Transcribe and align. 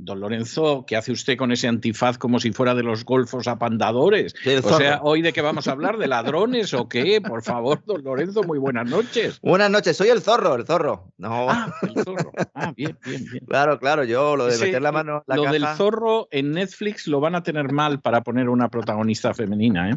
Don 0.00 0.20
Lorenzo, 0.20 0.84
¿qué 0.86 0.96
hace 0.96 1.10
usted 1.10 1.36
con 1.36 1.50
ese 1.50 1.66
antifaz 1.66 2.18
como 2.18 2.38
si 2.38 2.52
fuera 2.52 2.76
de 2.76 2.84
los 2.84 3.04
golfos 3.04 3.48
apandadores? 3.48 4.32
O 4.62 4.76
sea, 4.76 5.00
¿hoy 5.02 5.22
de 5.22 5.32
qué 5.32 5.40
vamos 5.40 5.66
a 5.66 5.72
hablar? 5.72 5.98
¿De 5.98 6.06
ladrones 6.06 6.72
o 6.72 6.88
qué? 6.88 7.20
Por 7.20 7.42
favor, 7.42 7.82
don 7.84 8.04
Lorenzo, 8.04 8.44
muy 8.44 8.58
buenas 8.60 8.88
noches. 8.88 9.40
Buenas 9.42 9.70
noches, 9.72 9.96
soy 9.96 10.10
el 10.10 10.22
zorro, 10.22 10.54
el 10.54 10.64
zorro. 10.66 11.12
No. 11.18 11.50
Ah, 11.50 11.74
el 11.82 12.04
zorro. 12.04 12.30
Ah, 12.54 12.72
bien, 12.76 12.96
bien, 13.04 13.24
bien. 13.28 13.44
Claro, 13.46 13.80
claro, 13.80 14.04
yo 14.04 14.36
lo 14.36 14.46
de 14.46 14.52
Ese- 14.54 14.66
meter 14.66 14.82
la 14.82 14.92
mano 14.92 15.24
la 15.26 15.34
Lo 15.34 15.42
caja. 15.42 15.52
del 15.52 15.66
zorro 15.76 16.28
en 16.30 16.52
Netflix 16.52 17.08
lo 17.08 17.18
van 17.18 17.34
a 17.34 17.42
tener 17.42 17.72
mal 17.72 18.00
para 18.00 18.22
poner 18.22 18.48
una 18.48 18.68
protagonista 18.68 19.34
femenina, 19.34 19.90
¿eh? 19.90 19.96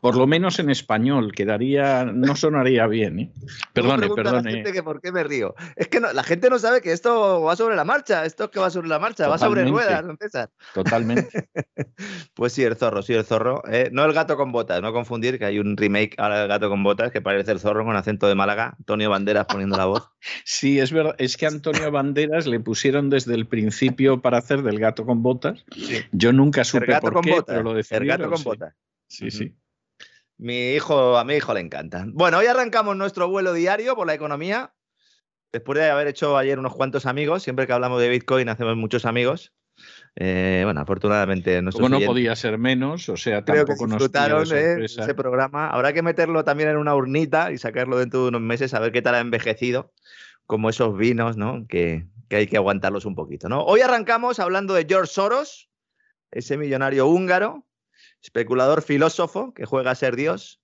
Por 0.00 0.16
lo 0.16 0.26
menos 0.26 0.58
en 0.58 0.70
español, 0.70 1.32
quedaría, 1.32 2.04
no 2.04 2.36
sonaría 2.36 2.86
bien, 2.86 3.18
¿eh? 3.18 3.32
Perdone, 3.72 3.98
pregunta 3.98 4.20
a 4.20 4.24
la 4.24 4.30
perdone. 4.30 4.52
gente 4.52 4.72
que 4.72 4.82
por 4.82 5.00
qué 5.00 5.10
me 5.12 5.24
río. 5.24 5.54
Es 5.76 5.88
que 5.88 6.00
no- 6.00 6.12
la 6.12 6.22
gente 6.22 6.48
no 6.50 6.58
sabe 6.58 6.80
que 6.80 6.92
esto 6.92 7.42
va 7.42 7.56
sobre 7.56 7.76
la 7.76 7.84
marcha. 7.84 8.24
Esto 8.24 8.44
es 8.44 8.50
que 8.50 8.60
va 8.60 8.70
sobre 8.70 8.88
la 8.88 8.98
marcha, 8.98 9.26
va 9.28 9.38
sobre 9.38 9.64
ruedas, 9.64 10.06
don 10.06 10.16
César. 10.18 10.50
Totalmente. 10.74 11.48
Pues 12.34 12.52
sí, 12.54 12.62
el 12.64 12.76
zorro, 12.76 13.02
sí, 13.02 13.12
el 13.12 13.24
zorro. 13.24 13.62
Eh, 13.70 13.90
no 13.92 14.04
el 14.04 14.12
gato 14.14 14.36
con 14.36 14.52
botas, 14.52 14.80
no 14.80 14.92
confundir 14.92 15.38
que 15.38 15.44
hay 15.44 15.58
un 15.58 15.76
remake 15.76 16.14
ahora 16.16 16.38
del 16.40 16.48
gato 16.48 16.68
con 16.70 16.82
botas 16.82 17.10
que 17.12 17.20
parece 17.20 17.52
el 17.52 17.60
zorro 17.60 17.84
con 17.84 17.94
acento 17.96 18.26
de 18.26 18.34
Málaga. 18.34 18.74
Antonio 18.78 19.10
Banderas 19.10 19.46
poniendo 19.46 19.76
la 19.76 19.84
voz. 19.86 20.08
Sí, 20.44 20.78
es 20.78 20.92
verdad. 20.92 21.14
Es 21.18 21.36
que 21.36 21.46
Antonio 21.46 21.90
Banderas 21.90 22.46
le 22.46 22.60
pusieron 22.60 23.08
desde 23.10 23.34
el 23.34 23.46
principio 23.46 24.20
para 24.22 24.38
hacer 24.38 24.62
del 24.62 24.78
gato 24.78 25.04
con 25.04 25.22
botas. 25.22 25.64
Yo 26.12 26.32
nunca 26.32 26.60
El 26.60 26.66
supe 26.66 26.86
gato 26.86 27.00
por 27.06 27.12
con 27.14 27.22
qué, 27.22 27.30
botas. 27.32 27.44
pero 27.56 27.62
lo 27.62 27.78
el 27.78 28.06
gato 28.06 28.28
con 28.28 28.38
sí. 28.38 28.44
botas. 28.44 28.74
Sí, 29.06 29.30
sí. 29.30 29.56
Mi 30.40 30.70
hijo, 30.72 31.18
a 31.18 31.24
mi 31.24 31.34
hijo 31.34 31.52
le 31.52 31.60
encanta. 31.60 32.06
Bueno, 32.08 32.38
hoy 32.38 32.46
arrancamos 32.46 32.96
nuestro 32.96 33.28
vuelo 33.28 33.52
diario 33.52 33.94
por 33.94 34.06
la 34.06 34.14
economía. 34.14 34.72
Después 35.52 35.78
de 35.78 35.90
haber 35.90 36.06
hecho 36.06 36.38
ayer 36.38 36.58
unos 36.58 36.74
cuantos 36.74 37.04
amigos, 37.04 37.42
siempre 37.42 37.66
que 37.66 37.74
hablamos 37.74 38.00
de 38.00 38.08
Bitcoin 38.08 38.48
hacemos 38.48 38.74
muchos 38.74 39.04
amigos. 39.04 39.52
Eh, 40.16 40.62
bueno, 40.64 40.80
afortunadamente 40.80 41.60
no 41.60 41.70
oyentes 41.74 42.06
podía 42.06 42.34
ser 42.36 42.56
menos, 42.56 43.08
o 43.10 43.18
sea, 43.18 43.44
creo 43.44 43.64
que 43.64 43.74
tampoco 43.74 43.86
nos 43.86 43.98
de 43.98 44.04
disfrutaron 44.04 44.48
de 44.48 44.70
sorpresa. 44.70 45.02
ese 45.02 45.14
programa. 45.14 45.68
Habrá 45.68 45.92
que 45.92 46.02
meterlo 46.02 46.42
también 46.42 46.70
en 46.70 46.78
una 46.78 46.94
urnita 46.94 47.52
y 47.52 47.58
sacarlo 47.58 47.98
dentro 47.98 48.22
de 48.22 48.28
unos 48.28 48.40
meses 48.40 48.72
a 48.72 48.80
ver 48.80 48.92
qué 48.92 49.02
tal 49.02 49.16
ha 49.16 49.20
envejecido, 49.20 49.92
como 50.46 50.70
esos 50.70 50.96
vinos, 50.96 51.36
¿no? 51.36 51.66
Que, 51.68 52.06
que 52.30 52.36
hay 52.36 52.46
que 52.46 52.56
aguantarlos 52.56 53.04
un 53.04 53.14
poquito, 53.14 53.50
¿no? 53.50 53.62
Hoy 53.62 53.82
arrancamos 53.82 54.40
hablando 54.40 54.72
de 54.72 54.86
George 54.88 55.12
Soros, 55.12 55.68
ese 56.30 56.56
millonario 56.56 57.06
húngaro, 57.08 57.66
especulador 58.22 58.82
filósofo 58.82 59.54
que 59.54 59.64
juega 59.64 59.90
a 59.90 59.94
ser 59.94 60.16
Dios 60.16 60.60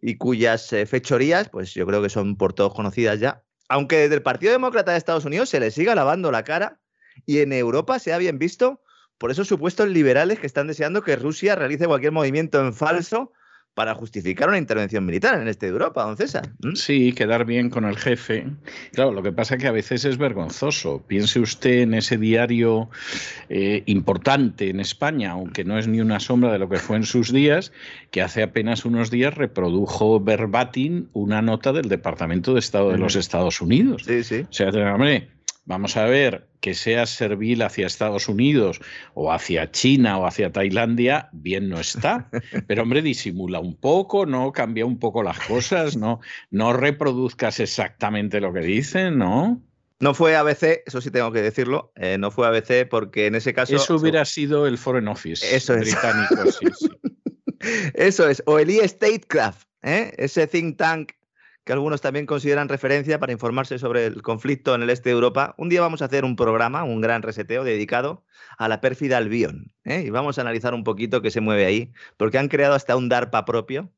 y 0.00 0.16
cuyas 0.16 0.72
eh, 0.72 0.86
fechorías, 0.86 1.48
pues 1.48 1.74
yo 1.74 1.86
creo 1.86 2.02
que 2.02 2.08
son 2.08 2.36
por 2.36 2.52
todos 2.52 2.74
conocidas 2.74 3.20
ya. 3.20 3.44
Aunque 3.68 3.96
desde 3.96 4.16
el 4.16 4.22
Partido 4.22 4.52
Demócrata 4.52 4.92
de 4.92 4.98
Estados 4.98 5.24
Unidos 5.24 5.48
se 5.48 5.60
le 5.60 5.70
siga 5.70 5.94
lavando 5.94 6.30
la 6.30 6.44
cara 6.44 6.80
y 7.26 7.38
en 7.38 7.52
Europa 7.52 7.98
se 7.98 8.12
ha 8.12 8.18
bien 8.18 8.38
visto 8.38 8.82
por 9.18 9.30
esos 9.30 9.48
supuestos 9.48 9.88
liberales 9.88 10.40
que 10.40 10.46
están 10.46 10.66
deseando 10.66 11.02
que 11.02 11.16
Rusia 11.16 11.54
realice 11.54 11.86
cualquier 11.86 12.12
movimiento 12.12 12.60
en 12.60 12.74
falso 12.74 13.32
para 13.74 13.94
justificar 13.94 14.48
una 14.48 14.58
intervención 14.58 15.06
militar 15.06 15.40
en 15.40 15.48
este 15.48 15.66
de 15.66 15.72
Europa, 15.72 16.04
don 16.04 16.16
César. 16.16 16.50
¿Mm? 16.60 16.74
Sí, 16.74 17.12
quedar 17.12 17.46
bien 17.46 17.70
con 17.70 17.84
el 17.84 17.96
jefe. 17.96 18.46
Claro, 18.92 19.12
lo 19.12 19.22
que 19.22 19.32
pasa 19.32 19.54
es 19.54 19.62
que 19.62 19.68
a 19.68 19.72
veces 19.72 20.04
es 20.04 20.18
vergonzoso. 20.18 21.02
Piense 21.06 21.40
usted 21.40 21.80
en 21.80 21.94
ese 21.94 22.18
diario 22.18 22.90
eh, 23.48 23.82
importante 23.86 24.68
en 24.68 24.80
España, 24.80 25.30
aunque 25.30 25.64
no 25.64 25.78
es 25.78 25.88
ni 25.88 26.00
una 26.00 26.20
sombra 26.20 26.52
de 26.52 26.58
lo 26.58 26.68
que 26.68 26.76
fue 26.76 26.96
en 26.96 27.04
sus 27.04 27.32
días, 27.32 27.72
que 28.10 28.20
hace 28.20 28.42
apenas 28.42 28.84
unos 28.84 29.10
días 29.10 29.34
reprodujo 29.34 30.20
verbatim 30.20 31.06
una 31.12 31.40
nota 31.40 31.72
del 31.72 31.88
Departamento 31.88 32.52
de 32.52 32.60
Estado 32.60 32.90
de 32.90 32.98
los. 32.98 33.12
Estados 33.22 33.60
Unidos. 33.60 34.02
Sí, 34.06 34.24
sí. 34.24 34.46
O 34.48 34.52
sea, 34.52 34.70
hombre, 34.70 35.28
vamos 35.64 35.96
a 35.96 36.04
ver, 36.04 36.48
que 36.60 36.74
seas 36.74 37.10
servil 37.10 37.62
hacia 37.62 37.86
Estados 37.86 38.28
Unidos 38.28 38.80
o 39.14 39.32
hacia 39.32 39.70
China 39.70 40.18
o 40.18 40.26
hacia 40.26 40.52
Tailandia, 40.52 41.28
bien 41.32 41.68
no 41.68 41.80
está. 41.80 42.30
Pero 42.66 42.82
hombre, 42.82 43.02
disimula 43.02 43.60
un 43.60 43.76
poco, 43.76 44.26
no 44.26 44.52
cambia 44.52 44.86
un 44.86 44.98
poco 44.98 45.22
las 45.22 45.38
cosas, 45.40 45.96
no, 45.96 46.20
no 46.50 46.72
reproduzcas 46.72 47.60
exactamente 47.60 48.40
lo 48.40 48.52
que 48.52 48.60
dicen, 48.60 49.18
¿no? 49.18 49.62
No 50.00 50.14
fue 50.14 50.34
ABC, 50.34 50.82
eso 50.84 51.00
sí 51.00 51.12
tengo 51.12 51.30
que 51.30 51.42
decirlo, 51.42 51.92
eh, 51.94 52.18
no 52.18 52.32
fue 52.32 52.48
ABC 52.48 52.88
porque 52.88 53.26
en 53.26 53.36
ese 53.36 53.54
caso... 53.54 53.76
Eso 53.76 53.94
hubiera 53.94 54.24
sido 54.24 54.66
el 54.66 54.76
Foreign 54.76 55.06
Office 55.06 55.54
Eso 55.54 55.74
es. 55.74 55.82
británico, 55.82 56.50
sí, 56.50 56.66
sí. 56.76 56.88
Eso 57.94 58.28
es, 58.28 58.42
o 58.46 58.58
el 58.58 58.68
e-Statecraft, 58.70 59.68
¿eh? 59.82 60.12
ese 60.16 60.48
think 60.48 60.76
tank 60.76 61.12
que 61.64 61.72
algunos 61.72 62.00
también 62.00 62.26
consideran 62.26 62.68
referencia 62.68 63.18
para 63.18 63.32
informarse 63.32 63.78
sobre 63.78 64.06
el 64.06 64.22
conflicto 64.22 64.74
en 64.74 64.82
el 64.82 64.90
este 64.90 65.10
de 65.10 65.14
Europa. 65.14 65.54
Un 65.58 65.68
día 65.68 65.80
vamos 65.80 66.02
a 66.02 66.06
hacer 66.06 66.24
un 66.24 66.36
programa, 66.36 66.84
un 66.84 67.00
gran 67.00 67.22
reseteo 67.22 67.64
dedicado 67.64 68.24
a 68.58 68.68
la 68.68 68.80
pérfida 68.80 69.18
Albion, 69.18 69.72
¿eh? 69.84 70.02
y 70.06 70.10
vamos 70.10 70.38
a 70.38 70.42
analizar 70.42 70.74
un 70.74 70.84
poquito 70.84 71.22
qué 71.22 71.30
se 71.30 71.40
mueve 71.40 71.64
ahí, 71.64 71.92
porque 72.16 72.38
han 72.38 72.48
creado 72.48 72.74
hasta 72.74 72.96
un 72.96 73.08
DARPA 73.08 73.44
propio. 73.44 73.92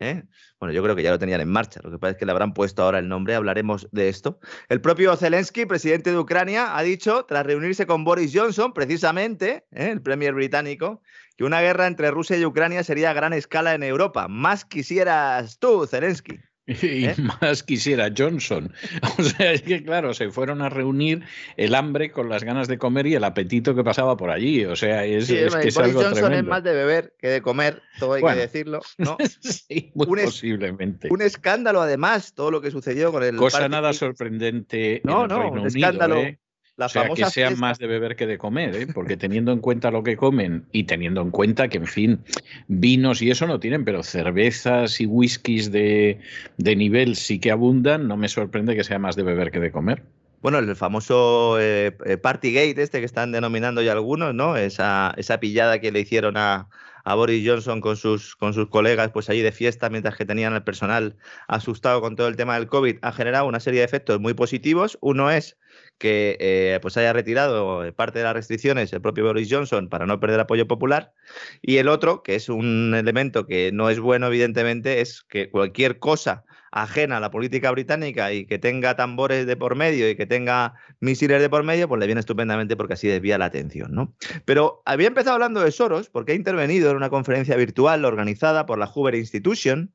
¿eh? 0.00 0.22
Bueno, 0.60 0.72
yo 0.72 0.82
creo 0.82 0.94
que 0.94 1.02
ya 1.02 1.10
lo 1.10 1.18
tenían 1.18 1.40
en 1.40 1.48
marcha, 1.48 1.80
lo 1.82 1.90
que 1.90 1.98
pasa 1.98 2.12
es 2.12 2.16
que 2.16 2.24
le 2.24 2.32
habrán 2.32 2.54
puesto 2.54 2.82
ahora 2.82 3.00
el 3.00 3.08
nombre, 3.08 3.34
hablaremos 3.34 3.88
de 3.90 4.08
esto. 4.08 4.38
El 4.68 4.80
propio 4.80 5.16
Zelensky, 5.16 5.66
presidente 5.66 6.10
de 6.10 6.18
Ucrania, 6.18 6.76
ha 6.76 6.82
dicho, 6.82 7.24
tras 7.24 7.44
reunirse 7.44 7.86
con 7.86 8.04
Boris 8.04 8.32
Johnson, 8.32 8.72
precisamente, 8.72 9.66
¿eh? 9.72 9.90
el 9.90 10.02
premier 10.02 10.34
británico, 10.34 11.02
que 11.36 11.44
una 11.44 11.60
guerra 11.60 11.86
entre 11.86 12.10
Rusia 12.10 12.36
y 12.36 12.44
Ucrania 12.44 12.84
sería 12.84 13.10
a 13.10 13.14
gran 13.14 13.32
escala 13.32 13.74
en 13.74 13.82
Europa. 13.82 14.28
Más 14.28 14.64
quisieras 14.64 15.58
tú, 15.58 15.86
Zelensky. 15.86 16.38
Y 16.68 17.06
¿Eh? 17.06 17.14
más 17.40 17.62
quisiera 17.62 18.12
Johnson. 18.16 18.72
O 19.18 19.22
sea, 19.22 19.52
es 19.52 19.62
que 19.62 19.82
claro, 19.82 20.12
se 20.12 20.30
fueron 20.30 20.60
a 20.62 20.68
reunir 20.68 21.22
el 21.56 21.74
hambre 21.74 22.10
con 22.12 22.28
las 22.28 22.44
ganas 22.44 22.68
de 22.68 22.76
comer 22.78 23.06
y 23.06 23.14
el 23.14 23.24
apetito 23.24 23.74
que 23.74 23.82
pasaba 23.82 24.16
por 24.16 24.30
allí. 24.30 24.64
O 24.66 24.76
sea, 24.76 25.04
es, 25.04 25.26
Sí, 25.26 25.36
es 25.36 25.56
que 25.56 25.68
es 25.68 25.78
algo 25.78 26.02
Johnson 26.02 26.32
es 26.34 26.44
más 26.44 26.62
de 26.62 26.72
beber 26.72 27.14
que 27.18 27.28
de 27.28 27.42
comer, 27.42 27.82
todo 27.98 28.12
hay 28.14 28.20
Bueno. 28.20 28.36
que 28.36 28.42
decirlo. 28.42 28.80
¿no? 28.98 29.16
Sí, 29.40 29.90
muy 29.94 30.06
Un 30.06 30.24
posiblemente. 30.26 31.08
Un 31.10 31.22
escándalo, 31.22 31.80
además, 31.80 32.34
todo 32.34 32.50
lo 32.50 32.60
que 32.60 32.70
sucedió 32.70 33.10
con 33.12 33.22
el. 33.24 33.36
Cosa 33.36 33.68
nada 33.68 33.92
sorprendente 33.92 35.00
No, 35.04 35.24
en 35.24 35.30
el 35.30 35.36
no, 35.36 35.42
Reino 35.42 35.52
un 35.52 35.58
Unido, 35.60 35.68
escándalo. 35.68 36.16
¿eh? 36.18 36.38
La 36.78 36.86
o 36.86 36.88
sea, 36.88 37.08
que 37.08 37.24
sean 37.24 37.48
fiesta. 37.48 37.56
más 37.56 37.78
de 37.80 37.88
beber 37.88 38.14
que 38.14 38.24
de 38.28 38.38
comer, 38.38 38.74
¿eh? 38.76 38.86
porque 38.94 39.16
teniendo 39.16 39.50
en 39.50 39.58
cuenta 39.58 39.90
lo 39.90 40.04
que 40.04 40.16
comen 40.16 40.64
y 40.70 40.84
teniendo 40.84 41.20
en 41.20 41.32
cuenta 41.32 41.66
que, 41.66 41.78
en 41.78 41.86
fin, 41.86 42.20
vinos 42.68 43.20
y 43.20 43.32
eso 43.32 43.48
no 43.48 43.58
tienen, 43.58 43.84
pero 43.84 44.04
cervezas 44.04 45.00
y 45.00 45.06
whiskies 45.06 45.72
de, 45.72 46.20
de 46.56 46.76
nivel 46.76 47.16
sí 47.16 47.40
que 47.40 47.50
abundan, 47.50 48.06
no 48.06 48.16
me 48.16 48.28
sorprende 48.28 48.76
que 48.76 48.84
sea 48.84 49.00
más 49.00 49.16
de 49.16 49.24
beber 49.24 49.50
que 49.50 49.58
de 49.58 49.72
comer. 49.72 50.04
Bueno, 50.40 50.58
el 50.58 50.76
famoso 50.76 51.58
eh, 51.58 51.96
eh, 52.06 52.16
Partygate, 52.16 52.80
este 52.80 53.00
que 53.00 53.06
están 53.06 53.32
denominando 53.32 53.82
ya 53.82 53.90
algunos, 53.90 54.32
¿no? 54.32 54.56
Esa, 54.56 55.12
esa 55.16 55.40
pillada 55.40 55.80
que 55.80 55.90
le 55.90 55.98
hicieron 55.98 56.36
a, 56.36 56.68
a 57.02 57.14
Boris 57.16 57.42
Johnson 57.44 57.80
con 57.80 57.96
sus, 57.96 58.36
con 58.36 58.54
sus 58.54 58.68
colegas, 58.68 59.10
pues 59.10 59.28
allí 59.28 59.42
de 59.42 59.50
fiesta, 59.50 59.90
mientras 59.90 60.16
que 60.16 60.24
tenían 60.24 60.52
al 60.52 60.62
personal 60.62 61.16
asustado 61.48 62.00
con 62.00 62.14
todo 62.14 62.28
el 62.28 62.36
tema 62.36 62.54
del 62.54 62.68
COVID, 62.68 62.98
ha 63.02 63.10
generado 63.10 63.46
una 63.46 63.58
serie 63.58 63.80
de 63.80 63.86
efectos 63.86 64.20
muy 64.20 64.34
positivos. 64.34 64.96
Uno 65.00 65.28
es 65.28 65.56
que 65.98 66.36
eh, 66.40 66.78
pues 66.80 66.96
haya 66.96 67.12
retirado 67.12 67.92
parte 67.94 68.20
de 68.20 68.24
las 68.24 68.34
restricciones 68.34 68.92
el 68.92 69.00
propio 69.00 69.24
Boris 69.24 69.48
Johnson 69.50 69.88
para 69.88 70.06
no 70.06 70.20
perder 70.20 70.40
apoyo 70.40 70.66
popular. 70.66 71.12
Y 71.60 71.76
el 71.76 71.88
otro, 71.88 72.22
que 72.22 72.36
es 72.36 72.48
un 72.48 72.94
elemento 72.96 73.46
que 73.46 73.70
no 73.72 73.90
es 73.90 74.00
bueno, 74.00 74.28
evidentemente, 74.28 75.00
es 75.00 75.22
que 75.22 75.50
cualquier 75.50 75.98
cosa 75.98 76.44
ajena 76.70 77.16
a 77.16 77.20
la 77.20 77.30
política 77.30 77.70
británica 77.70 78.32
y 78.32 78.46
que 78.46 78.58
tenga 78.58 78.96
tambores 78.96 79.46
de 79.46 79.56
por 79.56 79.74
medio 79.74 80.08
y 80.08 80.16
que 80.16 80.26
tenga 80.26 80.74
misiles 81.00 81.40
de 81.40 81.48
por 81.48 81.62
medio, 81.62 81.88
pues 81.88 81.98
le 81.98 82.06
viene 82.06 82.20
estupendamente 82.20 82.76
porque 82.76 82.94
así 82.94 83.08
desvía 83.08 83.38
la 83.38 83.46
atención, 83.46 83.92
¿no? 83.92 84.14
Pero 84.44 84.82
había 84.84 85.08
empezado 85.08 85.34
hablando 85.34 85.60
de 85.60 85.72
Soros 85.72 86.08
porque 86.10 86.32
ha 86.32 86.34
intervenido 86.34 86.90
en 86.90 86.96
una 86.96 87.10
conferencia 87.10 87.56
virtual 87.56 88.04
organizada 88.04 88.66
por 88.66 88.78
la 88.78 88.86
Hoover 88.86 89.14
Institution, 89.14 89.92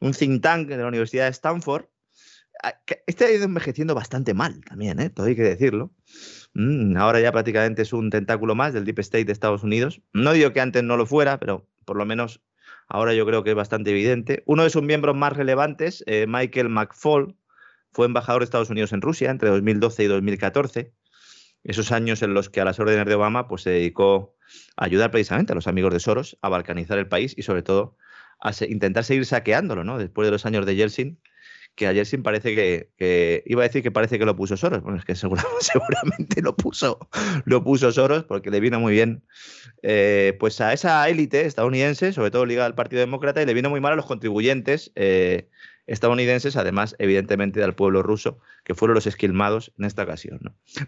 un 0.00 0.12
think 0.12 0.42
tank 0.42 0.68
de 0.68 0.78
la 0.78 0.88
Universidad 0.88 1.24
de 1.24 1.30
Stanford. 1.30 1.86
Este 3.06 3.24
ha 3.24 3.30
ido 3.30 3.44
envejeciendo 3.44 3.94
bastante 3.94 4.34
mal 4.34 4.60
también, 4.64 4.98
¿eh? 5.00 5.10
todo 5.10 5.26
hay 5.26 5.36
que 5.36 5.42
decirlo. 5.42 5.92
Mm, 6.54 6.96
ahora 6.96 7.20
ya 7.20 7.30
prácticamente 7.32 7.82
es 7.82 7.92
un 7.92 8.10
tentáculo 8.10 8.54
más 8.54 8.72
del 8.72 8.84
Deep 8.84 8.98
State 9.00 9.24
de 9.26 9.32
Estados 9.32 9.62
Unidos. 9.62 10.00
No 10.12 10.32
digo 10.32 10.52
que 10.52 10.60
antes 10.60 10.82
no 10.82 10.96
lo 10.96 11.06
fuera, 11.06 11.38
pero 11.38 11.68
por 11.84 11.96
lo 11.96 12.04
menos 12.04 12.40
ahora 12.88 13.14
yo 13.14 13.24
creo 13.26 13.44
que 13.44 13.50
es 13.50 13.56
bastante 13.56 13.90
evidente. 13.90 14.42
Uno 14.46 14.64
de 14.64 14.70
sus 14.70 14.82
miembros 14.82 15.16
más 15.16 15.34
relevantes, 15.34 16.02
eh, 16.06 16.26
Michael 16.28 16.68
McFall, 16.68 17.36
fue 17.92 18.06
embajador 18.06 18.42
de 18.42 18.44
Estados 18.44 18.70
Unidos 18.70 18.92
en 18.92 19.00
Rusia 19.00 19.30
entre 19.30 19.48
2012 19.48 20.04
y 20.04 20.06
2014. 20.06 20.92
Esos 21.64 21.92
años 21.92 22.22
en 22.22 22.34
los 22.34 22.50
que 22.50 22.60
a 22.60 22.64
las 22.64 22.78
órdenes 22.78 23.06
de 23.06 23.14
Obama 23.14 23.48
pues, 23.48 23.62
se 23.62 23.70
dedicó 23.70 24.36
a 24.76 24.84
ayudar 24.84 25.10
precisamente 25.10 25.52
a 25.52 25.54
los 25.54 25.66
amigos 25.66 25.92
de 25.92 26.00
Soros 26.00 26.38
a 26.42 26.48
balcanizar 26.48 26.98
el 26.98 27.08
país 27.08 27.34
y 27.36 27.42
sobre 27.42 27.62
todo 27.62 27.96
a 28.40 28.52
intentar 28.68 29.04
seguir 29.04 29.26
saqueándolo, 29.26 29.84
¿no? 29.84 29.98
Después 29.98 30.26
de 30.26 30.30
los 30.30 30.46
años 30.46 30.64
de 30.64 30.76
Yeltsin, 30.76 31.18
que 31.78 31.86
ayer 31.86 32.04
sí 32.04 32.18
parece 32.18 32.54
que, 32.56 33.42
iba 33.46 33.62
a 33.62 33.68
decir 33.68 33.84
que 33.84 33.92
parece 33.92 34.18
que 34.18 34.24
lo 34.26 34.34
puso 34.34 34.56
Soros. 34.56 34.82
Bueno, 34.82 34.98
es 34.98 35.04
que 35.04 35.14
seguramente, 35.14 36.42
lo 36.42 36.56
puso, 36.56 36.98
lo 37.44 37.62
puso 37.62 37.92
Soros 37.92 38.24
porque 38.24 38.50
le 38.50 38.58
vino 38.58 38.80
muy 38.80 38.92
bien 38.92 39.22
eh, 39.82 40.36
pues 40.40 40.60
a 40.60 40.72
esa 40.72 41.08
élite 41.08 41.46
estadounidense, 41.46 42.12
sobre 42.12 42.32
todo 42.32 42.44
ligada 42.46 42.66
al 42.66 42.74
Partido 42.74 43.00
Demócrata, 43.00 43.40
y 43.40 43.46
le 43.46 43.54
vino 43.54 43.70
muy 43.70 43.80
mal 43.80 43.92
a 43.92 43.96
los 43.96 44.06
contribuyentes 44.06 44.90
eh, 44.96 45.48
estadounidenses, 45.86 46.56
además, 46.56 46.96
evidentemente, 46.98 47.60
del 47.60 47.74
pueblo 47.74 48.02
ruso, 48.02 48.40
que 48.64 48.74
fueron 48.74 48.96
los 48.96 49.06
esquilmados 49.06 49.72
en 49.78 49.84
esta 49.84 50.02
ocasión. 50.02 50.40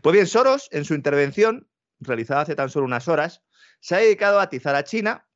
Pues 0.02 0.12
bien, 0.12 0.26
Soros, 0.26 0.68
en 0.72 0.84
su 0.84 0.94
intervención, 0.94 1.68
realizada 2.00 2.40
hace 2.40 2.56
tan 2.56 2.68
solo 2.68 2.84
unas 2.84 3.06
horas, 3.06 3.42
se 3.78 3.94
ha 3.94 3.98
dedicado 3.98 4.40
a 4.40 4.42
atizar 4.42 4.74
a 4.74 4.82
China. 4.82 5.26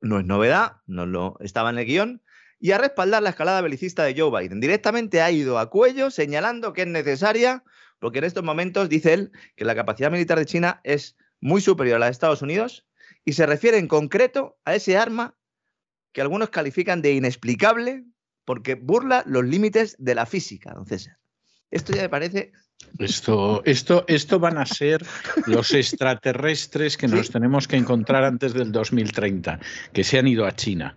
No 0.00 0.20
es 0.20 0.24
novedad, 0.24 0.76
no 0.86 1.04
lo 1.04 1.36
estaba 1.40 1.68
en 1.70 1.78
el 1.78 1.84
guion, 1.84 2.22
y 2.60 2.72
a 2.72 2.78
respaldar 2.78 3.22
la 3.22 3.30
escalada 3.30 3.62
belicista 3.62 4.04
de 4.04 4.14
Joe 4.16 4.30
Biden. 4.38 4.60
Directamente 4.60 5.22
ha 5.22 5.30
ido 5.30 5.58
a 5.58 5.70
cuello 5.70 6.10
señalando 6.10 6.72
que 6.72 6.82
es 6.82 6.86
necesaria, 6.86 7.64
porque 7.98 8.18
en 8.18 8.24
estos 8.24 8.44
momentos 8.44 8.88
dice 8.88 9.14
él 9.14 9.32
que 9.56 9.64
la 9.64 9.74
capacidad 9.74 10.10
militar 10.10 10.38
de 10.38 10.46
China 10.46 10.80
es 10.84 11.16
muy 11.40 11.60
superior 11.60 11.96
a 11.96 11.98
la 12.00 12.06
de 12.06 12.12
Estados 12.12 12.42
Unidos 12.42 12.86
y 13.24 13.32
se 13.32 13.46
refiere 13.46 13.78
en 13.78 13.88
concreto 13.88 14.58
a 14.64 14.74
ese 14.74 14.96
arma 14.96 15.36
que 16.12 16.20
algunos 16.20 16.50
califican 16.50 17.02
de 17.02 17.14
inexplicable 17.14 18.04
porque 18.44 18.74
burla 18.74 19.22
los 19.26 19.44
límites 19.44 19.96
de 19.98 20.14
la 20.14 20.26
física, 20.26 20.72
don 20.74 20.86
César. 20.86 21.16
Esto 21.70 21.92
ya 21.92 22.02
me 22.02 22.08
parece 22.08 22.52
esto, 22.98 23.62
esto, 23.64 24.04
esto 24.08 24.38
van 24.38 24.58
a 24.58 24.66
ser 24.66 25.04
los 25.46 25.72
extraterrestres 25.74 26.96
que 26.96 27.08
nos 27.08 27.30
tenemos 27.30 27.68
que 27.68 27.76
encontrar 27.76 28.24
antes 28.24 28.52
del 28.52 28.72
2030, 28.72 29.60
que 29.92 30.04
se 30.04 30.18
han 30.18 30.26
ido 30.26 30.46
a 30.46 30.54
China. 30.56 30.96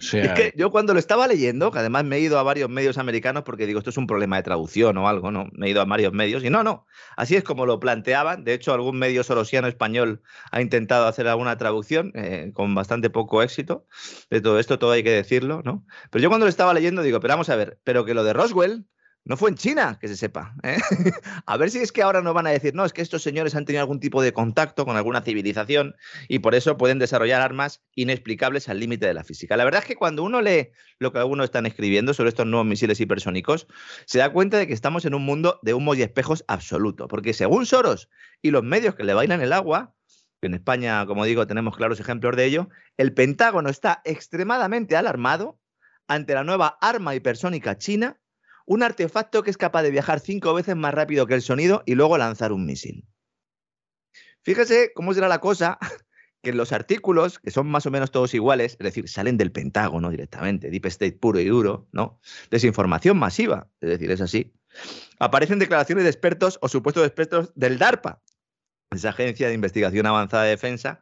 Es 0.00 0.32
que 0.32 0.52
yo 0.56 0.70
cuando 0.70 0.92
lo 0.92 0.98
estaba 0.98 1.26
leyendo, 1.26 1.70
que 1.70 1.78
además 1.78 2.04
me 2.04 2.16
he 2.16 2.20
ido 2.20 2.38
a 2.38 2.42
varios 2.42 2.68
medios 2.68 2.98
americanos 2.98 3.42
porque 3.44 3.66
digo, 3.66 3.78
esto 3.78 3.90
es 3.90 3.96
un 3.96 4.06
problema 4.06 4.36
de 4.36 4.42
traducción 4.42 4.96
o 4.98 5.08
algo, 5.08 5.30
¿no? 5.30 5.48
Me 5.52 5.66
he 5.66 5.70
ido 5.70 5.80
a 5.80 5.84
varios 5.84 6.12
medios 6.12 6.44
y 6.44 6.50
no, 6.50 6.62
no. 6.62 6.86
Así 7.16 7.36
es 7.36 7.44
como 7.44 7.66
lo 7.66 7.80
planteaban. 7.80 8.44
De 8.44 8.54
hecho, 8.54 8.74
algún 8.74 8.98
medio 8.98 9.22
sorosiano 9.24 9.68
español 9.68 10.22
ha 10.50 10.60
intentado 10.60 11.06
hacer 11.06 11.28
alguna 11.28 11.56
traducción 11.56 12.12
eh, 12.14 12.50
con 12.54 12.74
bastante 12.74 13.10
poco 13.10 13.42
éxito 13.42 13.86
de 14.30 14.40
todo 14.40 14.58
esto, 14.58 14.78
todo 14.78 14.92
hay 14.92 15.02
que 15.02 15.10
decirlo, 15.10 15.62
¿no? 15.64 15.84
Pero 16.10 16.22
yo 16.22 16.28
cuando 16.28 16.46
lo 16.46 16.50
estaba 16.50 16.74
leyendo 16.74 17.02
digo, 17.02 17.20
pero 17.20 17.32
vamos 17.32 17.48
a 17.48 17.56
ver, 17.56 17.78
pero 17.84 18.04
que 18.04 18.14
lo 18.14 18.24
de 18.24 18.32
Roswell 18.32 18.86
no 19.26 19.38
fue 19.38 19.48
en 19.48 19.56
China, 19.56 19.98
que 19.98 20.06
se 20.08 20.16
sepa. 20.16 20.54
¿eh? 20.62 20.76
a 21.46 21.56
ver 21.56 21.70
si 21.70 21.78
es 21.78 21.92
que 21.92 22.02
ahora 22.02 22.20
nos 22.20 22.34
van 22.34 22.46
a 22.46 22.50
decir, 22.50 22.74
no, 22.74 22.84
es 22.84 22.92
que 22.92 23.00
estos 23.00 23.22
señores 23.22 23.54
han 23.54 23.64
tenido 23.64 23.80
algún 23.80 23.98
tipo 23.98 24.20
de 24.22 24.34
contacto 24.34 24.84
con 24.84 24.96
alguna 24.96 25.22
civilización 25.22 25.96
y 26.28 26.40
por 26.40 26.54
eso 26.54 26.76
pueden 26.76 26.98
desarrollar 26.98 27.40
armas 27.40 27.82
inexplicables 27.94 28.68
al 28.68 28.80
límite 28.80 29.06
de 29.06 29.14
la 29.14 29.24
física. 29.24 29.56
La 29.56 29.64
verdad 29.64 29.80
es 29.80 29.86
que 29.86 29.96
cuando 29.96 30.22
uno 30.22 30.42
lee 30.42 30.72
lo 30.98 31.12
que 31.12 31.20
algunos 31.20 31.44
están 31.44 31.64
escribiendo 31.64 32.12
sobre 32.12 32.28
estos 32.28 32.46
nuevos 32.46 32.66
misiles 32.66 33.00
hipersónicos, 33.00 33.66
se 34.04 34.18
da 34.18 34.30
cuenta 34.30 34.58
de 34.58 34.66
que 34.66 34.74
estamos 34.74 35.06
en 35.06 35.14
un 35.14 35.24
mundo 35.24 35.58
de 35.62 35.72
humos 35.72 35.96
y 35.96 36.02
espejos 36.02 36.44
absoluto. 36.46 37.08
Porque 37.08 37.32
según 37.32 37.64
Soros 37.64 38.10
y 38.42 38.50
los 38.50 38.62
medios 38.62 38.94
que 38.94 39.04
le 39.04 39.14
bailan 39.14 39.40
el 39.40 39.54
agua, 39.54 39.94
que 40.42 40.48
en 40.48 40.54
España, 40.54 41.06
como 41.06 41.24
digo, 41.24 41.46
tenemos 41.46 41.76
claros 41.78 41.98
ejemplos 41.98 42.36
de 42.36 42.44
ello, 42.44 42.68
el 42.98 43.14
Pentágono 43.14 43.70
está 43.70 44.02
extremadamente 44.04 44.96
alarmado 44.96 45.58
ante 46.06 46.34
la 46.34 46.44
nueva 46.44 46.76
arma 46.82 47.14
hipersónica 47.14 47.78
china 47.78 48.20
un 48.66 48.82
artefacto 48.82 49.42
que 49.42 49.50
es 49.50 49.56
capaz 49.56 49.82
de 49.82 49.90
viajar 49.90 50.20
cinco 50.20 50.54
veces 50.54 50.76
más 50.76 50.94
rápido 50.94 51.26
que 51.26 51.34
el 51.34 51.42
sonido 51.42 51.82
y 51.86 51.94
luego 51.94 52.18
lanzar 52.18 52.52
un 52.52 52.66
misil. 52.66 53.06
Fíjese 54.42 54.92
cómo 54.94 55.14
será 55.14 55.28
la 55.28 55.40
cosa 55.40 55.78
que 56.42 56.52
los 56.52 56.72
artículos, 56.72 57.38
que 57.38 57.50
son 57.50 57.66
más 57.66 57.86
o 57.86 57.90
menos 57.90 58.10
todos 58.10 58.34
iguales, 58.34 58.72
es 58.72 58.84
decir, 58.84 59.08
salen 59.08 59.38
del 59.38 59.50
Pentágono 59.50 60.10
directamente, 60.10 60.70
Deep 60.70 60.86
State 60.86 61.18
puro 61.18 61.40
y 61.40 61.46
duro, 61.46 61.88
¿no? 61.92 62.20
Desinformación 62.50 63.18
masiva, 63.18 63.68
es 63.80 63.88
decir, 63.88 64.10
es 64.10 64.20
así. 64.20 64.54
Aparecen 65.18 65.58
declaraciones 65.58 66.04
de 66.04 66.10
expertos 66.10 66.58
o 66.60 66.68
supuestos 66.68 67.06
expertos 67.06 67.52
del 67.54 67.78
DARPA, 67.78 68.22
esa 68.90 69.10
agencia 69.10 69.48
de 69.48 69.54
investigación 69.54 70.06
avanzada 70.06 70.44
de 70.44 70.50
defensa, 70.50 71.00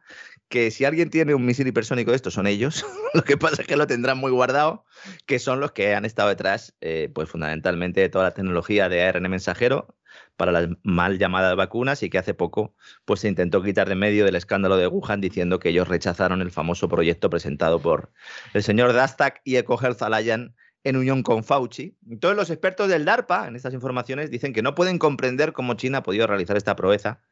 que 0.53 0.69
si 0.69 0.85
alguien 0.85 1.09
tiene 1.09 1.33
un 1.33 1.43
misil 1.47 1.65
hipersónico 1.65 2.11
de 2.11 2.15
estos 2.15 2.35
son 2.35 2.45
ellos, 2.45 2.85
lo 3.15 3.23
que 3.23 3.37
pasa 3.37 3.63
es 3.63 3.67
que 3.67 3.75
lo 3.75 3.87
tendrán 3.87 4.19
muy 4.19 4.29
guardado, 4.29 4.85
que 5.25 5.39
son 5.39 5.59
los 5.59 5.71
que 5.71 5.95
han 5.95 6.05
estado 6.05 6.29
detrás, 6.29 6.75
eh, 6.79 7.09
pues 7.11 7.27
fundamentalmente 7.27 8.01
de 8.01 8.09
toda 8.09 8.25
la 8.25 8.35
tecnología 8.35 8.87
de 8.87 9.03
ARN 9.03 9.27
mensajero 9.31 9.97
para 10.37 10.51
las 10.51 10.69
mal 10.83 11.17
llamadas 11.17 11.55
vacunas 11.55 12.03
y 12.03 12.11
que 12.11 12.19
hace 12.19 12.35
poco 12.35 12.75
pues 13.03 13.21
se 13.21 13.29
intentó 13.29 13.63
quitar 13.63 13.89
de 13.89 13.95
medio 13.95 14.25
del 14.25 14.35
escándalo 14.35 14.77
de 14.77 14.85
Wuhan 14.85 15.21
diciendo 15.21 15.57
que 15.57 15.69
ellos 15.69 15.87
rechazaron 15.87 16.39
el 16.39 16.51
famoso 16.51 16.87
proyecto 16.87 17.31
presentado 17.31 17.81
por 17.81 18.11
el 18.53 18.61
señor 18.61 18.93
Dastak 18.93 19.41
y 19.43 19.55
Eco 19.55 19.79
Health 19.81 20.03
Alliance 20.03 20.53
en 20.83 20.97
unión 20.97 21.23
con 21.23 21.43
Fauci. 21.43 21.97
Todos 22.19 22.35
los 22.35 22.51
expertos 22.51 22.89
del 22.89 23.05
DARPA 23.05 23.47
en 23.47 23.55
estas 23.55 23.73
informaciones 23.73 24.29
dicen 24.29 24.53
que 24.53 24.61
no 24.61 24.75
pueden 24.75 24.99
comprender 24.99 25.51
cómo 25.51 25.73
China 25.73 25.99
ha 25.99 26.03
podido 26.03 26.27
realizar 26.27 26.57
esta 26.57 26.75
proeza 26.75 27.23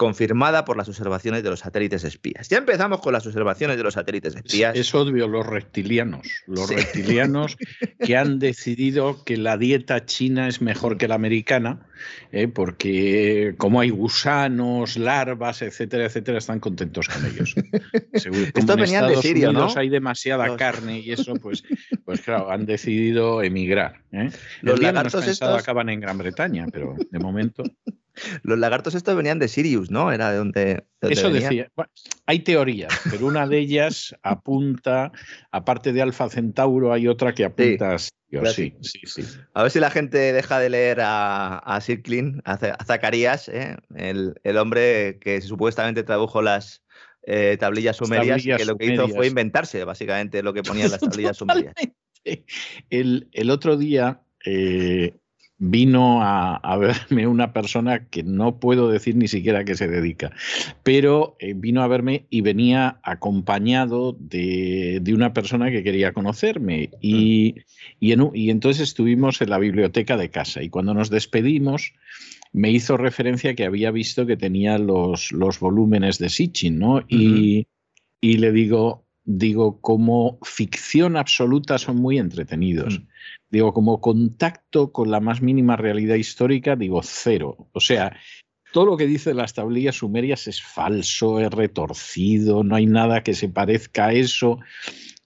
confirmada 0.00 0.64
por 0.64 0.78
las 0.78 0.88
observaciones 0.88 1.42
de 1.42 1.50
los 1.50 1.60
satélites 1.60 2.04
espías. 2.04 2.48
Ya 2.48 2.56
empezamos 2.56 3.02
con 3.02 3.12
las 3.12 3.26
observaciones 3.26 3.76
de 3.76 3.82
los 3.82 3.92
satélites 3.92 4.34
espías. 4.34 4.74
Es, 4.74 4.94
obvio, 4.94 5.28
los 5.28 5.46
reptilianos, 5.46 6.26
los 6.46 6.70
reptilianos 6.70 7.58
que 8.00 8.16
han 8.16 8.38
decidido 8.38 9.22
que 9.24 9.36
la 9.36 9.58
dieta 9.58 10.06
china 10.06 10.48
es 10.48 10.62
mejor 10.62 10.96
que 10.96 11.06
la 11.06 11.16
americana, 11.16 11.86
¿eh? 12.32 12.48
porque 12.48 13.54
como 13.58 13.78
hay 13.78 13.90
gusanos, 13.90 14.96
larvas, 14.96 15.60
etcétera, 15.60 16.06
etcétera, 16.06 16.38
están 16.38 16.60
contentos 16.60 17.06
con 17.06 17.26
ellos. 17.26 17.54
Esto 18.14 18.76
venían 18.78 19.06
de 19.06 19.16
Siria, 19.16 19.52
¿no? 19.52 19.68
Hay 19.76 19.90
demasiada 19.90 20.56
carne 20.56 21.00
y 21.00 21.12
eso, 21.12 21.34
pues, 21.34 21.62
pues 22.06 22.22
claro, 22.22 22.50
han 22.50 22.64
decidido 22.64 23.42
emigrar. 23.42 24.00
¿eh? 24.12 24.30
Los 24.62 24.80
lagartos 24.80 25.26
estos 25.26 25.60
acaban 25.60 25.90
en 25.90 26.00
Gran 26.00 26.16
Bretaña, 26.16 26.68
pero 26.72 26.96
de 27.10 27.18
momento. 27.18 27.64
Los 28.42 28.58
lagartos 28.58 28.94
estos 28.94 29.16
venían 29.16 29.38
de 29.38 29.48
Sirius, 29.48 29.90
¿no? 29.90 30.12
Era 30.12 30.30
de 30.30 30.38
donde. 30.38 30.84
Eso 31.00 31.30
decía. 31.30 31.70
hay 32.26 32.40
teorías, 32.40 32.92
pero 33.10 33.26
una 33.26 33.46
de 33.46 33.58
ellas 33.58 34.14
apunta, 34.22 35.12
aparte 35.50 35.92
de 35.92 36.02
Alfa 36.02 36.28
Centauro, 36.28 36.92
hay 36.92 37.08
otra 37.08 37.34
que 37.34 37.44
apunta 37.44 37.94
a 37.94 37.98
Sí, 38.54 38.74
sí, 38.80 39.00
sí. 39.04 39.22
A 39.54 39.62
ver 39.62 39.72
si 39.72 39.80
la 39.80 39.90
gente 39.90 40.32
deja 40.32 40.60
de 40.60 40.70
leer 40.70 41.00
a, 41.00 41.58
a 41.58 41.80
Sir 41.80 42.00
a, 42.44 42.84
Zacarías, 42.84 43.48
¿eh? 43.48 43.76
el, 43.96 44.56
hombre 44.56 45.18
que 45.20 45.40
supuestamente 45.40 46.04
tradujo 46.04 46.40
las 46.40 46.82
eh, 47.24 47.56
tablillas 47.58 47.96
sumerias, 47.96 48.42
que 48.42 48.64
lo 48.64 48.76
que 48.76 48.86
hizo 48.86 49.08
fue 49.08 49.26
inventarse 49.26 49.84
básicamente 49.84 50.42
lo 50.42 50.54
que 50.54 50.62
ponía 50.62 50.84
en 50.84 50.92
las 50.92 51.00
tablillas 51.00 51.36
sumerias. 51.36 51.74
El, 52.90 53.30
el 53.32 53.48
otro 53.48 53.78
día 53.78 54.20
eh, 54.44 55.14
vino 55.60 56.20
a, 56.22 56.76
verme 56.78 57.26
una 57.26 57.52
persona 57.52 58.06
que 58.06 58.22
no 58.22 58.58
puedo 58.58 58.90
decir 58.90 59.14
ni 59.14 59.28
siquiera 59.28 59.64
que 59.64 59.76
se 59.76 59.86
dedica, 59.86 60.32
pero 60.82 61.36
eh, 61.38 61.52
vino 61.54 61.82
a 61.82 61.86
verme 61.86 62.24
y 62.30 62.40
venía 62.40 62.98
acompañado 63.02 64.16
de, 64.18 65.02
una 65.14 65.34
persona 65.34 65.70
que 65.70 65.84
quería 65.84 66.12
conocerme. 66.12 66.90
Y, 67.02 67.56
y, 68.00 68.50
entonces 68.50 68.88
estuvimos 68.88 69.42
en 69.42 69.50
la 69.50 69.58
biblioteca 69.58 70.16
de 70.16 70.30
casa. 70.30 70.62
Y 70.62 70.70
cuando 70.70 70.94
nos 70.94 71.10
despedimos 71.10 71.92
me 72.52 72.70
hizo 72.70 72.96
referencia 72.96 73.54
que 73.54 73.64
había 73.64 73.90
visto 73.90 74.26
que 74.26 74.36
tenía 74.36 74.78
los, 74.78 75.30
los 75.30 75.60
volúmenes 75.60 76.18
de 76.18 76.30
Sitchin, 76.30 76.78
¿no? 76.78 77.04
y, 77.06 77.68
y 78.20 78.38
le 78.38 78.50
digo, 78.50 79.04
digo, 79.38 79.80
como 79.80 80.38
ficción 80.42 81.16
absoluta 81.16 81.78
son 81.78 81.96
muy 81.96 82.18
entretenidos. 82.18 82.98
Mm. 82.98 83.06
Digo, 83.50 83.72
como 83.72 84.00
contacto 84.00 84.92
con 84.92 85.10
la 85.10 85.20
más 85.20 85.40
mínima 85.40 85.76
realidad 85.76 86.16
histórica, 86.16 86.76
digo, 86.76 87.00
cero. 87.02 87.68
O 87.72 87.80
sea, 87.80 88.16
todo 88.72 88.86
lo 88.86 88.96
que 88.96 89.06
dice 89.06 89.34
las 89.34 89.54
tablillas 89.54 89.96
sumerias 89.96 90.46
es 90.48 90.62
falso, 90.62 91.40
es 91.40 91.50
retorcido, 91.50 92.64
no 92.64 92.76
hay 92.76 92.86
nada 92.86 93.22
que 93.22 93.34
se 93.34 93.48
parezca 93.48 94.06
a 94.06 94.12
eso. 94.12 94.58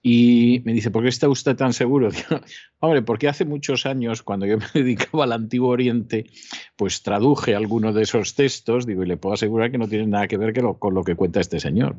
Y 0.03 0.61
me 0.65 0.73
dice, 0.73 0.91
¿por 0.91 1.01
qué 1.01 1.09
está 1.09 1.27
usted 1.27 1.55
tan 1.55 1.73
seguro? 1.73 2.09
Hombre, 2.79 3.01
porque 3.01 3.27
hace 3.27 3.43
muchos 3.43 3.87
años, 3.87 4.21
cuando 4.21 4.45
yo 4.45 4.59
me 4.59 4.65
dedicaba 4.73 5.23
al 5.23 5.31
Antiguo 5.31 5.69
Oriente, 5.69 6.29
pues 6.75 7.01
traduje 7.01 7.55
algunos 7.55 7.95
de 7.95 8.03
esos 8.03 8.35
textos, 8.35 8.85
digo, 8.85 9.03
y 9.03 9.07
le 9.07 9.17
puedo 9.17 9.33
asegurar 9.33 9.71
que 9.71 9.79
no 9.79 9.87
tiene 9.87 10.05
nada 10.05 10.27
que 10.27 10.37
ver 10.37 10.53
con 10.77 10.93
lo 10.93 11.03
que 11.03 11.15
cuenta 11.15 11.39
este 11.39 11.59
señor. 11.59 11.95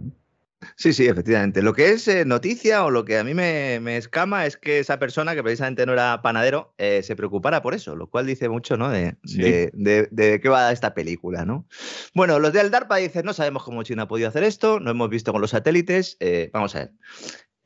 Sí, 0.76 0.92
sí, 0.92 1.06
efectivamente. 1.06 1.62
Lo 1.62 1.74
que 1.74 1.90
es 1.90 2.08
eh, 2.08 2.24
noticia 2.24 2.84
o 2.84 2.90
lo 2.90 3.04
que 3.04 3.18
a 3.18 3.24
mí 3.24 3.34
me, 3.34 3.96
escama 3.96 4.46
es 4.46 4.56
que 4.56 4.78
esa 4.78 4.98
persona, 4.98 5.34
que 5.34 5.42
precisamente 5.42 5.84
no 5.84 5.92
era 5.92 6.22
panadero, 6.22 6.74
eh, 6.78 7.02
se 7.02 7.14
preocupara 7.14 7.62
por 7.62 7.74
eso, 7.74 7.94
lo 7.94 8.08
cual 8.08 8.26
dice 8.26 8.48
mucho 8.48 8.76
¿no? 8.76 8.90
de, 8.90 9.16
de, 9.22 10.40
qué 10.40 10.48
va 10.48 10.72
esta 10.72 10.94
película. 10.94 11.44
¿no? 11.44 11.66
Bueno, 12.14 12.38
los 12.38 12.52
del 12.52 12.70
DARPA 12.70 12.96
dicen, 12.96 13.26
no 13.26 13.34
sabemos 13.34 13.64
cómo 13.64 13.82
China 13.82 14.02
ha 14.02 14.08
podido 14.08 14.28
hacer 14.28 14.44
esto, 14.44 14.80
no 14.80 14.90
hemos 14.90 15.10
visto 15.10 15.32
con 15.32 15.40
los 15.40 15.50
satélites. 15.50 16.16
Eh, 16.20 16.50
vamos 16.52 16.74
a 16.74 16.78
ver. 16.80 16.92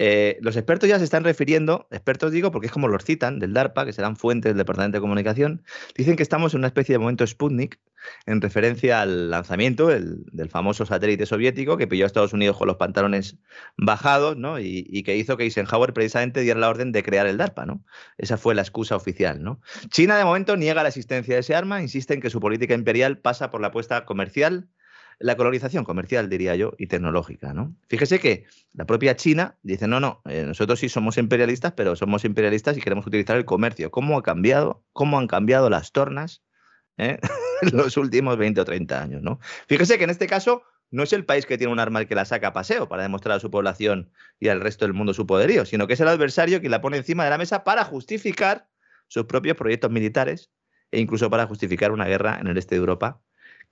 Eh, 0.02 0.38
los 0.40 0.56
expertos 0.56 0.88
ya 0.88 0.96
se 0.98 1.04
están 1.04 1.24
refiriendo, 1.24 1.86
expertos 1.90 2.32
digo 2.32 2.50
porque 2.50 2.68
es 2.68 2.72
como 2.72 2.88
los 2.88 3.04
citan 3.04 3.38
del 3.38 3.52
DARPA, 3.52 3.84
que 3.84 3.92
serán 3.92 4.16
fuentes 4.16 4.48
del 4.48 4.56
Departamento 4.56 4.96
de 4.96 5.02
Comunicación, 5.02 5.62
dicen 5.94 6.16
que 6.16 6.22
estamos 6.22 6.54
en 6.54 6.60
una 6.60 6.68
especie 6.68 6.94
de 6.94 7.00
momento 7.00 7.26
Sputnik 7.26 7.78
en 8.24 8.40
referencia 8.40 9.02
al 9.02 9.28
lanzamiento 9.28 9.88
del 9.88 10.48
famoso 10.48 10.86
satélite 10.86 11.26
soviético 11.26 11.76
que 11.76 11.86
pilló 11.86 12.04
a 12.04 12.06
Estados 12.06 12.32
Unidos 12.32 12.56
con 12.56 12.66
los 12.68 12.78
pantalones 12.78 13.36
bajados 13.76 14.38
¿no? 14.38 14.58
y, 14.58 15.02
que 15.02 15.18
hizo 15.18 15.36
que 15.36 15.44
Eisenhower 15.44 15.92
precisamente 15.92 16.40
diera 16.40 16.58
la 16.58 16.70
orden 16.70 16.92
de 16.92 17.02
crear 17.02 17.26
el 17.26 17.36
DARPA. 17.36 17.66
¿no? 17.66 17.84
Esa 18.16 18.38
fue 18.38 18.54
la 18.54 18.62
excusa 18.62 18.96
oficial. 18.96 19.42
¿no? 19.42 19.60
China 19.90 20.16
de 20.16 20.24
momento 20.24 20.56
niega 20.56 20.82
la 20.82 20.88
existencia 20.88 21.34
de 21.34 21.40
ese 21.40 21.54
arma, 21.54 21.82
insiste 21.82 22.14
en 22.14 22.22
que 22.22 22.30
su 22.30 22.40
política 22.40 22.72
imperial 22.72 23.18
pasa 23.18 23.50
por 23.50 23.60
la 23.60 23.66
apuesta 23.66 24.06
comercial 24.06 24.70
la 25.20 25.36
colonización 25.36 25.84
comercial, 25.84 26.30
diría 26.30 26.56
yo, 26.56 26.72
y 26.78 26.86
tecnológica. 26.86 27.52
¿no? 27.52 27.76
Fíjese 27.88 28.18
que 28.18 28.46
la 28.72 28.86
propia 28.86 29.16
China 29.16 29.58
dice, 29.62 29.86
no, 29.86 30.00
no, 30.00 30.22
eh, 30.24 30.44
nosotros 30.46 30.80
sí 30.80 30.88
somos 30.88 31.18
imperialistas, 31.18 31.72
pero 31.72 31.94
somos 31.94 32.24
imperialistas 32.24 32.76
y 32.78 32.80
queremos 32.80 33.06
utilizar 33.06 33.36
el 33.36 33.44
comercio. 33.44 33.90
¿Cómo 33.90 34.18
ha 34.18 34.22
cambiado? 34.22 34.82
¿Cómo 34.94 35.18
han 35.18 35.26
cambiado 35.28 35.68
las 35.68 35.92
tornas 35.92 36.42
eh? 36.96 37.18
en 37.62 37.76
los 37.76 37.98
últimos 37.98 38.38
20 38.38 38.62
o 38.62 38.64
30 38.64 39.02
años? 39.02 39.22
¿no? 39.22 39.38
Fíjese 39.68 39.98
que 39.98 40.04
en 40.04 40.10
este 40.10 40.26
caso 40.26 40.62
no 40.90 41.02
es 41.02 41.12
el 41.12 41.26
país 41.26 41.44
que 41.44 41.58
tiene 41.58 41.72
un 41.72 41.80
arma 41.80 42.00
el 42.00 42.08
que 42.08 42.14
la 42.14 42.24
saca 42.24 42.48
a 42.48 42.52
paseo 42.54 42.88
para 42.88 43.02
demostrar 43.02 43.36
a 43.36 43.40
su 43.40 43.50
población 43.50 44.10
y 44.40 44.48
al 44.48 44.62
resto 44.62 44.86
del 44.86 44.94
mundo 44.94 45.12
su 45.12 45.26
poderío, 45.26 45.66
sino 45.66 45.86
que 45.86 45.92
es 45.92 46.00
el 46.00 46.08
adversario 46.08 46.62
que 46.62 46.70
la 46.70 46.80
pone 46.80 46.96
encima 46.96 47.24
de 47.24 47.30
la 47.30 47.38
mesa 47.38 47.62
para 47.62 47.84
justificar 47.84 48.68
sus 49.06 49.26
propios 49.26 49.56
proyectos 49.56 49.90
militares 49.90 50.50
e 50.90 50.98
incluso 50.98 51.28
para 51.28 51.46
justificar 51.46 51.92
una 51.92 52.06
guerra 52.06 52.38
en 52.40 52.46
el 52.46 52.56
este 52.56 52.74
de 52.74 52.80
Europa 52.80 53.20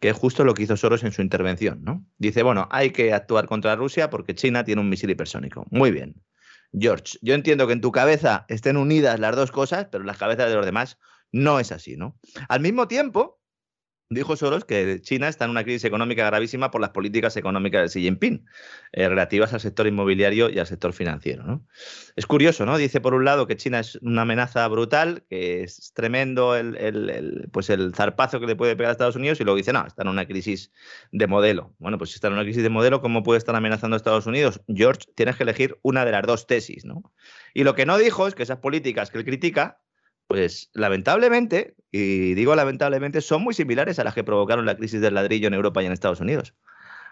que 0.00 0.10
es 0.10 0.16
justo 0.16 0.44
lo 0.44 0.54
que 0.54 0.62
hizo 0.62 0.76
Soros 0.76 1.02
en 1.02 1.12
su 1.12 1.22
intervención, 1.22 1.82
¿no? 1.82 2.04
Dice, 2.18 2.42
bueno, 2.42 2.68
hay 2.70 2.90
que 2.90 3.12
actuar 3.12 3.46
contra 3.46 3.76
Rusia 3.76 4.10
porque 4.10 4.34
China 4.34 4.64
tiene 4.64 4.80
un 4.80 4.88
misil 4.88 5.10
hipersónico. 5.10 5.66
Muy 5.70 5.90
bien. 5.90 6.14
George, 6.72 7.18
yo 7.22 7.34
entiendo 7.34 7.66
que 7.66 7.72
en 7.72 7.80
tu 7.80 7.92
cabeza 7.92 8.44
estén 8.48 8.76
unidas 8.76 9.18
las 9.18 9.34
dos 9.34 9.50
cosas, 9.50 9.88
pero 9.90 10.02
en 10.02 10.06
las 10.06 10.18
cabezas 10.18 10.48
de 10.48 10.56
los 10.56 10.66
demás 10.66 10.98
no 11.32 11.60
es 11.60 11.72
así, 11.72 11.96
¿no? 11.96 12.18
Al 12.48 12.60
mismo 12.60 12.88
tiempo, 12.88 13.40
Dijo 14.10 14.36
Soros 14.36 14.64
que 14.64 15.02
China 15.02 15.28
está 15.28 15.44
en 15.44 15.50
una 15.50 15.64
crisis 15.64 15.84
económica 15.84 16.24
gravísima 16.24 16.70
por 16.70 16.80
las 16.80 16.90
políticas 16.90 17.36
económicas 17.36 17.82
de 17.82 17.88
Xi 17.88 18.00
Jinping, 18.00 18.46
eh, 18.92 19.06
relativas 19.06 19.52
al 19.52 19.60
sector 19.60 19.86
inmobiliario 19.86 20.48
y 20.48 20.58
al 20.58 20.66
sector 20.66 20.94
financiero. 20.94 21.42
¿no? 21.42 21.66
Es 22.16 22.24
curioso, 22.24 22.64
¿no? 22.64 22.78
Dice 22.78 23.02
por 23.02 23.12
un 23.12 23.26
lado 23.26 23.46
que 23.46 23.58
China 23.58 23.80
es 23.80 23.96
una 23.96 24.22
amenaza 24.22 24.66
brutal, 24.68 25.24
que 25.28 25.62
es 25.62 25.92
tremendo 25.92 26.56
el, 26.56 27.50
pues 27.52 27.68
el 27.68 27.94
zarpazo 27.94 28.40
que 28.40 28.46
le 28.46 28.56
puede 28.56 28.76
pegar 28.76 28.88
a 28.88 28.92
Estados 28.92 29.16
Unidos, 29.16 29.42
y 29.42 29.44
luego 29.44 29.58
dice, 29.58 29.74
no, 29.74 29.86
está 29.86 30.04
en 30.04 30.08
una 30.08 30.26
crisis 30.26 30.72
de 31.12 31.26
modelo. 31.26 31.74
Bueno, 31.78 31.98
pues 31.98 32.08
si 32.08 32.14
está 32.14 32.28
en 32.28 32.32
una 32.32 32.44
crisis 32.44 32.62
de 32.62 32.70
modelo, 32.70 33.02
¿cómo 33.02 33.22
puede 33.22 33.36
estar 33.36 33.54
amenazando 33.54 33.94
a 33.94 33.98
Estados 33.98 34.26
Unidos? 34.26 34.62
George, 34.68 35.02
tienes 35.16 35.36
que 35.36 35.42
elegir 35.42 35.78
una 35.82 36.06
de 36.06 36.12
las 36.12 36.22
dos 36.22 36.46
tesis, 36.46 36.86
¿no? 36.86 37.12
Y 37.52 37.62
lo 37.64 37.74
que 37.74 37.84
no 37.84 37.98
dijo 37.98 38.26
es 38.26 38.34
que 38.34 38.42
esas 38.42 38.60
políticas 38.60 39.10
que 39.10 39.18
él 39.18 39.26
critica 39.26 39.82
pues 40.28 40.70
lamentablemente, 40.74 41.74
y 41.90 42.34
digo 42.34 42.54
lamentablemente, 42.54 43.22
son 43.22 43.42
muy 43.42 43.54
similares 43.54 43.98
a 43.98 44.04
las 44.04 44.14
que 44.14 44.22
provocaron 44.22 44.66
la 44.66 44.76
crisis 44.76 45.00
del 45.00 45.14
ladrillo 45.14 45.48
en 45.48 45.54
Europa 45.54 45.82
y 45.82 45.86
en 45.86 45.92
Estados 45.92 46.20
Unidos, 46.20 46.54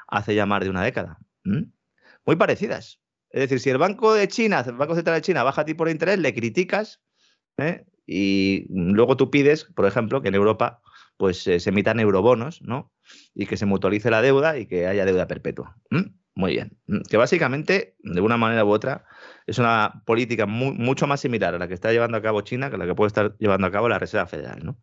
hace 0.07 0.35
ya 0.35 0.47
más 0.47 0.61
de 0.63 0.71
una 0.71 0.85
década. 0.85 1.19
Muy 1.43 2.37
parecidas. 2.37 3.01
Es 3.31 3.41
decir, 3.41 3.61
si 3.61 3.71
el 3.71 3.79
Banco 3.79 4.15
de 4.15 4.29
China, 4.29 4.63
el 4.67 4.75
Banco 4.75 4.95
Central 4.95 5.17
de 5.17 5.23
China 5.23 5.43
baja 5.43 5.65
tipo 5.65 5.87
de 5.87 5.93
interés, 5.93 6.19
le 6.19 6.35
criticas 6.35 7.03
¿eh? 7.57 7.87
y 8.07 8.67
luego 8.69 9.17
tú 9.17 9.31
pides, 9.31 9.65
por 9.65 9.87
ejemplo, 9.87 10.21
que 10.21 10.29
en 10.29 10.35
Europa 10.35 10.83
pues 11.17 11.39
se 11.43 11.57
emitan 11.71 11.99
eurobonos, 11.99 12.61
¿no? 12.61 12.93
Y 13.35 13.47
que 13.47 13.57
se 13.57 13.65
mutualice 13.65 14.11
la 14.11 14.21
deuda 14.21 14.59
y 14.59 14.67
que 14.67 14.87
haya 14.87 15.07
deuda 15.07 15.27
perpetua. 15.27 15.79
Muy 16.37 16.53
bien. 16.53 16.79
Que 17.09 17.17
básicamente, 17.17 17.97
de 18.01 18.21
una 18.21 18.37
manera 18.37 18.65
u 18.65 18.69
otra, 18.69 19.07
es 19.47 19.59
una 19.59 20.03
política 20.05 20.45
mucho 20.45 21.07
más 21.07 21.21
similar 21.21 21.55
a 21.55 21.59
la 21.59 21.67
que 21.67 21.73
está 21.73 21.91
llevando 21.93 22.19
a 22.19 22.23
cabo 22.23 22.43
China 22.43 22.69
que 22.69 22.77
a 22.77 22.79
la 22.79 22.87
que 22.87 22.95
puede 22.95 23.09
estar 23.09 23.37
llevando 23.39 23.67
a 23.67 23.73
cabo 23.73 23.89
la 23.89 23.99
Reserva 23.99 24.27
Federal. 24.27 24.63
¿no? 24.63 24.79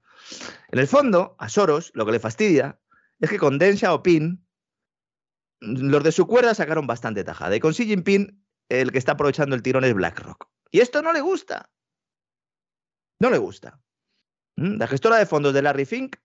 En 0.72 0.80
el 0.80 0.88
fondo, 0.88 1.36
a 1.38 1.50
Soros 1.50 1.92
lo 1.94 2.08
que 2.08 2.12
le 2.12 2.20
fastidia 2.20 2.80
es 3.20 3.30
que 3.30 3.38
con 3.38 3.60
Deng 3.60 3.78
Xiaoping 3.78 4.44
los 5.60 6.04
de 6.04 6.12
su 6.12 6.28
cuerda 6.28 6.56
sacaron 6.56 6.88
bastante 6.88 7.24
tajada. 7.24 7.56
Y 7.56 7.60
con 7.60 7.74
Xi 7.74 7.86
Jinping, 7.86 8.44
el 8.70 8.92
que 8.92 8.98
está 8.98 9.14
aprovechando 9.14 9.56
el 9.56 9.62
tirón 9.62 9.84
es 9.84 9.94
BlackRock. 9.94 10.50
Y 10.72 10.80
esto 10.80 11.02
no 11.02 11.14
le 11.14 11.22
gusta. 11.22 11.70
No 13.20 13.30
le 13.30 13.38
gusta. 13.38 13.80
¿Mm? 14.58 14.78
La 14.78 14.88
gestora 14.88 15.18
de 15.18 15.28
fondos 15.28 15.54
de 15.54 15.62
Larry 15.62 15.86
Fink, 15.86 16.18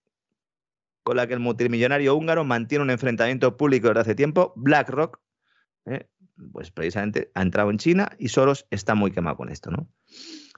con 1.08 1.16
la 1.16 1.26
que 1.26 1.32
el 1.32 1.40
multimillonario 1.40 2.14
húngaro 2.14 2.44
mantiene 2.44 2.84
un 2.84 2.90
enfrentamiento 2.90 3.56
público 3.56 3.88
desde 3.88 4.00
hace 4.00 4.14
tiempo, 4.14 4.52
BlackRock, 4.56 5.18
¿eh? 5.86 6.06
pues 6.52 6.70
precisamente 6.70 7.30
ha 7.32 7.40
entrado 7.40 7.70
en 7.70 7.78
China 7.78 8.10
y 8.18 8.28
Soros 8.28 8.66
está 8.68 8.94
muy 8.94 9.10
quemado 9.10 9.38
con 9.38 9.48
esto, 9.48 9.70
¿no? 9.70 9.88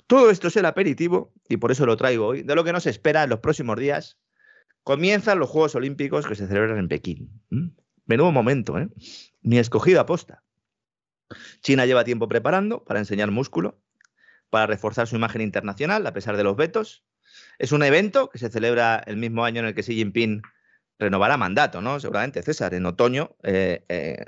Todo 0.09 0.28
esto 0.28 0.49
es 0.49 0.57
el 0.57 0.66
aperitivo, 0.66 1.33
y 1.49 1.59
por 1.59 1.71
eso 1.71 1.87
lo 1.87 1.97
traigo 1.97 2.26
hoy, 2.26 2.42
de 2.42 2.57
lo 2.57 2.64
que 2.64 2.73
nos 2.73 2.87
espera 2.87 3.23
en 3.23 3.30
los 3.30 3.38
próximos 3.38 3.78
días. 3.78 4.19
Comienzan 4.83 5.38
los 5.38 5.49
Juegos 5.49 5.76
Olímpicos 5.76 6.26
que 6.26 6.35
se 6.35 6.49
celebran 6.49 6.78
en 6.78 6.88
Pekín. 6.88 7.30
Menudo 8.07 8.33
momento, 8.33 8.76
¿eh? 8.76 8.88
Ni 9.42 9.59
escogido 9.59 10.00
aposta. 10.00 10.42
China 11.61 11.87
lleva 11.87 12.02
tiempo 12.02 12.26
preparando 12.26 12.83
para 12.83 12.99
enseñar 12.99 13.30
músculo, 13.30 13.80
para 14.49 14.66
reforzar 14.66 15.07
su 15.07 15.14
imagen 15.14 15.42
internacional 15.42 16.04
a 16.09 16.12
pesar 16.12 16.37
de 16.37 16.42
los 16.42 16.57
vetos. 16.57 17.04
Es 17.61 17.73
un 17.73 17.83
evento 17.83 18.31
que 18.31 18.38
se 18.38 18.49
celebra 18.49 19.02
el 19.07 19.19
mismo 19.19 19.45
año 19.45 19.61
en 19.61 19.67
el 19.67 19.75
que 19.75 19.83
Xi 19.83 19.95
Jinping 19.95 20.40
renovará 20.99 21.37
mandato, 21.37 21.83
¿no? 21.83 22.00
Seguramente, 22.00 22.43
César, 22.43 22.73
en 22.73 22.87
otoño. 22.87 23.37
Eh, 23.43 23.85
eh, 23.90 24.25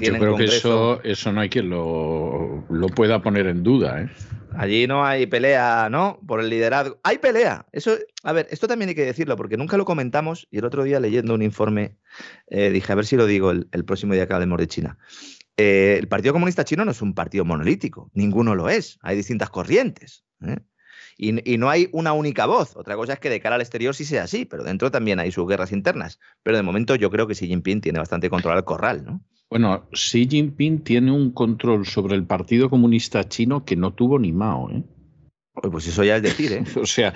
yo 0.00 0.18
creo 0.18 0.36
que 0.36 0.44
eso, 0.44 1.00
eso 1.04 1.32
no 1.32 1.40
hay 1.40 1.48
quien 1.48 1.70
lo, 1.70 2.64
lo 2.68 2.88
pueda 2.88 3.22
poner 3.22 3.46
en 3.46 3.62
duda. 3.62 4.02
¿eh? 4.02 4.10
Allí 4.56 4.88
no 4.88 5.04
hay 5.04 5.26
pelea, 5.26 5.88
¿no? 5.88 6.18
Por 6.26 6.40
el 6.40 6.50
liderazgo. 6.50 6.98
Hay 7.04 7.18
pelea. 7.18 7.64
Eso, 7.70 7.96
a 8.24 8.32
ver, 8.32 8.48
esto 8.50 8.66
también 8.66 8.88
hay 8.88 8.96
que 8.96 9.04
decirlo, 9.04 9.36
porque 9.36 9.56
nunca 9.56 9.76
lo 9.76 9.84
comentamos. 9.84 10.48
Y 10.50 10.58
el 10.58 10.64
otro 10.64 10.82
día 10.82 10.98
leyendo 10.98 11.32
un 11.32 11.42
informe, 11.42 11.96
eh, 12.48 12.70
dije, 12.70 12.90
a 12.92 12.96
ver 12.96 13.06
si 13.06 13.16
lo 13.16 13.26
digo 13.26 13.52
el, 13.52 13.84
próximo 13.84 14.14
día 14.14 14.26
que 14.26 14.34
hablemos 14.34 14.58
de 14.58 14.66
China. 14.66 14.98
Eh, 15.56 15.96
el 16.00 16.08
Partido 16.08 16.32
Comunista 16.32 16.64
Chino 16.64 16.84
no 16.84 16.90
es 16.90 17.02
un 17.02 17.14
partido 17.14 17.44
monolítico, 17.44 18.10
ninguno 18.14 18.56
lo 18.56 18.68
es. 18.68 18.98
Hay 19.02 19.14
distintas 19.14 19.50
corrientes. 19.50 20.24
¿eh? 20.44 20.58
Y, 21.16 21.52
y, 21.52 21.58
no 21.58 21.70
hay 21.70 21.88
una 21.92 22.12
única 22.12 22.46
voz. 22.46 22.76
Otra 22.76 22.96
cosa 22.96 23.14
es 23.14 23.18
que 23.20 23.30
de 23.30 23.40
cara 23.40 23.54
al 23.54 23.60
exterior 23.60 23.94
sí 23.94 24.04
sea 24.04 24.24
así, 24.24 24.44
pero 24.44 24.64
dentro 24.64 24.90
también 24.90 25.20
hay 25.20 25.30
sus 25.30 25.46
guerras 25.46 25.72
internas. 25.72 26.18
Pero 26.42 26.56
de 26.56 26.62
momento 26.62 26.96
yo 26.96 27.10
creo 27.10 27.26
que 27.26 27.34
Xi 27.34 27.46
Jinping 27.46 27.80
tiene 27.80 27.98
bastante 27.98 28.28
control 28.30 28.56
al 28.56 28.64
corral, 28.64 29.04
¿no? 29.04 29.20
Bueno, 29.50 29.88
Xi 29.92 30.26
Jinping 30.28 30.82
tiene 30.82 31.12
un 31.12 31.30
control 31.30 31.86
sobre 31.86 32.16
el 32.16 32.26
Partido 32.26 32.68
Comunista 32.68 33.28
Chino 33.28 33.64
que 33.64 33.76
no 33.76 33.94
tuvo 33.94 34.18
ni 34.18 34.32
Mao. 34.32 34.70
¿eh? 34.70 34.82
Pues 35.70 35.86
eso 35.86 36.02
ya 36.02 36.16
es 36.16 36.22
decir, 36.22 36.52
¿eh? 36.52 36.64
o 36.80 36.86
sea, 36.86 37.14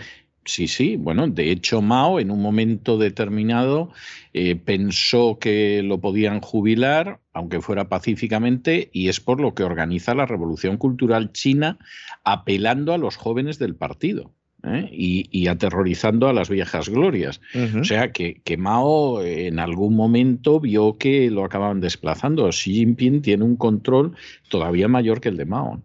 sí, 0.49 0.67
sí, 0.67 0.97
bueno, 0.97 1.29
de 1.29 1.51
hecho 1.51 1.83
Mao 1.83 2.19
en 2.21 2.31
un 2.31 2.41
momento 2.41 2.97
determinado 2.97 3.93
eh, 4.33 4.57
pensó 4.57 5.39
que 5.39 5.83
lo 5.83 6.01
podían 6.01 6.41
jubilar, 6.41 7.21
aunque 7.33 7.61
fuera 7.61 7.89
pacíficamente, 7.89 8.89
y 8.93 9.09
es 9.09 9.21
por 9.21 9.41
lo 9.41 9.55
que 9.55 9.63
organiza 9.63 10.15
la 10.15 10.27
Revolución 10.27 10.79
Cultural 10.79 11.33
China 11.33 11.79
apelando 12.25 12.95
a 12.95 12.99
los 12.99 13.17
jóvenes 13.17 13.59
del 13.59 13.77
partido. 13.77 14.33
¿eh? 14.65 14.89
y, 14.91 15.47
aterrorizando 15.47 16.29
a 16.29 16.33
las 16.33 16.51
viejas 16.51 16.89
glorias. 16.89 17.41
O 17.81 17.85
sea 17.85 18.11
que, 18.11 18.41
que, 18.43 18.57
Mao 18.57 19.23
en 19.23 19.61
algún 19.61 19.95
momento 19.95 20.59
vio 20.59 20.99
que 20.99 21.31
lo 21.31 21.45
acababan 21.45 21.81
desplazando. 21.81 22.49
Xi 22.51 22.75
Jinping 22.75 23.23
tiene 23.23 23.45
un 23.45 23.57
control 23.57 24.17
todavía 24.49 24.89
mayor 24.89 25.21
que 25.21 25.29
el 25.29 25.37
de 25.37 25.45
Mao. 25.45 25.83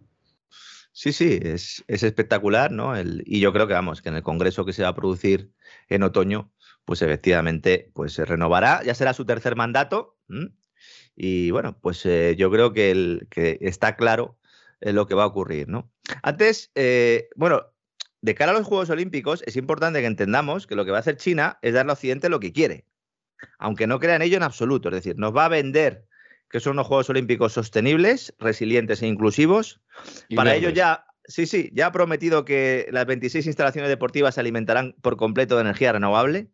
Sí, 0.95 1.11
sí, 1.11 1.39
es, 1.41 1.83
espectacular, 1.87 2.71
¿no? 2.71 2.93
y 3.01 3.39
yo 3.39 3.51
creo 3.51 3.67
que 3.67 3.73
vamos, 3.73 4.03
que 4.03 4.09
en 4.09 4.15
el 4.15 4.21
congreso 4.21 4.63
que 4.63 4.73
se 4.73 4.83
va 4.83 4.89
a 4.89 4.95
producir 4.95 5.51
en 5.89 6.03
otoño, 6.03 6.51
pues 6.85 7.01
efectivamente, 7.01 7.91
pues 7.95 8.13
se 8.13 8.25
renovará, 8.25 8.83
ya 8.83 8.93
será 8.93 9.13
su 9.13 9.25
tercer 9.25 9.55
mandato. 9.55 10.17
Y 11.15 11.49
bueno, 11.49 11.79
pues 11.79 12.05
eh, 12.05 12.35
yo 12.37 12.51
creo 12.51 12.73
que, 12.73 12.91
el, 12.91 13.27
que 13.31 13.57
está 13.61 13.95
claro 13.95 14.37
eh, 14.81 14.93
lo 14.93 15.07
que 15.07 15.15
va 15.15 15.23
a 15.23 15.27
ocurrir, 15.27 15.67
¿no? 15.67 15.91
Antes, 16.21 16.71
eh, 16.75 17.27
bueno, 17.35 17.73
de 18.21 18.35
cara 18.35 18.51
a 18.51 18.55
los 18.55 18.67
Juegos 18.67 18.89
Olímpicos, 18.89 19.43
es 19.47 19.55
importante 19.55 19.99
que 19.99 20.07
entendamos 20.07 20.67
que 20.67 20.75
lo 20.75 20.85
que 20.85 20.91
va 20.91 20.97
a 20.97 21.01
hacer 21.01 21.17
China 21.17 21.57
es 21.61 21.73
darle 21.73 21.91
al 21.91 21.95
Occidente 21.95 22.29
lo 22.29 22.39
que 22.39 22.53
quiere, 22.53 22.85
aunque 23.57 23.87
no 23.87 23.99
crean 23.99 24.21
ello 24.21 24.37
en 24.37 24.43
absoluto. 24.43 24.89
Es 24.89 24.95
decir, 24.95 25.17
nos 25.17 25.35
va 25.35 25.45
a 25.45 25.49
vender 25.49 26.05
que 26.49 26.59
son 26.59 26.73
unos 26.73 26.87
Juegos 26.87 27.09
Olímpicos 27.09 27.53
sostenibles, 27.53 28.33
resilientes 28.37 29.01
e 29.01 29.07
inclusivos. 29.07 29.81
Para 30.35 30.55
ello 30.55 30.69
ya, 30.69 31.05
sí, 31.25 31.45
sí, 31.45 31.69
ya 31.73 31.87
ha 31.87 31.91
prometido 31.91 32.45
que 32.45 32.87
las 32.91 33.05
26 33.05 33.45
instalaciones 33.47 33.89
deportivas 33.89 34.35
se 34.35 34.41
alimentarán 34.41 34.95
por 35.01 35.17
completo 35.17 35.55
de 35.55 35.61
energía 35.61 35.91
renovable. 35.91 36.49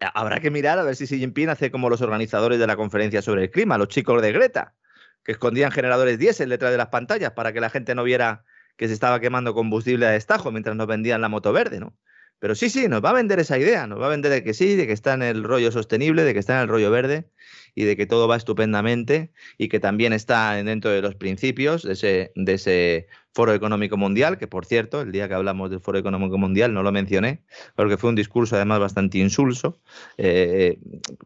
Habrá 0.00 0.40
que 0.40 0.50
mirar 0.50 0.78
a 0.78 0.82
ver 0.82 0.96
si 0.96 1.06
Xi 1.06 1.18
Jinping 1.18 1.50
hace 1.50 1.70
como 1.70 1.90
los 1.90 2.00
organizadores 2.00 2.58
de 2.58 2.66
la 2.66 2.76
conferencia 2.76 3.20
sobre 3.20 3.42
el 3.42 3.50
clima, 3.50 3.76
los 3.76 3.88
chicos 3.88 4.22
de 4.22 4.32
Greta, 4.32 4.74
que 5.22 5.32
escondían 5.32 5.70
generadores 5.70 6.18
diésel 6.18 6.48
detrás 6.48 6.72
de 6.72 6.78
las 6.78 6.88
pantallas 6.88 7.32
para 7.32 7.52
que 7.52 7.60
la 7.60 7.68
gente 7.68 7.94
no 7.94 8.02
viera 8.02 8.44
que 8.76 8.88
se 8.88 8.94
estaba 8.94 9.20
quemando 9.20 9.52
combustible 9.52 10.06
a 10.06 10.10
destajo 10.10 10.50
mientras 10.50 10.74
nos 10.74 10.86
vendían 10.86 11.20
la 11.20 11.28
moto 11.28 11.52
verde, 11.52 11.80
¿no? 11.80 11.94
Pero 12.40 12.54
sí, 12.54 12.70
sí, 12.70 12.88
nos 12.88 13.04
va 13.04 13.10
a 13.10 13.12
vender 13.12 13.38
esa 13.38 13.58
idea, 13.58 13.86
nos 13.86 14.00
va 14.00 14.06
a 14.06 14.08
vender 14.08 14.32
de 14.32 14.42
que 14.42 14.54
sí, 14.54 14.74
de 14.74 14.86
que 14.86 14.94
está 14.94 15.12
en 15.12 15.22
el 15.22 15.44
rollo 15.44 15.70
sostenible, 15.70 16.24
de 16.24 16.32
que 16.32 16.40
está 16.40 16.56
en 16.56 16.62
el 16.62 16.68
rollo 16.68 16.90
verde 16.90 17.28
y 17.74 17.84
de 17.84 17.96
que 17.96 18.06
todo 18.06 18.26
va 18.28 18.36
estupendamente 18.36 19.30
y 19.58 19.68
que 19.68 19.78
también 19.78 20.14
está 20.14 20.54
dentro 20.54 20.90
de 20.90 21.02
los 21.02 21.14
principios 21.14 21.82
de 21.82 22.32
ese, 22.54 23.06
Foro 23.32 23.54
Económico 23.54 23.96
Mundial, 23.96 24.38
que 24.38 24.48
por 24.48 24.66
cierto, 24.66 25.02
el 25.02 25.12
día 25.12 25.28
que 25.28 25.34
hablamos 25.34 25.70
del 25.70 25.80
Foro 25.80 25.98
Económico 25.98 26.36
Mundial 26.36 26.74
no 26.74 26.82
lo 26.82 26.90
mencioné, 26.90 27.44
porque 27.76 27.96
fue 27.96 28.10
un 28.10 28.16
discurso 28.16 28.56
además 28.56 28.80
bastante 28.80 29.18
insulso. 29.18 29.80
Eh, 30.16 30.78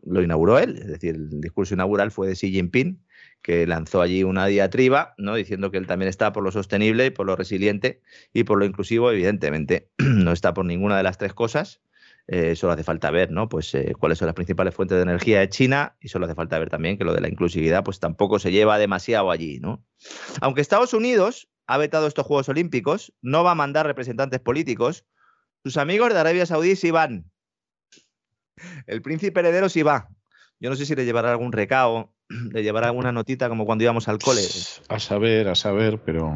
lo 0.05 0.21
inauguró 0.23 0.59
él, 0.59 0.77
es 0.77 0.89
decir, 0.89 1.15
el 1.15 1.41
discurso 1.41 1.75
inaugural 1.75 2.11
fue 2.11 2.27
de 2.27 2.35
Xi 2.35 2.51
Jinping 2.51 2.99
que 3.45 3.67
lanzó 3.67 4.01
allí 4.01 4.25
una 4.25 4.47
diatriba, 4.47 5.15
¿no? 5.19 5.35
diciendo 5.35 5.71
que 5.71 5.77
él 5.77 5.87
también 5.87 6.09
está 6.09 6.33
por 6.33 6.43
lo 6.43 6.51
sostenible, 6.51 7.11
por 7.11 7.27
lo 7.27 7.37
resiliente 7.37 8.01
y 8.33 8.45
por 8.45 8.59
lo 8.59 8.65
inclusivo. 8.65 9.11
Evidentemente, 9.11 9.91
no 9.99 10.33
está 10.33 10.55
por 10.55 10.65
ninguna 10.65 10.97
de 10.97 11.03
las 11.03 11.19
tres 11.19 11.35
cosas. 11.35 11.83
Eh, 12.27 12.57
solo 12.57 12.73
hace 12.73 12.85
falta 12.85 13.11
ver, 13.11 13.31
¿no? 13.31 13.51
Pues 13.51 13.75
eh, 13.75 13.93
cuáles 14.01 14.17
son 14.17 14.27
las 14.27 14.35
principales 14.35 14.75
fuentes 14.75 14.97
de 14.97 15.03
energía 15.03 15.41
de 15.41 15.51
China 15.51 15.95
y 16.01 16.09
solo 16.09 16.25
hace 16.25 16.35
falta 16.35 16.59
ver 16.59 16.71
también 16.71 16.97
que 16.97 17.05
lo 17.05 17.13
de 17.13 17.21
la 17.21 17.29
inclusividad, 17.29 17.85
pues 17.85 18.01
tampoco 18.01 18.39
se 18.39 18.51
lleva 18.51 18.79
demasiado 18.79 19.31
allí, 19.31 19.61
¿no? 19.61 19.85
Aunque 20.41 20.63
Estados 20.63 20.95
Unidos 20.95 21.51
ha 21.67 21.77
vetado 21.77 22.07
estos 22.07 22.25
Juegos 22.25 22.49
Olímpicos, 22.49 23.13
no 23.21 23.45
va 23.45 23.51
a 23.51 23.55
mandar 23.55 23.85
representantes 23.85 24.41
políticos. 24.41 25.05
Sus 25.63 25.77
amigos 25.77 26.15
de 26.15 26.19
Arabia 26.19 26.47
Saudí 26.47 26.77
sí 26.77 26.91
van. 26.91 27.31
El 28.87 29.03
príncipe 29.03 29.41
heredero 29.41 29.69
sí 29.69 29.83
va. 29.83 30.09
Yo 30.65 30.71
no 30.71 30.77
sé 30.77 30.87
si 30.87 30.95
le 30.95 31.05
llevará 31.05 31.31
algún 31.31 31.53
recao 31.53 32.11
de 32.31 32.63
llevar 32.63 32.85
alguna 32.85 33.13
notita 33.13 33.51
como 33.51 33.67
cuando 33.67 33.85
íbamos 33.85 34.09
al 34.09 34.19
cole. 34.19 34.41
A 34.89 34.99
saber, 34.99 35.47
a 35.49 35.55
saber, 35.55 36.01
pero... 36.03 36.35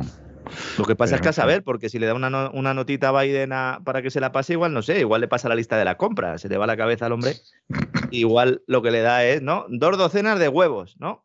Lo 0.76 0.84
que 0.84 0.94
pasa 0.94 1.16
es 1.16 1.22
que 1.22 1.30
a 1.30 1.32
saber, 1.32 1.62
porque 1.62 1.88
si 1.88 1.98
le 1.98 2.04
da 2.04 2.12
una, 2.12 2.50
una 2.50 2.74
notita 2.74 3.08
a 3.08 3.22
Biden 3.22 3.50
para 3.84 4.02
que 4.02 4.10
se 4.10 4.20
la 4.20 4.30
pase, 4.30 4.52
igual 4.52 4.74
no 4.74 4.82
sé, 4.82 5.00
igual 5.00 5.22
le 5.22 5.28
pasa 5.28 5.48
la 5.48 5.54
lista 5.54 5.78
de 5.78 5.86
la 5.86 5.96
compra, 5.96 6.36
se 6.36 6.50
le 6.50 6.58
va 6.58 6.66
la 6.66 6.76
cabeza 6.76 7.06
al 7.06 7.12
hombre. 7.12 7.36
igual 8.10 8.62
lo 8.66 8.82
que 8.82 8.90
le 8.90 9.00
da 9.00 9.24
es, 9.24 9.40
¿no? 9.40 9.64
Dos 9.70 9.96
docenas 9.96 10.38
de 10.38 10.48
huevos, 10.48 10.96
¿no? 10.98 11.24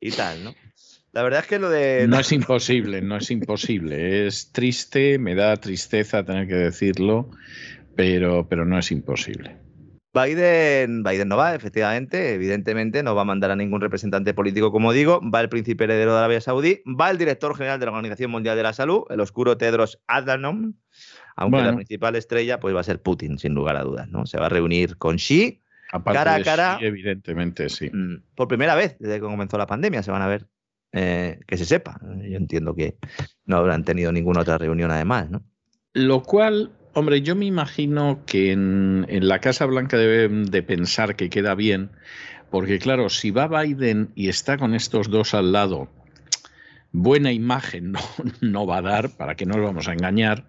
Y 0.00 0.10
tal, 0.10 0.42
¿no? 0.42 0.54
La 1.12 1.22
verdad 1.22 1.42
es 1.42 1.46
que 1.46 1.60
lo 1.60 1.70
de. 1.70 2.06
No 2.08 2.18
es 2.18 2.32
imposible, 2.32 3.02
no 3.02 3.18
es 3.18 3.30
imposible. 3.30 4.26
Es 4.26 4.50
triste, 4.50 5.16
me 5.20 5.36
da 5.36 5.56
tristeza 5.58 6.24
tener 6.24 6.48
que 6.48 6.54
decirlo, 6.54 7.30
pero, 7.94 8.48
pero 8.48 8.64
no 8.64 8.78
es 8.80 8.90
imposible. 8.90 9.61
Biden, 10.14 11.02
Biden 11.02 11.28
no 11.28 11.38
va, 11.38 11.54
efectivamente, 11.54 12.34
evidentemente, 12.34 13.02
no 13.02 13.14
va 13.14 13.22
a 13.22 13.24
mandar 13.24 13.50
a 13.50 13.56
ningún 13.56 13.80
representante 13.80 14.34
político, 14.34 14.70
como 14.70 14.92
digo, 14.92 15.20
va 15.22 15.40
el 15.40 15.48
príncipe 15.48 15.84
heredero 15.84 16.12
de 16.12 16.18
Arabia 16.18 16.40
Saudí, 16.42 16.82
va 16.86 17.10
el 17.10 17.16
director 17.16 17.56
general 17.56 17.80
de 17.80 17.86
la 17.86 17.92
Organización 17.92 18.30
Mundial 18.30 18.56
de 18.56 18.62
la 18.62 18.74
Salud, 18.74 19.04
el 19.08 19.20
oscuro 19.20 19.56
Tedros 19.56 20.00
Adhanom, 20.06 20.74
aunque 21.36 21.62
la 21.62 21.74
principal 21.74 22.14
estrella 22.16 22.60
pues 22.60 22.74
va 22.74 22.80
a 22.80 22.84
ser 22.84 23.00
Putin, 23.00 23.38
sin 23.38 23.54
lugar 23.54 23.76
a 23.76 23.84
dudas, 23.84 24.08
¿no? 24.08 24.26
Se 24.26 24.38
va 24.38 24.46
a 24.46 24.50
reunir 24.50 24.98
con 24.98 25.16
Xi, 25.16 25.62
cara 26.04 26.34
a 26.34 26.42
cara. 26.42 26.78
evidentemente, 26.82 27.70
sí. 27.70 27.88
Mm, 27.90 28.22
por 28.34 28.48
primera 28.48 28.74
vez 28.74 28.96
desde 28.98 29.14
que 29.14 29.20
comenzó 29.20 29.56
la 29.56 29.66
pandemia 29.66 30.02
se 30.02 30.10
van 30.10 30.20
a 30.20 30.26
ver, 30.26 30.46
eh, 30.92 31.40
que 31.46 31.56
se 31.56 31.64
sepa. 31.64 31.98
Yo 32.02 32.36
entiendo 32.36 32.74
que 32.74 32.96
no 33.46 33.56
habrán 33.56 33.82
tenido 33.84 34.12
ninguna 34.12 34.40
otra 34.40 34.58
reunión 34.58 34.90
además, 34.90 35.30
¿no? 35.30 35.42
Lo 35.94 36.22
cual 36.22 36.72
Hombre, 36.94 37.22
yo 37.22 37.34
me 37.34 37.46
imagino 37.46 38.20
que 38.26 38.52
en, 38.52 39.06
la 39.08 39.38
Casa 39.38 39.64
Blanca 39.64 39.96
deben 39.96 40.44
de 40.44 40.62
pensar 40.62 41.16
que 41.16 41.30
queda 41.30 41.54
bien, 41.54 41.90
porque 42.50 42.78
claro, 42.78 43.08
si 43.08 43.30
va 43.30 43.48
Biden 43.48 44.10
y 44.14 44.28
está 44.28 44.58
con 44.58 44.74
estos 44.74 45.08
dos 45.08 45.32
al 45.32 45.52
lado, 45.52 45.88
buena 46.92 47.32
imagen 47.32 47.92
no, 47.92 48.00
no 48.40 48.66
va 48.66 48.78
a 48.78 48.82
dar, 48.82 49.10
para 49.10 49.34
que 49.34 49.46
no 49.46 49.56
nos 49.56 49.64
vamos 49.64 49.88
a 49.88 49.92
engañar, 49.92 50.44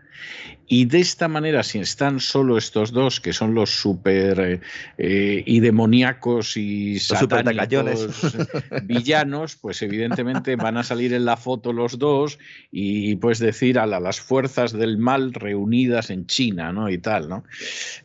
y 0.65 0.86
de 0.86 1.01
esta 1.01 1.27
manera, 1.27 1.62
si 1.62 1.79
están 1.79 2.19
solo 2.19 2.58
estos 2.58 2.93
dos, 2.93 3.19
que 3.19 3.34
son 3.34 3.53
los 3.53 3.69
super 3.69 4.39
eh, 4.39 4.62
eh, 4.97 5.43
y 5.45 5.60
demoníacos 5.60 6.56
y 6.56 6.99
satánicos 6.99 8.08
villanos, 8.84 9.58
pues 9.58 9.82
evidentemente 9.82 10.56
van 10.56 10.77
a 10.77 10.84
salir 10.84 11.13
en 11.13 11.25
la 11.25 11.36
foto 11.36 11.73
los 11.73 11.99
dos 11.99 12.39
y 12.71 13.17
pues 13.17 13.39
decir 13.39 13.77
a 13.77 13.86
las 13.86 14.21
fuerzas 14.21 14.71
del 14.71 14.97
mal 14.97 15.34
reunidas 15.34 16.10
en 16.10 16.25
China, 16.27 16.71
¿no? 16.71 16.89
Y 16.89 16.97
tal, 16.97 17.27
¿no? 17.27 17.43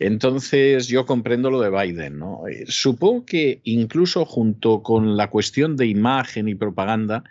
Entonces 0.01 0.88
yo 0.88 1.07
comprendo 1.07 1.51
lo 1.51 1.61
de 1.61 1.70
Biden, 1.70 2.18
¿no? 2.18 2.42
Eh, 2.48 2.64
supongo 2.66 3.24
que 3.24 3.61
incluso 3.64 4.24
junto 4.24 4.83
con 4.83 5.16
la 5.16 5.31
cuestión 5.31 5.77
de 5.77 5.87
imagen 5.87 6.48
y 6.48 6.55
propaganda, 6.57 7.24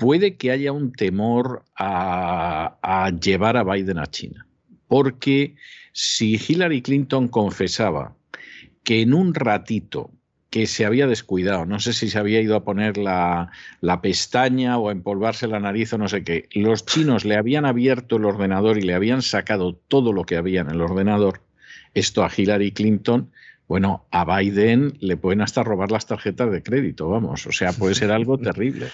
puede 0.00 0.36
que 0.36 0.50
haya 0.50 0.72
un 0.72 0.92
temor 0.92 1.62
a, 1.76 3.12
llevar 3.22 3.56
a 3.58 3.62
Biden 3.62 3.98
a 3.98 4.06
China. 4.06 4.46
Porque 4.88 5.54
si 5.92 6.40
Hillary 6.48 6.80
Clinton 6.82 7.28
confesaba 7.28 8.16
que 8.82 9.02
en 9.02 9.12
un 9.12 9.34
ratito 9.34 10.10
que 10.48 10.66
se 10.66 10.84
había 10.84 11.06
descuidado, 11.06 11.66
no 11.66 11.78
sé 11.78 11.92
si 11.92 12.08
se 12.08 12.18
había 12.18 12.40
ido 12.40 12.56
a 12.56 12.64
poner 12.64 12.96
la, 12.96 13.52
la, 13.80 14.00
pestaña 14.00 14.78
o 14.78 14.88
a 14.88 14.92
empolvarse 14.92 15.46
la 15.46 15.60
nariz 15.60 15.92
o 15.92 15.98
no 15.98 16.08
sé 16.08 16.24
qué, 16.24 16.48
los 16.54 16.86
chinos 16.86 17.24
le 17.24 17.36
habían 17.36 17.66
abierto 17.66 18.16
el 18.16 18.24
ordenador 18.24 18.78
y 18.78 18.82
le 18.82 18.94
habían 18.94 19.22
sacado 19.22 19.74
todo 19.76 20.12
lo 20.12 20.24
que 20.24 20.36
había 20.36 20.62
en 20.62 20.70
el 20.70 20.80
ordenador, 20.80 21.42
esto 21.94 22.24
a 22.24 22.30
Hillary 22.34 22.72
Clinton, 22.72 23.30
bueno, 23.68 24.06
a 24.10 24.24
Biden 24.24 24.94
le 24.98 25.16
pueden 25.16 25.42
hasta 25.42 25.62
robar 25.62 25.92
las 25.92 26.06
tarjetas 26.06 26.50
de 26.50 26.64
crédito, 26.64 27.08
vamos, 27.08 27.46
o 27.46 27.52
sea, 27.52 27.72
puede 27.72 27.94
ser 27.94 28.10
algo 28.10 28.36
terrible. 28.38 28.88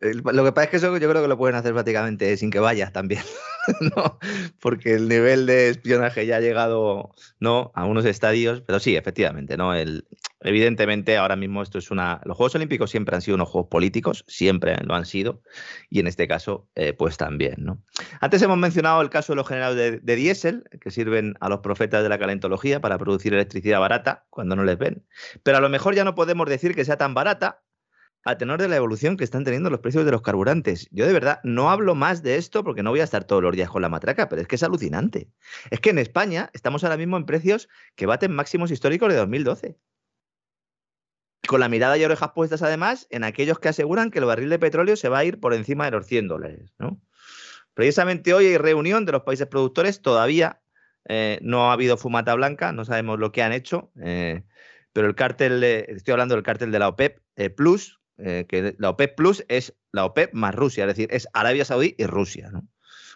Lo 0.00 0.44
que 0.44 0.52
pasa 0.52 0.64
es 0.64 0.70
que 0.70 0.76
eso 0.78 0.96
yo 0.96 1.10
creo 1.10 1.22
que 1.22 1.28
lo 1.28 1.36
pueden 1.36 1.56
hacer 1.56 1.74
prácticamente 1.74 2.34
sin 2.38 2.50
que 2.50 2.58
vayas 2.58 2.90
también, 2.90 3.22
¿no? 3.96 4.18
Porque 4.58 4.94
el 4.94 5.08
nivel 5.08 5.44
de 5.44 5.68
espionaje 5.68 6.24
ya 6.24 6.36
ha 6.36 6.40
llegado, 6.40 7.10
¿no? 7.38 7.70
A 7.74 7.84
unos 7.84 8.06
estadios, 8.06 8.62
pero 8.62 8.80
sí, 8.80 8.96
efectivamente, 8.96 9.58
¿no? 9.58 9.74
El, 9.74 10.06
evidentemente, 10.40 11.18
ahora 11.18 11.36
mismo 11.36 11.62
esto 11.62 11.76
es 11.76 11.90
una... 11.90 12.22
Los 12.24 12.38
Juegos 12.38 12.54
Olímpicos 12.54 12.90
siempre 12.90 13.14
han 13.14 13.20
sido 13.20 13.34
unos 13.34 13.50
Juegos 13.50 13.68
políticos, 13.68 14.24
siempre 14.26 14.74
lo 14.82 14.94
han 14.94 15.04
sido, 15.04 15.42
y 15.90 16.00
en 16.00 16.06
este 16.06 16.26
caso, 16.26 16.66
eh, 16.76 16.94
pues 16.94 17.18
también, 17.18 17.56
¿no? 17.58 17.82
Antes 18.22 18.40
hemos 18.40 18.56
mencionado 18.56 19.02
el 19.02 19.10
caso 19.10 19.34
de 19.34 19.36
los 19.36 19.48
generadores 19.48 20.02
de, 20.02 20.16
diésel, 20.16 20.64
que 20.80 20.90
sirven 20.90 21.34
a 21.40 21.50
los 21.50 21.60
profetas 21.60 22.02
de 22.02 22.08
la 22.08 22.18
calentología 22.18 22.80
para 22.80 22.96
producir 22.96 23.34
electricidad 23.34 23.80
barata 23.80 24.24
cuando 24.30 24.56
no 24.56 24.64
les 24.64 24.78
ven, 24.78 25.04
pero 25.42 25.58
a 25.58 25.60
lo 25.60 25.68
mejor 25.68 25.94
ya 25.94 26.04
no 26.04 26.14
podemos 26.14 26.48
decir 26.48 26.74
que 26.74 26.86
sea 26.86 26.96
tan 26.96 27.12
barata 27.12 27.62
a 28.24 28.36
tenor 28.36 28.60
de 28.60 28.68
la 28.68 28.76
evolución 28.76 29.16
que 29.16 29.24
están 29.24 29.44
teniendo 29.44 29.70
los 29.70 29.80
precios 29.80 30.04
de 30.04 30.10
los 30.10 30.22
carburantes. 30.22 30.88
Yo 30.90 31.06
de 31.06 31.12
verdad 31.12 31.40
no 31.42 31.70
hablo 31.70 31.94
más 31.94 32.22
de 32.22 32.36
esto 32.36 32.62
porque 32.64 32.82
no 32.82 32.90
voy 32.90 33.00
a 33.00 33.04
estar 33.04 33.24
todos 33.24 33.42
los 33.42 33.54
días 33.54 33.70
con 33.70 33.82
la 33.82 33.88
matraca, 33.88 34.28
pero 34.28 34.42
es 34.42 34.48
que 34.48 34.56
es 34.56 34.62
alucinante. 34.62 35.30
Es 35.70 35.80
que 35.80 35.90
en 35.90 35.98
España 35.98 36.50
estamos 36.52 36.84
ahora 36.84 36.96
mismo 36.96 37.16
en 37.16 37.26
precios 37.26 37.68
que 37.96 38.06
baten 38.06 38.34
máximos 38.34 38.70
históricos 38.70 39.08
de 39.08 39.16
2012. 39.16 39.78
Con 41.48 41.60
la 41.60 41.68
mirada 41.68 41.96
y 41.96 42.04
orejas 42.04 42.32
puestas 42.34 42.62
además 42.62 43.06
en 43.10 43.24
aquellos 43.24 43.58
que 43.58 43.70
aseguran 43.70 44.10
que 44.10 44.18
el 44.18 44.26
barril 44.26 44.50
de 44.50 44.58
petróleo 44.58 44.96
se 44.96 45.08
va 45.08 45.18
a 45.18 45.24
ir 45.24 45.40
por 45.40 45.54
encima 45.54 45.86
de 45.86 45.92
los 45.92 46.06
100 46.06 46.28
dólares. 46.28 46.74
Precisamente 47.74 48.34
hoy 48.34 48.46
hay 48.46 48.58
reunión 48.58 49.06
de 49.06 49.12
los 49.12 49.22
países 49.22 49.46
productores, 49.46 50.02
todavía 50.02 50.60
eh, 51.08 51.38
no 51.42 51.70
ha 51.70 51.72
habido 51.72 51.96
fumata 51.96 52.34
blanca, 52.34 52.72
no 52.72 52.84
sabemos 52.84 53.18
lo 53.18 53.32
que 53.32 53.42
han 53.42 53.52
hecho, 53.52 53.90
eh, 54.02 54.44
pero 54.92 55.08
el 55.08 55.14
cártel, 55.14 55.62
estoy 55.64 56.12
hablando 56.12 56.34
del 56.34 56.44
cártel 56.44 56.72
de 56.72 56.78
la 56.78 56.88
OPEP 56.88 57.20
eh, 57.36 57.50
Plus, 57.50 57.99
eh, 58.22 58.46
que 58.48 58.74
la 58.78 58.90
OPEP 58.90 59.16
Plus 59.16 59.44
es 59.48 59.74
la 59.92 60.04
OPEP 60.04 60.32
más 60.32 60.54
Rusia, 60.54 60.84
es 60.84 60.88
decir, 60.88 61.08
es 61.12 61.28
Arabia 61.32 61.64
Saudí 61.64 61.94
y 61.98 62.06
Rusia. 62.06 62.50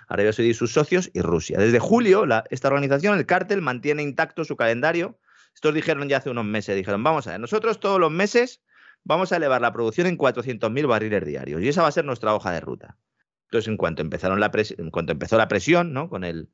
Arabia 0.09 0.33
Saudí 0.33 0.51
y 0.51 0.55
sus 0.55 0.73
socios 0.73 1.11
y 1.14 1.21
Rusia. 1.21 1.59
Desde 1.59 1.79
julio, 1.79 2.25
esta 2.51 2.69
organización, 2.69 3.19
el 3.19 3.27
cártel, 3.27 3.62
mantiene 3.62 4.03
intacto 4.03 4.45
su 4.45 4.57
calendario. 4.57 5.19
Estos 5.55 5.75
dijeron 5.75 6.09
ya 6.09 6.19
hace 6.19 6.31
unos 6.31 6.45
meses, 6.45 6.77
dijeron, 6.77 7.03
vamos 7.03 7.27
a 7.27 7.33
ver, 7.33 7.40
nosotros 7.40 7.81
todos 7.81 8.01
los 8.01 8.11
meses 8.11 8.62
vamos 9.05 9.33
a 9.33 9.37
elevar 9.37 9.61
la 9.61 9.73
producción 9.73 10.07
en 10.07 10.19
400.000 10.19 10.87
barriles 10.88 11.25
diarios 11.25 11.62
y 11.62 11.69
esa 11.69 11.83
va 11.83 11.88
a 11.88 11.93
ser 11.93 12.05
nuestra 12.05 12.35
hoja 12.35 12.51
de 12.51 12.61
ruta. 12.61 12.97
Entonces, 13.45 13.69
en 13.69 13.77
cuanto, 13.77 14.03
empezaron 14.03 14.40
la 14.40 14.51
en 14.55 14.90
cuanto 14.90 15.12
empezó 15.12 15.38
la 15.38 15.47
presión. 15.47 16.09
Con 16.09 16.25
el, 16.25 16.49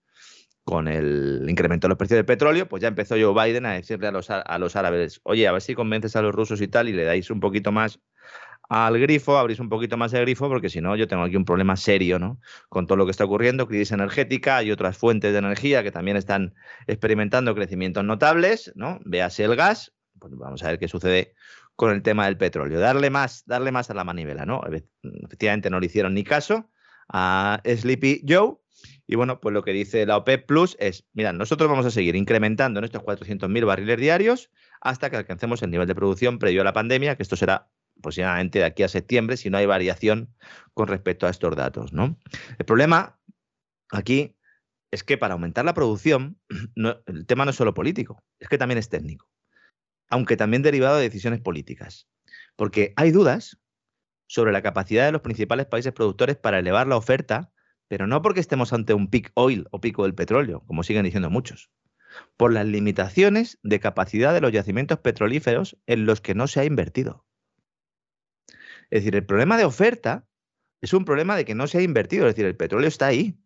con 0.65 0.87
el 0.87 1.47
incremento 1.49 1.87
de 1.87 1.91
los 1.91 1.99
precios 1.99 2.19
del 2.19 2.27
petróleo, 2.27 2.69
pues 2.69 2.83
ya 2.83 2.89
empezó 2.89 3.15
Joe 3.15 3.33
Biden 3.33 3.65
a 3.65 3.73
decirle 3.73 4.09
a 4.09 4.13
los, 4.13 4.29
a 4.29 4.59
los 4.59 4.77
árabes, 4.77 5.21
oye, 5.23 5.49
a 5.49 5.53
ver 5.53 5.63
si 5.63 5.75
convences 5.75 6.15
a 6.17 6.23
los 6.23 6.35
rusos 6.35 6.61
y 6.61 6.69
tal 6.69 6.89
y 6.89 6.93
le 6.93 7.05
dais 7.05 7.31
un 7.31 7.41
poquito 7.41 7.73
más 7.73 8.01
al 8.71 9.01
grifo, 9.01 9.37
abrís 9.37 9.59
un 9.59 9.69
poquito 9.69 9.97
más 9.97 10.13
el 10.13 10.21
grifo, 10.21 10.49
porque 10.49 10.69
si 10.69 10.81
no, 10.81 10.95
yo 10.95 11.09
tengo 11.09 11.25
aquí 11.25 11.35
un 11.35 11.45
problema 11.45 11.77
serio, 11.77 12.21
¿no? 12.21 12.41
Con 12.69 12.87
todo 12.87 12.97
lo 12.97 13.05
que 13.05 13.11
está 13.11 13.25
ocurriendo, 13.25 13.67
crisis 13.67 13.91
energética 13.91 14.63
y 14.63 14.71
otras 14.71 14.97
fuentes 14.97 15.33
de 15.33 15.39
energía 15.41 15.83
que 15.83 15.91
también 15.91 16.17
están 16.17 16.55
experimentando 16.87 17.53
crecimientos 17.57 18.05
notables, 18.05 18.71
¿no? 18.77 19.01
Véase 19.05 19.43
el 19.43 19.57
gas, 19.57 19.93
pues 20.21 20.33
vamos 20.37 20.63
a 20.63 20.69
ver 20.69 20.79
qué 20.79 20.87
sucede 20.87 21.35
con 21.75 21.91
el 21.91 22.03
tema 22.03 22.27
del 22.27 22.37
petróleo. 22.37 22.79
Darle 22.79 23.11
más, 23.11 23.43
darle 23.45 23.73
más 23.73 23.91
a 23.91 23.95
la 23.95 24.05
manivela, 24.05 24.47
¿no? 24.47 24.61
Efectivamente 25.25 25.69
no 25.69 25.81
le 25.81 25.87
hicieron 25.87 26.15
ni 26.15 26.23
caso 26.23 26.71
a 27.09 27.61
Sleepy 27.65 28.25
Joe. 28.29 28.55
Y 29.09 29.17
bueno, 29.17 29.41
pues 29.41 29.53
lo 29.53 29.65
que 29.65 29.73
dice 29.73 30.07
la 30.07 30.17
OPEP 30.17 30.47
Plus 30.47 30.77
es, 30.79 31.09
mira, 31.13 31.33
nosotros 31.33 31.69
vamos 31.69 31.87
a 31.87 31.91
seguir 31.91 32.15
incrementando 32.15 32.79
en 32.79 32.85
estos 32.85 33.03
400.000 33.03 33.67
barriles 33.67 33.99
diarios 33.99 34.49
hasta 34.81 35.11
que 35.11 35.17
alcancemos 35.17 35.61
el 35.65 35.73
nivel 35.73 35.89
de 35.89 35.97
producción 35.97 36.39
previo 36.39 36.61
a 36.61 36.65
la 36.65 36.73
pandemia, 36.73 37.17
que 37.17 37.25
esto 37.25 37.35
será 37.35 37.69
aproximadamente 38.01 38.59
de 38.59 38.65
aquí 38.65 38.83
a 38.83 38.89
septiembre, 38.89 39.37
si 39.37 39.51
no 39.51 39.59
hay 39.59 39.67
variación 39.67 40.35
con 40.75 40.89
respecto 40.89 41.27
a 41.27 41.31
estos 41.31 41.55
datos. 41.55 41.93
¿no? 41.93 42.19
El 42.59 42.67
problema 42.67 43.21
aquí 43.91 44.37
es 44.91 45.05
que 45.05 45.17
para 45.17 45.35
aumentar 45.35 45.65
la 45.65 45.75
producción, 45.75 46.41
el 47.07 47.27
tema 47.27 47.45
no 47.45 47.53
es 47.53 47.57
solo 47.57 47.75
político, 47.75 48.23
es 48.41 48.49
que 48.49 48.59
también 48.59 48.79
es 48.79 48.89
técnico, 48.89 49.29
aunque 50.09 50.37
también 50.37 50.63
derivado 50.63 50.97
de 50.97 51.03
decisiones 51.03 51.41
políticas. 51.41 52.09
Porque 52.57 52.93
hay 52.97 53.13
dudas 53.13 53.59
sobre 54.27 54.53
la 54.53 54.63
capacidad 54.63 55.07
de 55.07 55.13
los 55.13 55.23
principales 55.23 55.67
países 55.67 55.93
productores 55.93 56.37
para 56.37 56.59
elevar 56.59 56.87
la 56.87 56.97
oferta, 56.97 57.53
pero 57.89 58.07
no 58.07 58.23
porque 58.23 58.41
estemos 58.41 58.73
ante 58.73 58.95
un 58.95 59.11
peak 59.11 59.31
oil 59.35 59.67
o 59.71 59.81
pico 59.81 60.05
del 60.05 60.15
petróleo, 60.15 60.65
como 60.67 60.83
siguen 60.83 61.05
diciendo 61.05 61.31
muchos, 61.31 61.71
por 62.37 62.53
las 62.53 62.67
limitaciones 62.67 63.59
de 63.63 63.81
capacidad 63.81 64.33
de 64.35 64.41
los 64.41 64.53
yacimientos 64.53 64.99
petrolíferos 64.99 65.77
en 65.87 66.07
los 66.07 66.21
que 66.21 66.35
no 66.35 66.47
se 66.47 66.61
ha 66.61 66.65
invertido. 66.65 67.25
Es 68.91 69.03
decir, 69.03 69.15
el 69.17 69.25
problema 69.25 69.57
de 69.57 69.65
oferta 69.65 70.27
es 70.81 70.93
un 70.93 71.05
problema 71.05 71.37
de 71.37 71.45
que 71.45 71.55
no 71.55 71.67
se 71.67 71.79
ha 71.79 71.83
invertido, 71.83 72.27
es 72.27 72.35
decir, 72.35 72.47
el 72.47 72.57
petróleo 72.57 72.89
está 72.89 73.07
ahí. 73.07 73.39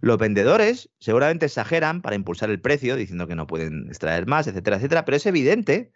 Los 0.00 0.18
vendedores 0.18 0.90
seguramente 1.00 1.46
exageran 1.46 2.00
para 2.00 2.14
impulsar 2.14 2.50
el 2.50 2.60
precio, 2.60 2.94
diciendo 2.94 3.26
que 3.26 3.34
no 3.34 3.46
pueden 3.46 3.88
extraer 3.88 4.26
más, 4.26 4.46
etcétera, 4.46 4.76
etcétera, 4.76 5.04
pero 5.04 5.16
es 5.16 5.26
evidente 5.26 5.92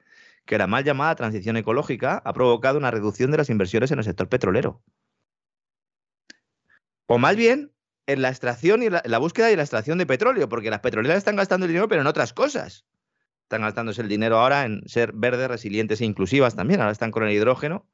que 0.46 0.58
la 0.58 0.66
mal 0.66 0.82
llamada 0.82 1.14
transición 1.14 1.56
ecológica 1.56 2.20
ha 2.24 2.32
provocado 2.32 2.78
una 2.78 2.90
reducción 2.90 3.30
de 3.30 3.36
las 3.36 3.50
inversiones 3.50 3.92
en 3.92 3.98
el 3.98 4.04
sector 4.04 4.28
petrolero. 4.28 4.82
O 7.06 7.18
más 7.18 7.36
bien 7.36 7.72
en 8.06 8.22
la 8.22 8.30
extracción 8.30 8.82
y 8.82 8.88
la, 8.88 9.18
búsqueda 9.18 9.52
y 9.52 9.56
la 9.56 9.62
extracción 9.62 9.98
de 9.98 10.06
petróleo, 10.06 10.48
porque 10.48 10.70
las 10.70 10.80
petroleras 10.80 11.18
están 11.18 11.36
gastando 11.36 11.66
el 11.66 11.72
dinero, 11.72 11.88
pero 11.88 12.00
en 12.00 12.06
otras 12.06 12.32
cosas 12.32 12.86
están 13.48 13.62
gastándose 13.62 14.02
el 14.02 14.08
dinero 14.08 14.38
ahora 14.38 14.66
en 14.66 14.86
ser 14.86 15.12
verdes, 15.14 15.48
resilientes 15.48 16.02
e 16.02 16.04
inclusivas 16.04 16.54
también. 16.54 16.80
Ahora 16.80 16.92
están 16.92 17.10
con 17.10 17.22
el 17.22 17.32
hidrógeno, 17.32 17.88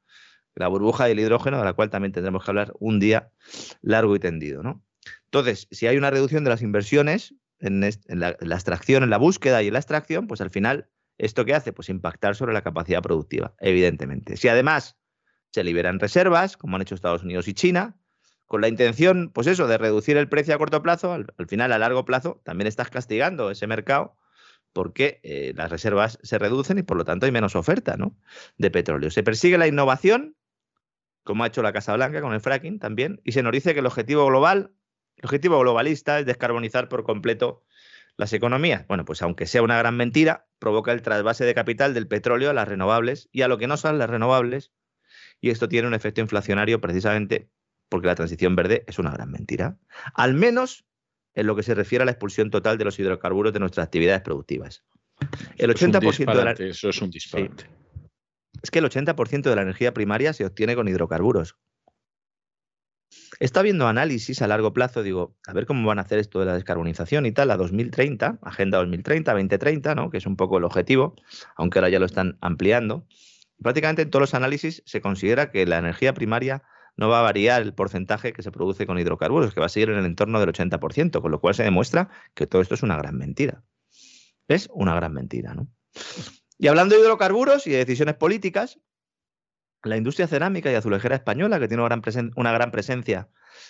la 0.53 0.67
burbuja 0.67 1.05
del 1.05 1.17
hidrógeno, 1.17 1.59
de 1.59 1.63
la 1.63 1.71
cual 1.71 1.89
también 1.89 2.11
tendremos 2.11 2.43
que 2.43 2.51
hablar 2.51 2.73
un 2.79 2.99
día 2.99 3.31
largo 3.81 4.13
y 4.17 4.19
tendido. 4.19 4.63
¿no? 4.63 4.83
Entonces, 5.23 5.69
si 5.71 5.87
hay 5.87 5.95
una 5.95 6.11
reducción 6.11 6.43
de 6.43 6.49
las 6.49 6.61
inversiones 6.61 7.35
en, 7.59 7.79
la, 7.79 8.31
extracción, 8.31 9.03
en 9.03 9.09
la 9.09 9.17
búsqueda 9.17 9.63
y 9.63 9.67
en 9.67 9.73
la 9.73 9.79
extracción, 9.79 10.27
pues 10.27 10.41
al 10.41 10.49
final, 10.49 10.89
¿esto 11.17 11.45
qué 11.45 11.53
hace? 11.53 11.71
Pues 11.71 11.87
impactar 11.87 12.35
sobre 12.35 12.51
la 12.51 12.61
capacidad 12.61 13.01
productiva, 13.01 13.55
evidentemente. 13.61 14.35
Si 14.35 14.49
además 14.49 14.97
se 15.51 15.63
liberan 15.63 16.01
reservas, 16.01 16.57
como 16.57 16.75
han 16.75 16.81
hecho 16.81 16.95
Estados 16.95 17.23
Unidos 17.23 17.47
y 17.47 17.53
China, 17.53 17.95
con 18.45 18.59
la 18.59 18.67
intención, 18.67 19.31
pues 19.33 19.47
eso, 19.47 19.67
de 19.67 19.77
reducir 19.77 20.17
el 20.17 20.27
precio 20.27 20.53
a 20.53 20.57
corto 20.57 20.83
plazo, 20.83 21.13
al 21.13 21.47
final 21.47 21.71
a 21.71 21.79
largo 21.79 22.03
plazo 22.03 22.41
también 22.43 22.67
estás 22.67 22.89
castigando 22.89 23.51
ese 23.51 23.67
mercado 23.67 24.17
porque 24.75 25.21
eh, 25.23 25.53
las 25.55 25.71
reservas 25.71 26.19
se 26.21 26.37
reducen 26.37 26.77
y 26.77 26.83
por 26.83 26.97
lo 26.97 27.05
tanto 27.05 27.25
hay 27.25 27.31
menos 27.31 27.55
oferta 27.55 27.95
de 28.57 28.71
petróleo. 28.71 29.09
Se 29.09 29.23
persigue 29.23 29.57
la 29.57 29.67
innovación, 29.67 30.35
como 31.23 31.45
ha 31.45 31.47
hecho 31.47 31.61
la 31.61 31.71
Casa 31.71 31.95
Blanca 31.95 32.19
con 32.19 32.33
el 32.33 32.41
fracking 32.41 32.79
también, 32.79 33.21
y 33.23 33.31
se 33.31 33.41
nos 33.41 33.53
dice 33.53 33.73
que 33.73 33.79
el 33.79 33.85
objetivo 33.85 34.25
global, 34.25 34.73
el 35.15 35.25
objetivo 35.27 35.57
globalista 35.59 36.19
es 36.19 36.25
descarbonizar 36.25 36.89
por 36.89 37.05
completo 37.05 37.63
las 38.17 38.33
economías. 38.33 38.85
Bueno, 38.87 39.05
pues 39.05 39.21
aunque 39.21 39.47
sea 39.47 39.61
una 39.61 39.77
gran 39.77 39.95
mentira, 39.95 40.45
provoca 40.59 40.91
el 40.91 41.01
trasvase 41.01 41.45
de 41.45 41.55
capital 41.55 41.93
del 41.93 42.09
petróleo 42.09 42.49
a 42.49 42.53
las 42.53 42.67
renovables 42.67 43.29
y 43.31 43.43
a 43.43 43.47
lo 43.47 43.57
que 43.57 43.67
no 43.67 43.77
son 43.77 43.97
las 43.97 44.09
renovables, 44.09 44.73
y 45.39 45.51
esto 45.51 45.69
tiene 45.69 45.87
un 45.87 45.93
efecto 45.93 46.19
inflacionario 46.19 46.81
precisamente 46.81 47.49
porque 47.87 48.07
la 48.07 48.15
transición 48.15 48.57
verde 48.57 48.83
es 48.87 48.99
una 48.99 49.11
gran 49.11 49.31
mentira. 49.31 49.77
Al 50.15 50.33
menos 50.33 50.85
en 51.35 51.47
lo 51.47 51.55
que 51.55 51.63
se 51.63 51.75
refiere 51.75 52.03
a 52.03 52.05
la 52.05 52.11
expulsión 52.11 52.49
total 52.49 52.77
de 52.77 52.85
los 52.85 52.97
hidrocarburos 52.97 53.53
de 53.53 53.59
nuestras 53.59 53.85
actividades 53.85 54.21
productivas. 54.21 54.83
El 55.57 55.73
80% 55.73 56.35
de 56.35 56.43
la... 56.43 56.51
Eso 56.51 56.89
es 56.89 57.01
un 57.01 57.11
disparate. 57.11 57.69
Es 58.61 58.71
que 58.71 58.79
el 58.79 58.85
80% 58.85 59.43
de 59.43 59.55
la 59.55 59.61
energía 59.61 59.93
primaria 59.93 60.33
se 60.33 60.45
obtiene 60.45 60.75
con 60.75 60.87
hidrocarburos. 60.87 61.57
Está 63.39 63.59
habiendo 63.59 63.87
análisis 63.87 64.41
a 64.41 64.47
largo 64.47 64.73
plazo, 64.73 65.03
digo, 65.03 65.37
a 65.45 65.53
ver 65.53 65.65
cómo 65.65 65.87
van 65.87 65.99
a 65.99 66.03
hacer 66.03 66.19
esto 66.19 66.39
de 66.39 66.45
la 66.45 66.53
descarbonización 66.53 67.25
y 67.25 67.31
tal, 67.31 67.51
a 67.51 67.57
2030, 67.57 68.39
Agenda 68.41 68.77
2030, 68.79 69.31
2030, 69.31 69.95
¿no? 69.95 70.09
que 70.09 70.17
es 70.17 70.25
un 70.25 70.35
poco 70.35 70.57
el 70.57 70.63
objetivo, 70.63 71.15
aunque 71.55 71.79
ahora 71.79 71.89
ya 71.89 71.99
lo 71.99 72.05
están 72.05 72.37
ampliando. 72.41 73.05
Prácticamente 73.61 74.03
en 74.03 74.09
todos 74.09 74.21
los 74.21 74.33
análisis 74.33 74.83
se 74.85 75.01
considera 75.01 75.51
que 75.51 75.65
la 75.65 75.77
energía 75.77 76.13
primaria 76.13 76.63
no 76.97 77.09
va 77.09 77.19
a 77.19 77.23
variar 77.23 77.61
el 77.61 77.73
porcentaje 77.73 78.33
que 78.33 78.41
se 78.41 78.51
produce 78.51 78.85
con 78.85 78.97
hidrocarburos, 78.97 79.53
que 79.53 79.59
va 79.59 79.65
a 79.65 79.69
seguir 79.69 79.89
en 79.89 79.97
el 79.97 80.05
entorno 80.05 80.39
del 80.39 80.49
80%, 80.49 81.21
con 81.21 81.31
lo 81.31 81.39
cual 81.41 81.55
se 81.55 81.63
demuestra 81.63 82.09
que 82.33 82.47
todo 82.47 82.61
esto 82.61 82.75
es 82.75 82.83
una 82.83 82.97
gran 82.97 83.17
mentira. 83.17 83.63
Es 84.47 84.69
una 84.73 84.95
gran 84.95 85.13
mentira, 85.13 85.53
¿no? 85.53 85.67
Y 86.57 86.67
hablando 86.67 86.95
de 86.95 87.01
hidrocarburos 87.01 87.67
y 87.67 87.71
de 87.71 87.77
decisiones 87.77 88.15
políticas, 88.15 88.79
la 89.83 89.97
industria 89.97 90.27
cerámica 90.27 90.71
y 90.71 90.75
azulejera 90.75 91.15
española, 91.15 91.59
que 91.59 91.67
tiene 91.67 91.83
una 91.83 91.95
gran, 91.95 92.31
una 92.35 92.51
gran 92.51 92.71
presencia 92.71 93.29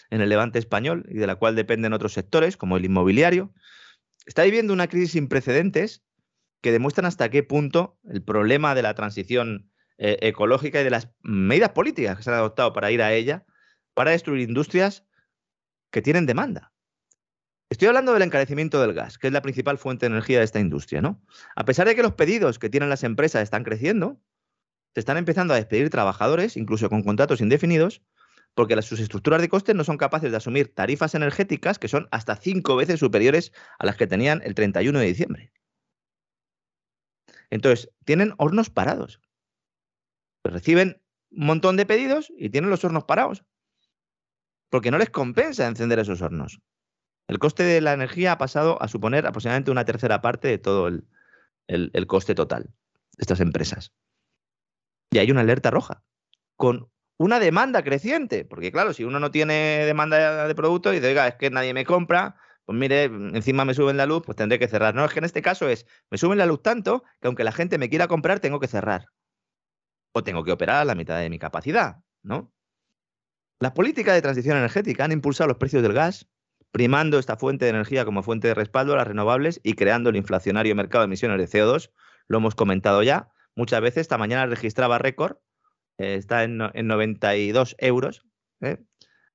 en 0.09 0.21
el 0.21 0.29
levante 0.29 0.59
español 0.59 1.05
y 1.09 1.15
de 1.15 1.27
la 1.27 1.35
cual 1.35 1.55
dependen 1.55 1.93
otros 1.93 2.13
sectores, 2.13 2.57
como 2.57 2.77
el 2.77 2.85
inmobiliario, 2.85 3.53
está 4.25 4.43
viviendo 4.43 4.73
una 4.73 4.87
crisis 4.87 5.11
sin 5.11 5.27
precedentes 5.27 6.03
que 6.61 6.71
demuestran 6.71 7.05
hasta 7.05 7.29
qué 7.29 7.43
punto 7.43 7.99
el 8.05 8.23
problema 8.23 8.75
de 8.75 8.81
la 8.81 8.95
transición 8.95 9.71
eh, 9.97 10.17
ecológica 10.21 10.81
y 10.81 10.83
de 10.83 10.89
las 10.89 11.09
medidas 11.21 11.71
políticas 11.71 12.17
que 12.17 12.23
se 12.23 12.29
han 12.29 12.35
adoptado 12.35 12.73
para 12.73 12.91
ir 12.91 13.01
a 13.01 13.13
ella, 13.13 13.45
para 13.93 14.11
destruir 14.11 14.47
industrias 14.47 15.05
que 15.89 16.01
tienen 16.01 16.25
demanda. 16.25 16.73
Estoy 17.69 17.87
hablando 17.87 18.13
del 18.13 18.21
encarecimiento 18.21 18.81
del 18.81 18.93
gas, 18.93 19.17
que 19.17 19.27
es 19.27 19.33
la 19.33 19.41
principal 19.41 19.77
fuente 19.77 20.05
de 20.05 20.11
energía 20.11 20.39
de 20.39 20.45
esta 20.45 20.59
industria, 20.59 21.01
¿no? 21.01 21.23
A 21.55 21.65
pesar 21.65 21.87
de 21.87 21.95
que 21.95 22.03
los 22.03 22.13
pedidos 22.13 22.59
que 22.59 22.69
tienen 22.69 22.89
las 22.89 23.03
empresas 23.03 23.41
están 23.41 23.63
creciendo, 23.63 24.21
se 24.93 24.99
están 24.99 25.17
empezando 25.17 25.53
a 25.53 25.57
despedir 25.57 25.89
trabajadores, 25.89 26.57
incluso 26.57 26.89
con 26.89 27.01
contratos 27.01 27.41
indefinidos, 27.41 28.03
porque 28.53 28.81
sus 28.81 28.99
estructuras 28.99 29.41
de 29.41 29.49
costes 29.49 29.75
no 29.75 29.83
son 29.83 29.97
capaces 29.97 30.31
de 30.31 30.37
asumir 30.37 30.73
tarifas 30.73 31.15
energéticas 31.15 31.79
que 31.79 31.87
son 31.87 32.07
hasta 32.11 32.35
cinco 32.35 32.75
veces 32.75 32.99
superiores 32.99 33.51
a 33.79 33.85
las 33.85 33.97
que 33.97 34.07
tenían 34.07 34.41
el 34.43 34.55
31 34.55 34.99
de 34.99 35.05
diciembre. 35.05 35.51
Entonces, 37.49 37.89
tienen 38.05 38.33
hornos 38.37 38.69
parados 38.69 39.21
reciben 40.51 41.01
un 41.31 41.47
montón 41.47 41.77
de 41.77 41.85
pedidos 41.85 42.31
y 42.37 42.49
tienen 42.49 42.69
los 42.69 42.83
hornos 42.83 43.05
parados. 43.05 43.43
Porque 44.69 44.91
no 44.91 44.97
les 44.97 45.09
compensa 45.09 45.67
encender 45.67 45.99
esos 45.99 46.21
hornos. 46.21 46.59
El 47.27 47.39
coste 47.39 47.63
de 47.63 47.81
la 47.81 47.93
energía 47.93 48.33
ha 48.33 48.37
pasado 48.37 48.81
a 48.81 48.87
suponer 48.87 49.25
aproximadamente 49.25 49.71
una 49.71 49.85
tercera 49.85 50.21
parte 50.21 50.47
de 50.47 50.57
todo 50.57 50.87
el, 50.87 51.07
el 51.67 52.07
coste 52.07 52.35
total 52.35 52.63
de 52.63 53.21
estas 53.21 53.39
empresas. 53.39 53.93
Y 55.11 55.17
hay 55.17 55.31
una 55.31 55.41
alerta 55.41 55.71
roja, 55.71 56.03
con 56.55 56.91
una 57.17 57.39
demanda 57.39 57.83
creciente, 57.83 58.45
porque 58.45 58.71
claro, 58.71 58.93
si 58.93 59.03
uno 59.03 59.19
no 59.19 59.31
tiene 59.31 59.85
demanda 59.85 60.47
de 60.47 60.55
producto 60.55 60.91
y 60.91 60.97
dice, 60.97 61.07
oiga, 61.07 61.27
es 61.27 61.35
que 61.35 61.49
nadie 61.49 61.73
me 61.73 61.85
compra, 61.85 62.35
pues 62.65 62.77
mire, 62.77 63.05
encima 63.05 63.63
me 63.63 63.73
suben 63.73 63.97
la 63.97 64.05
luz, 64.05 64.23
pues 64.25 64.35
tendré 64.35 64.59
que 64.59 64.67
cerrar. 64.67 64.93
No, 64.93 65.05
es 65.05 65.13
que 65.13 65.19
en 65.19 65.25
este 65.25 65.41
caso 65.41 65.69
es, 65.69 65.85
me 66.09 66.17
suben 66.17 66.37
la 66.37 66.45
luz 66.45 66.61
tanto 66.61 67.03
que 67.21 67.27
aunque 67.27 67.43
la 67.43 67.51
gente 67.51 67.77
me 67.77 67.89
quiera 67.89 68.07
comprar, 68.07 68.39
tengo 68.39 68.59
que 68.59 68.67
cerrar 68.67 69.07
o 70.15 70.23
tengo 70.23 70.45
que 70.45 70.53
operar 70.53 70.77
a 70.77 70.85
la 70.85 70.95
mitad 70.95 71.19
de 71.19 71.29
mi 71.29 71.37
capacidad, 71.37 71.97
¿no? 72.23 72.53
Las 73.59 73.73
políticas 73.73 74.15
de 74.15 74.21
transición 74.21 74.57
energética 74.57 75.03
han 75.03 75.11
impulsado 75.11 75.49
los 75.49 75.57
precios 75.57 75.83
del 75.83 75.91
gas, 75.91 76.29
primando 76.71 77.19
esta 77.19 77.35
fuente 77.35 77.65
de 77.65 77.71
energía 77.71 78.05
como 78.05 78.23
fuente 78.23 78.47
de 78.47 78.53
respaldo 78.53 78.93
a 78.93 78.97
las 78.97 79.07
renovables 79.07 79.59
y 79.61 79.73
creando 79.73 80.09
el 80.09 80.15
inflacionario 80.15 80.73
mercado 80.73 81.01
de 81.01 81.07
emisiones 81.07 81.37
de 81.37 81.59
CO2. 81.59 81.91
Lo 82.29 82.37
hemos 82.37 82.55
comentado 82.55 83.03
ya. 83.03 83.29
Muchas 83.55 83.81
veces, 83.81 84.01
esta 84.01 84.17
mañana 84.17 84.45
registraba 84.45 84.99
récord, 84.99 85.35
eh, 85.97 86.15
está 86.15 86.43
en, 86.43 86.57
92 86.57 87.75
euros 87.79 88.25
¿eh? 88.61 88.77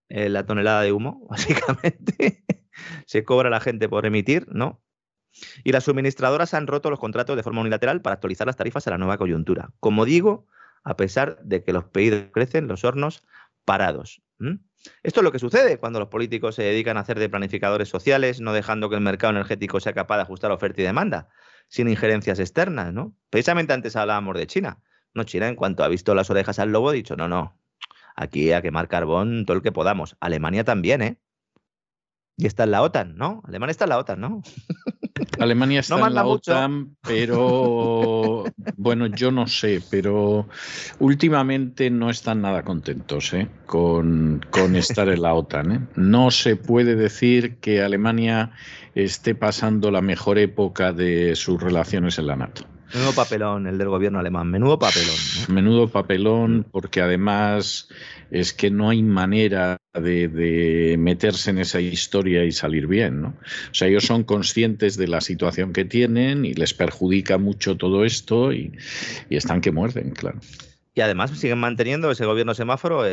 Eh, 0.09 0.31
la 0.31 0.47
tonelada 0.47 0.81
de 0.81 0.93
humo, 0.93 1.27
básicamente. 1.31 2.43
Se 3.05 3.23
cobra 3.23 3.51
la 3.51 3.61
gente 3.61 3.87
por 3.87 4.07
emitir, 4.07 4.47
¿no? 4.51 4.83
Y 5.63 5.73
las 5.73 5.85
suministradoras 5.85 6.55
han 6.55 6.67
roto 6.67 6.89
los 6.89 6.99
contratos 6.99 7.37
de 7.37 7.43
forma 7.43 7.61
unilateral 7.61 8.01
para 8.01 8.15
actualizar 8.15 8.47
las 8.47 8.57
tarifas 8.57 8.87
a 8.87 8.91
la 8.91 8.99
nueva 8.99 9.19
coyuntura. 9.19 9.73
Como 9.79 10.07
digo, 10.07 10.47
a 10.85 10.97
pesar 10.97 11.39
de 11.43 11.63
que 11.63 11.73
los 11.73 11.85
pedidos 11.85 12.25
crecen, 12.33 12.69
los 12.69 12.85
hornos 12.85 13.23
parados. 13.65 14.23
Esto 15.03 15.21
es 15.21 15.25
lo 15.25 15.33
que 15.33 15.39
sucede 15.39 15.79
cuando 15.79 15.99
los 15.99 16.09
políticos 16.09 16.55
se 16.55 16.63
dedican 16.63 16.97
a 16.97 17.01
hacer 17.01 17.19
de 17.19 17.29
planificadores 17.29 17.89
sociales, 17.89 18.41
no 18.41 18.53
dejando 18.53 18.89
que 18.89 18.97
el 18.97 19.03
mercado 19.03 19.33
energético 19.33 19.81
sea 19.81 19.93
capaz 19.93 20.17
de 20.17 20.23
ajustar 20.23 20.51
oferta 20.51 20.81
y 20.81 20.85
demanda, 20.85 21.29
sin 21.69 21.89
injerencias 21.89 22.39
externas, 22.39 22.93
¿no? 22.93 23.15
Precisamente 23.29 23.75
antes 23.75 23.97
hablábamos 23.97 24.37
de 24.39 24.47
China. 24.47 24.79
No, 25.13 25.25
China, 25.25 25.49
en 25.49 25.57
cuanto 25.57 25.85
ha 25.85 25.89
visto 25.89 26.15
las 26.15 26.31
orejas 26.31 26.59
al 26.59 26.71
lobo, 26.73 26.91
ha 26.91 26.93
dicho, 26.93 27.17
no, 27.17 27.29
no, 27.29 27.59
aquí 28.17 28.53
a 28.53 28.63
quemar 28.63 28.89
carbón 28.89 29.45
todo 29.45 29.57
el 29.57 29.63
que 29.63 29.73
podamos. 29.73 30.17
Alemania 30.21 30.65
también, 30.65 31.03
¿eh? 31.03 31.19
Y 32.37 32.47
está 32.47 32.65
en 32.65 32.71
la 32.71 32.83
OTAN, 32.83 33.17
¿no? 33.17 33.43
Alemania 33.47 33.73
está 33.73 33.85
en 33.85 33.91
la 33.91 33.99
OTAN, 33.99 34.21
¿no? 34.21 34.43
Alemania 35.41 35.81
está 35.81 36.07
en 36.07 36.15
la 36.15 36.27
OTAN, 36.27 36.97
pero 37.01 38.45
bueno, 38.77 39.07
yo 39.07 39.31
no 39.31 39.47
sé, 39.47 39.83
pero 39.91 40.47
últimamente 40.99 41.91
no 41.91 42.11
están 42.11 42.43
nada 42.43 42.63
contentos 42.63 43.33
¿eh? 43.33 43.49
con, 43.67 44.45
con, 44.51 44.77
estar 44.77 45.09
en 45.09 45.23
la 45.23 45.35
OTAN. 45.35 45.73
¿eh? 45.73 45.81
No 45.97 46.31
se 46.31 46.57
puede 46.57 46.95
decir 46.95 47.57
que 47.57 47.83
Alemania 47.83 48.53
esté 48.95 49.35
pasando 49.35 49.91
la 49.91 50.03
mejor 50.03 50.39
época 50.39 50.93
de 50.93 51.35
sus 51.37 51.61
relaciones 51.61 52.19
en 52.19 52.27
la 52.27 52.37
NATO. 52.37 52.65
Menudo 52.93 53.13
papelón 53.13 53.67
el 53.67 53.79
del 53.79 53.89
gobierno 53.89 54.19
alemán, 54.19 54.51
menudo 54.51 54.79
papelón. 54.79 55.15
Menudo 55.49 55.89
papelón, 55.89 56.67
porque 56.71 57.01
además 57.01 57.89
es 58.31 58.53
que 58.53 58.71
no 58.71 58.91
hay 58.91 59.03
manera 59.03 59.79
de, 59.95 60.97
meterse 60.99 61.51
en 61.51 61.59
esa 61.59 61.81
historia 61.81 62.45
y 62.45 62.53
salir 62.53 62.87
bien. 62.87 63.23
¿no? 63.23 63.29
O 63.29 63.75
sea, 63.75 63.89
ellos 63.89 64.05
son 64.05 64.25
conscientes 64.25 64.97
de 64.97 65.07
la 65.07 65.21
situación 65.21 65.73
que 65.73 65.85
tienen 65.85 66.45
y 66.45 66.55
les 66.55 66.75
perjudica 66.75 67.39
mucho 67.39 67.77
todo 67.77 68.05
esto 68.05 68.53
y, 68.53 68.73
están 69.31 69.61
que 69.61 69.71
muerden, 69.71 70.11
claro. 70.11 70.41
Y 70.93 71.03
además 71.03 71.31
siguen 71.31 71.59
manteniendo 71.59 72.11
ese 72.11 72.27
gobierno 72.27 72.55
semáforo 72.55 73.05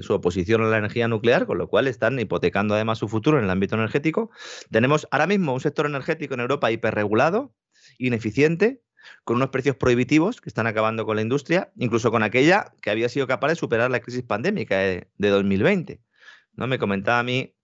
su 0.00 0.14
oposición 0.14 0.62
a 0.62 0.68
la 0.68 0.78
energía 0.78 1.06
nuclear, 1.08 1.44
con 1.44 1.58
lo 1.58 1.68
cual 1.68 1.86
están 1.86 2.18
hipotecando 2.18 2.74
además 2.74 2.98
su 2.98 3.08
futuro 3.08 3.38
en 3.38 3.44
el 3.44 3.50
ámbito 3.50 3.76
energético. 3.76 4.30
Tenemos 4.70 5.06
ahora 5.10 5.26
mismo 5.26 5.52
un 5.52 5.60
sector 5.60 5.84
energético 5.84 6.32
en 6.34 6.40
Europa 6.40 6.72
hiperregulado, 6.72 7.54
ineficiente, 7.98 8.80
con 9.24 9.36
unos 9.36 9.50
precios 9.50 9.76
prohibitivos 9.76 10.40
que 10.40 10.48
están 10.48 10.66
acabando 10.66 11.04
con 11.04 11.16
la 11.16 11.22
industria, 11.22 11.70
incluso 11.76 12.10
con 12.10 12.22
aquella 12.22 12.72
que 12.80 12.90
había 12.90 13.08
sido 13.08 13.26
capaz 13.26 13.48
de 13.48 13.56
superar 13.56 13.90
la 13.90 14.00
crisis 14.00 14.22
pandémica 14.22 14.76
de, 14.76 15.08
2020. 15.18 16.00
¿no? 16.54 16.66
Me 16.66 16.78
comentaba 16.78 17.20
a 17.20 17.22
mí 17.22 17.54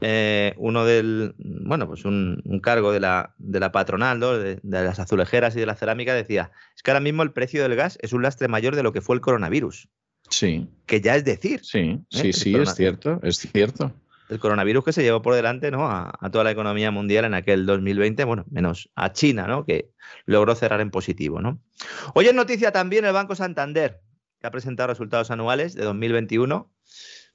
eh, 0.00 0.54
uno 0.56 0.84
del, 0.84 1.34
bueno, 1.38 1.86
pues 1.86 2.04
un, 2.04 2.42
cargo 2.62 2.92
de 2.92 3.00
la, 3.00 3.34
de 3.38 3.60
la 3.60 3.72
patronal, 3.72 4.20
de, 4.20 4.60
las 4.62 4.98
azulejeras 4.98 5.56
y 5.56 5.60
de 5.60 5.66
la 5.66 5.76
cerámica, 5.76 6.14
decía, 6.14 6.50
es 6.76 6.82
que 6.82 6.90
ahora 6.90 7.00
mismo 7.00 7.22
el 7.22 7.32
precio 7.32 7.62
del 7.62 7.76
gas 7.76 7.98
es 8.02 8.12
un 8.12 8.22
lastre 8.22 8.48
mayor 8.48 8.76
de 8.76 8.82
lo 8.82 8.92
que 8.92 9.00
fue 9.00 9.16
el 9.16 9.20
coronavirus. 9.20 9.88
Sí. 10.30 10.68
Que 10.86 11.00
ya 11.00 11.16
es 11.16 11.24
decir. 11.24 11.60
Sí, 11.62 11.78
¿eh? 11.78 12.00
sí, 12.10 12.32
sí, 12.32 12.54
es 12.54 12.74
cierto, 12.74 13.20
es 13.22 13.38
cierto 13.38 13.94
el 14.34 14.40
coronavirus 14.40 14.84
que 14.84 14.92
se 14.92 15.02
llevó 15.02 15.22
por 15.22 15.34
delante 15.34 15.70
¿no? 15.70 15.88
A, 15.88 16.12
toda 16.30 16.44
la 16.44 16.50
economía 16.50 16.90
mundial 16.90 17.24
en 17.24 17.34
aquel 17.34 17.66
2020, 17.66 18.24
bueno, 18.24 18.44
menos 18.50 18.90
a 18.94 19.12
China, 19.12 19.46
¿no? 19.46 19.64
que 19.64 19.90
logró 20.26 20.54
cerrar 20.54 20.80
en 20.80 20.90
positivo. 20.90 21.40
¿no? 21.40 21.60
Hoy 22.14 22.26
es 22.26 22.34
noticia 22.34 22.72
también 22.72 23.04
el 23.04 23.12
Banco 23.12 23.34
Santander, 23.34 24.00
que 24.40 24.46
ha 24.46 24.50
presentado 24.50 24.88
resultados 24.88 25.30
anuales 25.30 25.74
de 25.74 25.84
2021, 25.84 26.70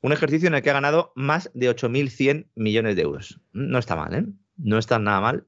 un 0.02 0.12
ejercicio 0.12 0.48
en 0.48 0.56
el 0.56 0.62
que 0.62 0.70
ha 0.70 0.74
ganado 0.74 1.12
más 1.16 1.50
de 1.54 1.70
8.100 1.70 2.48
millones 2.56 2.96
de 2.96 3.02
euros. 3.02 3.42
No 3.52 3.80
está 3.80 3.96
mal, 3.96 4.14
¿eh? 4.14 4.26
No 4.58 4.78
está 4.78 5.00
nada 5.00 5.20
mal. 5.20 5.48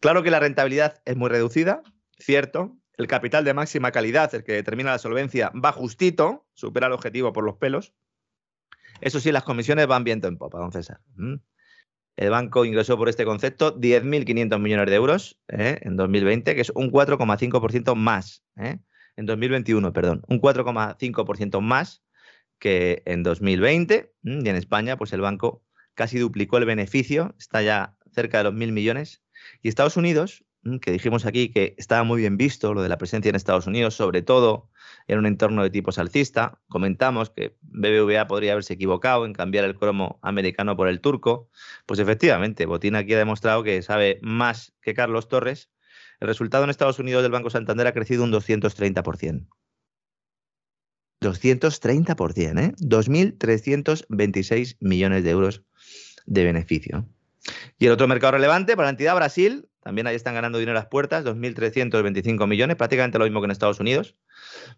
Claro 0.00 0.22
que 0.22 0.30
la 0.30 0.40
rentabilidad 0.40 1.00
es 1.04 1.16
muy 1.16 1.28
reducida, 1.28 1.82
cierto. 2.18 2.76
El 2.96 3.08
capital 3.08 3.44
de 3.44 3.54
máxima 3.54 3.90
calidad, 3.90 4.32
el 4.34 4.44
que 4.44 4.52
determina 4.52 4.92
la 4.92 4.98
solvencia, 4.98 5.50
va 5.52 5.72
justito, 5.72 6.46
supera 6.54 6.86
el 6.86 6.92
objetivo 6.92 7.32
por 7.32 7.44
los 7.44 7.56
pelos. 7.56 7.92
Eso 9.00 9.20
sí, 9.20 9.32
las 9.32 9.44
comisiones 9.44 9.86
van 9.86 10.04
viento 10.04 10.28
en 10.28 10.38
popa, 10.38 10.58
don 10.58 10.72
César. 10.72 11.00
El 12.16 12.30
banco 12.30 12.64
ingresó 12.64 12.96
por 12.96 13.08
este 13.08 13.24
concepto 13.24 13.78
10.500 13.78 14.60
millones 14.60 14.86
de 14.86 14.94
euros 14.94 15.40
¿eh? 15.48 15.78
en 15.82 15.96
2020, 15.96 16.54
que 16.54 16.60
es 16.60 16.70
un 16.74 16.92
4,5% 16.92 17.94
más. 17.96 18.44
¿eh? 18.56 18.78
En 19.16 19.26
2021, 19.26 19.92
perdón, 19.92 20.22
un 20.28 20.40
4,5% 20.40 21.60
más 21.60 22.04
que 22.58 23.02
en 23.06 23.22
2020. 23.24 24.12
Y 24.22 24.48
en 24.48 24.56
España, 24.56 24.96
pues 24.96 25.12
el 25.12 25.20
banco 25.20 25.64
casi 25.94 26.18
duplicó 26.18 26.58
el 26.58 26.66
beneficio, 26.66 27.34
está 27.38 27.62
ya 27.62 27.96
cerca 28.12 28.38
de 28.38 28.44
los 28.44 28.54
mil 28.54 28.72
millones. 28.72 29.22
Y 29.60 29.68
Estados 29.68 29.96
Unidos, 29.96 30.44
que 30.80 30.92
dijimos 30.92 31.26
aquí 31.26 31.50
que 31.50 31.74
estaba 31.78 32.04
muy 32.04 32.20
bien 32.20 32.36
visto 32.36 32.74
lo 32.74 32.82
de 32.82 32.88
la 32.88 32.98
presencia 32.98 33.28
en 33.28 33.36
Estados 33.36 33.66
Unidos, 33.66 33.94
sobre 33.94 34.22
todo 34.22 34.70
en 35.06 35.18
un 35.18 35.26
entorno 35.26 35.62
de 35.62 35.70
tipo 35.70 35.92
salcista. 35.92 36.60
Comentamos 36.68 37.30
que 37.30 37.56
BBVA 37.62 38.26
podría 38.26 38.52
haberse 38.52 38.74
equivocado 38.74 39.26
en 39.26 39.32
cambiar 39.32 39.64
el 39.64 39.76
cromo 39.76 40.18
americano 40.22 40.76
por 40.76 40.88
el 40.88 41.00
turco. 41.00 41.50
Pues 41.86 42.00
efectivamente, 42.00 42.66
Botín 42.66 42.96
aquí 42.96 43.14
ha 43.14 43.18
demostrado 43.18 43.62
que 43.62 43.82
sabe 43.82 44.18
más 44.22 44.74
que 44.80 44.94
Carlos 44.94 45.28
Torres. 45.28 45.70
El 46.20 46.28
resultado 46.28 46.64
en 46.64 46.70
Estados 46.70 46.98
Unidos 46.98 47.22
del 47.22 47.32
Banco 47.32 47.50
Santander 47.50 47.86
ha 47.86 47.92
crecido 47.92 48.24
un 48.24 48.32
230%. 48.32 49.46
230%, 51.20 52.58
¿eh? 52.60 52.74
2.326 52.78 54.76
millones 54.80 55.24
de 55.24 55.30
euros 55.30 55.62
de 56.26 56.44
beneficio. 56.44 57.08
Y 57.78 57.86
el 57.86 57.92
otro 57.92 58.08
mercado 58.08 58.32
relevante 58.32 58.76
para 58.76 58.86
la 58.86 58.90
entidad 58.90 59.14
Brasil, 59.14 59.68
también 59.82 60.06
ahí 60.06 60.16
están 60.16 60.34
ganando 60.34 60.58
dinero 60.58 60.74
las 60.74 60.86
puertas, 60.86 61.24
2.325 61.24 62.46
millones, 62.46 62.76
prácticamente 62.76 63.18
lo 63.18 63.24
mismo 63.24 63.40
que 63.40 63.46
en 63.46 63.50
Estados 63.50 63.80
Unidos 63.80 64.16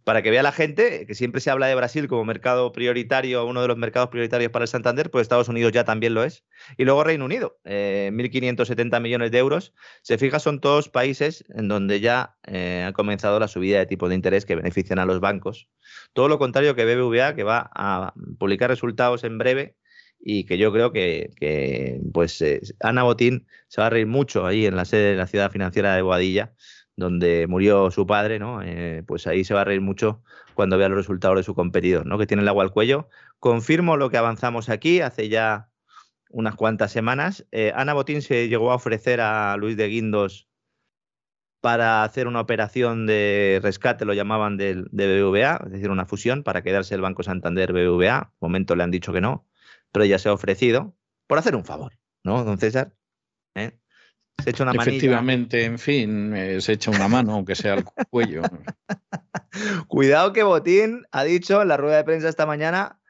para 0.04 0.22
que 0.22 0.30
vea 0.30 0.42
la 0.42 0.52
gente 0.52 1.06
que 1.06 1.14
siempre 1.14 1.40
se 1.40 1.50
habla 1.50 1.66
de 1.66 1.74
Brasil 1.74 2.08
como 2.08 2.24
mercado 2.24 2.72
prioritario, 2.72 3.44
uno 3.46 3.62
de 3.62 3.68
los 3.68 3.76
mercados 3.76 4.08
prioritarios 4.08 4.50
para 4.50 4.64
el 4.64 4.68
Santander, 4.68 5.10
pues 5.10 5.22
Estados 5.22 5.48
Unidos 5.48 5.72
ya 5.72 5.84
también 5.84 6.14
lo 6.14 6.24
es. 6.24 6.44
Y 6.76 6.84
luego 6.84 7.04
Reino 7.04 7.24
Unido, 7.24 7.58
1.570 7.64 8.96
eh, 8.96 9.00
millones 9.00 9.30
de 9.30 9.38
euros. 9.38 9.74
Se 10.02 10.18
fija, 10.18 10.38
son 10.38 10.60
todos 10.60 10.88
países 10.88 11.44
en 11.54 11.68
donde 11.68 12.00
ya 12.00 12.36
eh, 12.46 12.84
ha 12.86 12.92
comenzado 12.92 13.38
la 13.40 13.48
subida 13.48 13.78
de 13.78 13.86
tipos 13.86 14.08
de 14.08 14.14
interés 14.14 14.44
que 14.46 14.56
benefician 14.56 14.98
a 14.98 15.06
los 15.06 15.20
bancos. 15.20 15.68
Todo 16.12 16.28
lo 16.28 16.38
contrario 16.38 16.74
que 16.74 16.84
BBVA, 16.84 17.34
que 17.34 17.44
va 17.44 17.70
a 17.74 18.14
publicar 18.38 18.70
resultados 18.70 19.24
en 19.24 19.38
breve 19.38 19.76
y 20.18 20.44
que 20.44 20.58
yo 20.58 20.72
creo 20.72 20.92
que, 20.92 22.00
pues 22.12 22.40
eh, 22.42 22.60
Ana 22.80 23.02
Botín 23.04 23.46
se 23.68 23.80
va 23.80 23.88
a 23.88 23.90
reír 23.90 24.06
mucho 24.06 24.46
ahí 24.46 24.66
en 24.66 24.76
la 24.76 24.84
sede 24.84 25.12
de 25.12 25.16
la 25.16 25.26
ciudad 25.26 25.50
financiera 25.50 25.94
de 25.94 26.02
Boadilla 26.02 26.52
donde 26.96 27.46
murió 27.46 27.90
su 27.90 28.06
padre, 28.06 28.38
¿no? 28.38 28.62
Eh, 28.62 29.04
pues 29.06 29.26
ahí 29.26 29.44
se 29.44 29.54
va 29.54 29.60
a 29.60 29.64
reír 29.64 29.80
mucho 29.82 30.22
cuando 30.54 30.78
vea 30.78 30.88
los 30.88 30.96
resultados 30.96 31.36
de 31.36 31.42
su 31.42 31.54
competidor, 31.54 32.06
¿no? 32.06 32.18
Que 32.18 32.26
tiene 32.26 32.42
el 32.42 32.48
agua 32.48 32.64
al 32.64 32.72
cuello. 32.72 33.08
Confirmo 33.38 33.96
lo 33.96 34.10
que 34.10 34.16
avanzamos 34.16 34.70
aquí 34.70 35.00
hace 35.00 35.28
ya 35.28 35.68
unas 36.30 36.56
cuantas 36.56 36.92
semanas. 36.92 37.46
Eh, 37.52 37.72
Ana 37.74 37.92
Botín 37.92 38.22
se 38.22 38.48
llegó 38.48 38.72
a 38.72 38.76
ofrecer 38.76 39.20
a 39.20 39.56
Luis 39.58 39.76
de 39.76 39.88
Guindos 39.88 40.48
para 41.60 42.04
hacer 42.04 42.28
una 42.28 42.40
operación 42.40 43.06
de 43.06 43.60
rescate, 43.62 44.04
lo 44.04 44.14
llamaban 44.14 44.56
de, 44.56 44.84
de 44.90 45.22
BBVA, 45.22 45.62
es 45.66 45.72
decir, 45.72 45.90
una 45.90 46.06
fusión 46.06 46.42
para 46.44 46.62
quedarse 46.62 46.94
el 46.94 47.00
Banco 47.00 47.22
Santander 47.22 47.72
BBVA. 47.72 48.32
Momento 48.40 48.76
le 48.76 48.84
han 48.84 48.90
dicho 48.90 49.12
que 49.12 49.20
no, 49.20 49.45
pero 49.96 50.04
ya 50.04 50.18
se 50.18 50.28
ha 50.28 50.34
ofrecido 50.34 50.94
por 51.26 51.38
hacer 51.38 51.56
un 51.56 51.64
favor, 51.64 51.94
¿no, 52.22 52.44
don 52.44 52.58
César? 52.58 52.92
¿Eh? 53.54 53.78
Se 54.44 54.50
echa 54.50 54.62
una 54.62 54.72
Efectivamente, 54.72 55.64
en 55.64 55.78
fin, 55.78 56.36
eh, 56.36 56.60
se 56.60 56.72
echa 56.72 56.90
una 56.90 57.08
mano, 57.08 57.32
aunque 57.32 57.54
sea 57.54 57.72
al 57.72 57.84
cuello. 58.10 58.42
Cuidado 59.88 60.34
que 60.34 60.42
Botín 60.42 61.06
ha 61.12 61.24
dicho 61.24 61.62
en 61.62 61.68
la 61.68 61.78
rueda 61.78 61.96
de 61.96 62.04
prensa 62.04 62.28
esta 62.28 62.44
mañana, 62.44 63.00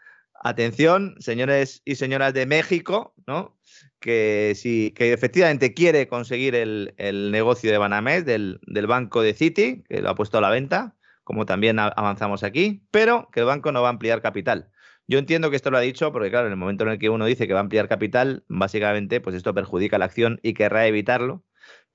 atención, 0.41 1.17
señores 1.19 1.83
y 1.85 1.97
señoras 1.97 2.35
de 2.35 2.47
México, 2.47 3.17
¿no? 3.27 3.59
Que 3.99 4.53
si 4.55 4.93
que 4.93 5.13
efectivamente 5.13 5.75
quiere 5.75 6.07
conseguir 6.07 6.55
el, 6.55 6.95
negocio 7.33 7.73
de 7.73 7.79
Banamex 7.79 8.25
del, 8.25 8.61
del, 8.65 8.87
banco 8.87 9.23
de 9.23 9.35
Citi, 9.35 9.83
que 9.89 10.03
lo 10.03 10.11
ha 10.11 10.15
puesto 10.15 10.39
a 10.39 10.41
la 10.41 10.51
venta, 10.51 10.95
como 11.25 11.47
también 11.47 11.81
avanzamos 11.81 12.45
aquí, 12.45 12.87
pero 12.93 13.29
que 13.33 13.41
el 13.41 13.47
banco 13.47 13.73
no 13.73 13.83
va 13.83 13.89
a 13.89 13.91
ampliar 13.91 14.23
capital. 14.23 14.71
Yo 15.09 15.19
entiendo 15.19 15.51
que 15.51 15.57
esto 15.57 15.71
lo 15.71 15.79
ha 15.79 15.83
dicho 15.83 16.13
porque, 16.13 16.31
claro, 16.31 16.47
en 16.47 16.53
el 16.53 16.59
momento 16.59 16.85
en 16.85 16.91
el 16.91 16.99
que 16.99 17.11
uno 17.11 17.27
dice 17.27 17.47
que 17.47 17.53
va 17.53 17.61
a 17.61 17.63
ampliar 17.63 17.89
capital, 17.89 18.45
básicamente, 18.49 19.21
pues 19.21 19.37
esto 19.37 19.55
perjudica 19.55 19.99
la 19.99 20.07
acción 20.07 20.41
y 20.43 20.55
querrá 20.55 20.87
evitarlo. 20.87 21.45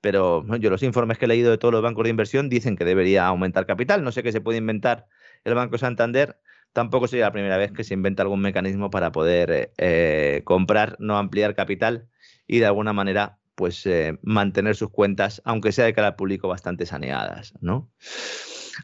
Pero 0.00 0.44
yo 0.58 0.70
los 0.70 0.82
informes 0.82 1.18
que 1.18 1.26
he 1.26 1.28
leído 1.28 1.50
de 1.50 1.58
todos 1.58 1.72
los 1.72 1.82
bancos 1.82 2.04
de 2.04 2.10
inversión 2.10 2.48
dicen 2.48 2.76
que 2.76 2.84
debería 2.84 3.26
aumentar 3.26 3.66
capital. 3.66 4.02
No 4.02 4.12
sé 4.12 4.22
qué 4.22 4.32
se 4.32 4.40
puede 4.40 4.58
inventar 4.58 5.06
el 5.44 5.54
Banco 5.54 5.78
Santander. 5.78 6.40
Tampoco 6.72 7.06
sería 7.06 7.26
la 7.26 7.32
primera 7.32 7.56
vez 7.58 7.70
que 7.70 7.84
se 7.84 7.94
inventa 7.94 8.22
algún 8.22 8.40
mecanismo 8.40 8.90
para 8.90 9.12
poder 9.12 9.50
eh, 9.50 9.72
eh, 9.76 10.42
comprar, 10.44 10.96
no 10.98 11.18
ampliar 11.18 11.54
capital 11.54 12.08
y 12.46 12.58
de 12.58 12.66
alguna 12.66 12.92
manera 12.92 13.38
pues 13.54 13.86
eh, 13.86 14.18
mantener 14.22 14.74
sus 14.74 14.90
cuentas, 14.90 15.42
aunque 15.44 15.70
sea 15.70 15.84
de 15.84 15.92
cara 15.92 16.08
al 16.08 16.16
público, 16.16 16.48
bastante 16.48 16.86
saneadas. 16.86 17.52
¿no? 17.60 17.92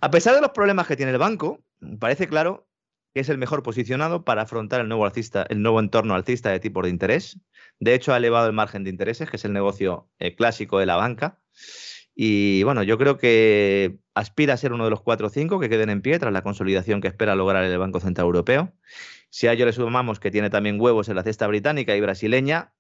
A 0.03 0.11
pesar 0.11 0.35
de 0.35 0.43
los 0.43 0.51
problemas 0.51 0.87
que 0.87 0.97
tiene 0.97 1.13
el 1.13 1.19
banco, 1.19 1.65
parece 1.99 2.29
claro 2.29 2.68
que 3.19 3.23
es 3.23 3.29
el 3.31 3.39
mejor 3.39 3.65
posicionado 3.65 4.25
para 4.25 4.43
afrontar 4.43 4.81
el 4.81 4.87
nuevo, 4.87 5.05
alcista, 5.05 5.45
el 5.49 5.61
nuevo 5.61 5.81
entorno 5.81 6.15
alcista 6.15 6.53
de 6.53 6.61
tipos 6.61 6.85
de 6.85 6.91
interés. 6.91 7.41
De 7.81 7.95
hecho, 7.95 8.15
ha 8.15 8.17
elevado 8.17 8.47
el 8.47 8.53
margen 8.53 8.85
de 8.85 8.91
intereses, 8.91 9.29
que 9.29 9.39
es 9.39 9.45
el 9.45 9.53
negocio 9.53 10.09
eh, 10.21 10.37
clásico 10.37 10.79
de 10.79 10.87
la 10.87 10.95
banca. 10.95 11.41
Y 12.15 12.63
bueno, 12.63 12.85
yo 12.85 12.97
creo 12.97 13.19
que 13.19 13.99
aspira 14.15 14.55
a 14.55 14.57
ser 14.57 14.73
uno 14.73 14.85
de 14.85 14.91
los 14.91 15.01
cuatro 15.03 15.27
o 15.27 15.31
cinco 15.31 15.59
que 15.59 15.69
queden 15.69 15.91
en 15.91 16.01
pie 16.01 16.21
tras 16.21 16.33
la 16.33 16.43
consolidación 16.43 17.01
que 17.01 17.09
espera 17.09 17.35
lograr 17.35 17.65
el 17.65 17.77
Banco 17.77 17.99
Central 17.99 18.27
Europeo. 18.27 18.73
Si 19.31 19.49
a 19.49 19.53
ello 19.53 19.67
le 19.67 19.73
sumamos 19.73 20.21
que 20.21 20.31
tiene 20.31 20.49
también 20.49 20.81
huevos 20.81 21.09
en 21.09 21.17
la 21.17 21.25
cesta 21.25 21.49
británica 21.49 21.97
y 21.97 22.01
brasileña 22.01 22.73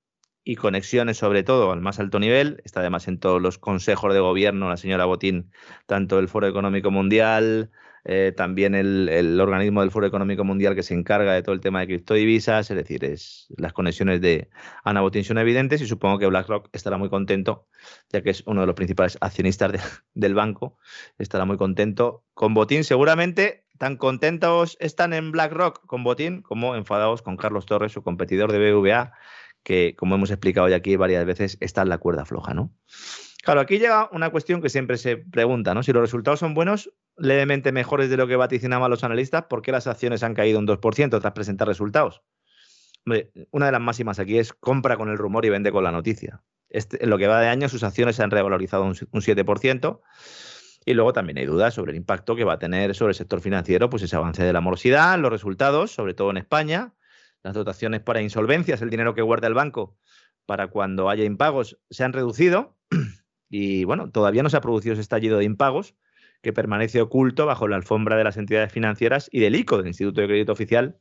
y 0.44 0.54
conexiones 0.54 1.16
sobre 1.16 1.42
todo 1.42 1.72
al 1.72 1.80
más 1.80 1.98
alto 1.98 2.20
nivel, 2.20 2.62
está 2.64 2.78
además 2.78 3.08
en 3.08 3.18
todos 3.18 3.42
los 3.42 3.58
consejos 3.58 4.14
de 4.14 4.20
gobierno 4.20 4.68
la 4.68 4.76
señora 4.76 5.04
Botín, 5.04 5.50
tanto 5.86 6.20
el 6.20 6.28
Foro 6.28 6.46
Económico 6.46 6.92
Mundial, 6.92 7.72
eh, 8.10 8.32
también 8.34 8.74
el, 8.74 9.38
organismo 9.38 9.82
del 9.82 9.90
Foro 9.90 10.06
Económico 10.06 10.42
Mundial 10.42 10.74
que 10.74 10.82
se 10.82 10.94
encarga 10.94 11.34
de 11.34 11.42
todo 11.42 11.54
el 11.54 11.60
tema 11.60 11.80
de 11.80 11.88
criptodivisas, 11.88 12.70
es 12.70 12.74
decir, 12.74 13.04
es, 13.04 13.48
las 13.58 13.74
conexiones 13.74 14.22
de 14.22 14.48
Ana 14.82 15.02
Botín 15.02 15.24
son 15.24 15.36
evidentes 15.36 15.82
y 15.82 15.86
supongo 15.86 16.18
que 16.18 16.26
BlackRock 16.26 16.70
estará 16.72 16.96
muy 16.96 17.10
contento, 17.10 17.66
ya 18.08 18.22
que 18.22 18.30
es 18.30 18.42
uno 18.46 18.62
de 18.62 18.66
los 18.66 18.74
principales 18.74 19.18
accionistas 19.20 19.72
del 20.14 20.34
banco, 20.34 20.78
estará 21.18 21.44
muy 21.44 21.58
contento 21.58 22.24
con 22.32 22.54
Botín. 22.54 22.82
Seguramente 22.82 23.66
tan 23.76 23.98
contentos 23.98 24.78
están 24.80 25.12
en 25.12 25.30
BlackRock 25.30 25.84
con 25.84 26.02
Botín 26.02 26.40
como 26.40 26.76
enfadados 26.76 27.20
con 27.20 27.36
Carlos 27.36 27.66
Torres, 27.66 27.92
su 27.92 28.02
competidor 28.02 28.52
de 28.52 28.72
BVA, 28.72 29.12
que 29.62 29.94
como 29.96 30.14
hemos 30.14 30.30
explicado 30.30 30.66
ya 30.70 30.76
aquí 30.76 30.96
varias 30.96 31.26
veces, 31.26 31.58
está 31.60 31.82
en 31.82 31.90
la 31.90 31.98
cuerda 31.98 32.24
floja, 32.24 32.54
¿no? 32.54 32.72
Claro, 33.42 33.60
aquí 33.60 33.78
llega 33.78 34.08
una 34.12 34.30
cuestión 34.30 34.60
que 34.60 34.68
siempre 34.68 34.98
se 34.98 35.16
pregunta, 35.16 35.72
¿no? 35.72 35.82
Si 35.82 35.92
los 35.92 36.02
resultados 36.02 36.40
son 36.40 36.54
buenos, 36.54 36.92
levemente 37.16 37.72
mejores 37.72 38.10
de 38.10 38.16
lo 38.16 38.26
que 38.26 38.36
vaticinaban 38.36 38.90
los 38.90 39.04
analistas, 39.04 39.44
¿por 39.44 39.62
qué 39.62 39.72
las 39.72 39.86
acciones 39.86 40.22
han 40.22 40.34
caído 40.34 40.58
un 40.58 40.66
2% 40.66 41.20
tras 41.20 41.32
presentar 41.32 41.68
resultados? 41.68 42.22
una 43.52 43.66
de 43.66 43.72
las 43.72 43.80
máximas 43.80 44.18
aquí 44.18 44.38
es 44.38 44.52
compra 44.52 44.98
con 44.98 45.08
el 45.08 45.16
rumor 45.16 45.44
y 45.46 45.48
vende 45.48 45.72
con 45.72 45.82
la 45.82 45.90
noticia. 45.90 46.42
Este, 46.68 47.02
en 47.02 47.10
lo 47.10 47.16
que 47.16 47.26
va 47.26 47.40
de 47.40 47.48
año, 47.48 47.68
sus 47.68 47.82
acciones 47.82 48.16
se 48.16 48.22
han 48.22 48.30
revalorizado 48.30 48.84
un, 48.84 48.94
7%. 48.94 50.00
Y 50.84 50.94
luego 50.94 51.12
también 51.12 51.38
hay 51.38 51.46
dudas 51.46 51.74
sobre 51.74 51.92
el 51.92 51.96
impacto 51.96 52.36
que 52.36 52.44
va 52.44 52.54
a 52.54 52.58
tener 52.58 52.94
sobre 52.94 53.10
el 53.10 53.14
sector 53.14 53.40
financiero, 53.40 53.90
pues 53.90 54.02
ese 54.02 54.16
avance 54.16 54.42
de 54.42 54.52
la 54.52 54.60
morosidad, 54.60 55.18
los 55.18 55.30
resultados, 55.30 55.90
sobre 55.92 56.14
todo 56.14 56.30
en 56.30 56.38
España, 56.38 56.94
las 57.42 57.54
dotaciones 57.54 58.00
para 58.00 58.22
insolvencias, 58.22 58.80
el 58.80 58.90
dinero 58.90 59.14
que 59.14 59.22
guarda 59.22 59.48
el 59.48 59.54
banco 59.54 59.96
para 60.46 60.68
cuando 60.68 61.10
haya 61.10 61.24
impagos, 61.24 61.78
se 61.90 62.04
han 62.04 62.12
reducido. 62.12 62.76
Y 63.48 63.84
bueno, 63.84 64.10
todavía 64.10 64.42
no 64.42 64.50
se 64.50 64.56
ha 64.56 64.60
producido 64.60 64.92
ese 64.92 65.02
estallido 65.02 65.38
de 65.38 65.44
impagos 65.44 65.94
que 66.42 66.52
permanece 66.52 67.00
oculto 67.00 67.46
bajo 67.46 67.68
la 67.68 67.76
alfombra 67.76 68.16
de 68.16 68.24
las 68.24 68.36
entidades 68.36 68.72
financieras 68.72 69.28
y 69.32 69.40
del 69.40 69.56
ICO, 69.56 69.78
del 69.78 69.88
Instituto 69.88 70.20
de 70.20 70.28
Crédito 70.28 70.52
Oficial, 70.52 70.98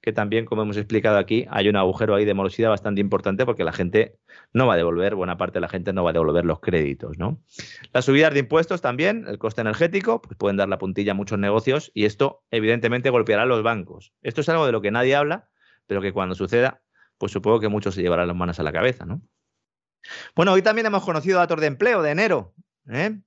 que 0.00 0.12
también, 0.12 0.44
como 0.44 0.62
hemos 0.62 0.76
explicado 0.76 1.18
aquí, 1.18 1.46
hay 1.50 1.68
un 1.68 1.76
agujero 1.76 2.14
ahí 2.14 2.24
de 2.24 2.34
morosidad 2.34 2.70
bastante 2.70 3.00
importante 3.00 3.44
porque 3.44 3.64
la 3.64 3.72
gente 3.72 4.18
no 4.52 4.66
va 4.66 4.74
a 4.74 4.76
devolver, 4.76 5.14
buena 5.16 5.36
parte 5.36 5.54
de 5.54 5.60
la 5.60 5.68
gente 5.68 5.92
no 5.92 6.04
va 6.04 6.10
a 6.10 6.12
devolver 6.12 6.44
los 6.44 6.60
créditos, 6.60 7.18
¿no? 7.18 7.42
Las 7.92 8.04
subidas 8.04 8.32
de 8.32 8.40
impuestos 8.40 8.80
también, 8.80 9.24
el 9.26 9.38
coste 9.38 9.60
energético, 9.60 10.22
pues 10.22 10.36
pueden 10.36 10.56
dar 10.56 10.68
la 10.68 10.78
puntilla 10.78 11.12
a 11.12 11.14
muchos 11.14 11.38
negocios 11.38 11.90
y 11.94 12.04
esto 12.04 12.44
evidentemente 12.50 13.10
golpeará 13.10 13.42
a 13.42 13.46
los 13.46 13.62
bancos. 13.62 14.12
Esto 14.22 14.40
es 14.40 14.48
algo 14.48 14.66
de 14.66 14.72
lo 14.72 14.80
que 14.80 14.92
nadie 14.92 15.16
habla, 15.16 15.48
pero 15.86 16.00
que 16.00 16.12
cuando 16.12 16.36
suceda, 16.36 16.80
pues 17.18 17.32
supongo 17.32 17.58
que 17.58 17.68
muchos 17.68 17.96
se 17.96 18.02
llevarán 18.02 18.28
las 18.28 18.36
manos 18.36 18.60
a 18.60 18.62
la 18.62 18.72
cabeza, 18.72 19.04
¿no? 19.04 19.20
Bueno, 20.34 20.52
hoy 20.52 20.62
también 20.62 20.86
hemos 20.86 21.04
conocido 21.04 21.38
datos 21.38 21.60
de 21.60 21.66
empleo 21.66 22.02
de 22.02 22.10
enero. 22.10 22.54
¿eh? 22.90 23.18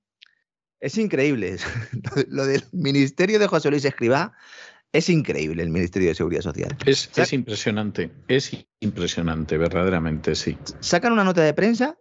Es 0.80 0.98
increíble. 0.98 1.56
Lo 2.28 2.46
del 2.46 2.64
Ministerio 2.72 3.38
de 3.38 3.46
José 3.46 3.70
Luis 3.70 3.84
Escribá 3.84 4.34
es 4.92 5.08
increíble, 5.08 5.62
el 5.62 5.70
Ministerio 5.70 6.08
de 6.08 6.14
Seguridad 6.14 6.42
Social. 6.42 6.76
Es, 6.84 7.10
es 7.16 7.32
impresionante, 7.32 8.10
es 8.28 8.66
impresionante, 8.80 9.56
verdaderamente, 9.56 10.34
sí. 10.34 10.58
Sacan 10.80 11.12
una 11.12 11.24
nota 11.24 11.42
de 11.42 11.54
prensa 11.54 11.96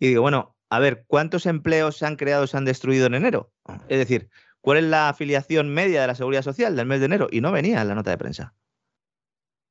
y 0.00 0.08
digo, 0.08 0.22
bueno, 0.22 0.56
a 0.68 0.80
ver, 0.80 1.04
¿cuántos 1.06 1.46
empleos 1.46 1.96
se 1.96 2.06
han 2.06 2.16
creado 2.16 2.44
o 2.44 2.46
se 2.46 2.56
han 2.56 2.64
destruido 2.64 3.06
en 3.06 3.14
enero? 3.14 3.52
Es 3.88 3.98
decir, 3.98 4.30
¿cuál 4.60 4.78
es 4.78 4.84
la 4.84 5.08
afiliación 5.08 5.72
media 5.72 6.00
de 6.00 6.08
la 6.08 6.14
Seguridad 6.14 6.42
Social 6.42 6.74
del 6.74 6.86
mes 6.86 6.98
de 6.98 7.06
enero? 7.06 7.28
Y 7.30 7.40
no 7.40 7.52
venía 7.52 7.80
en 7.80 7.88
la 7.88 7.94
nota 7.94 8.10
de 8.10 8.18
prensa. 8.18 8.54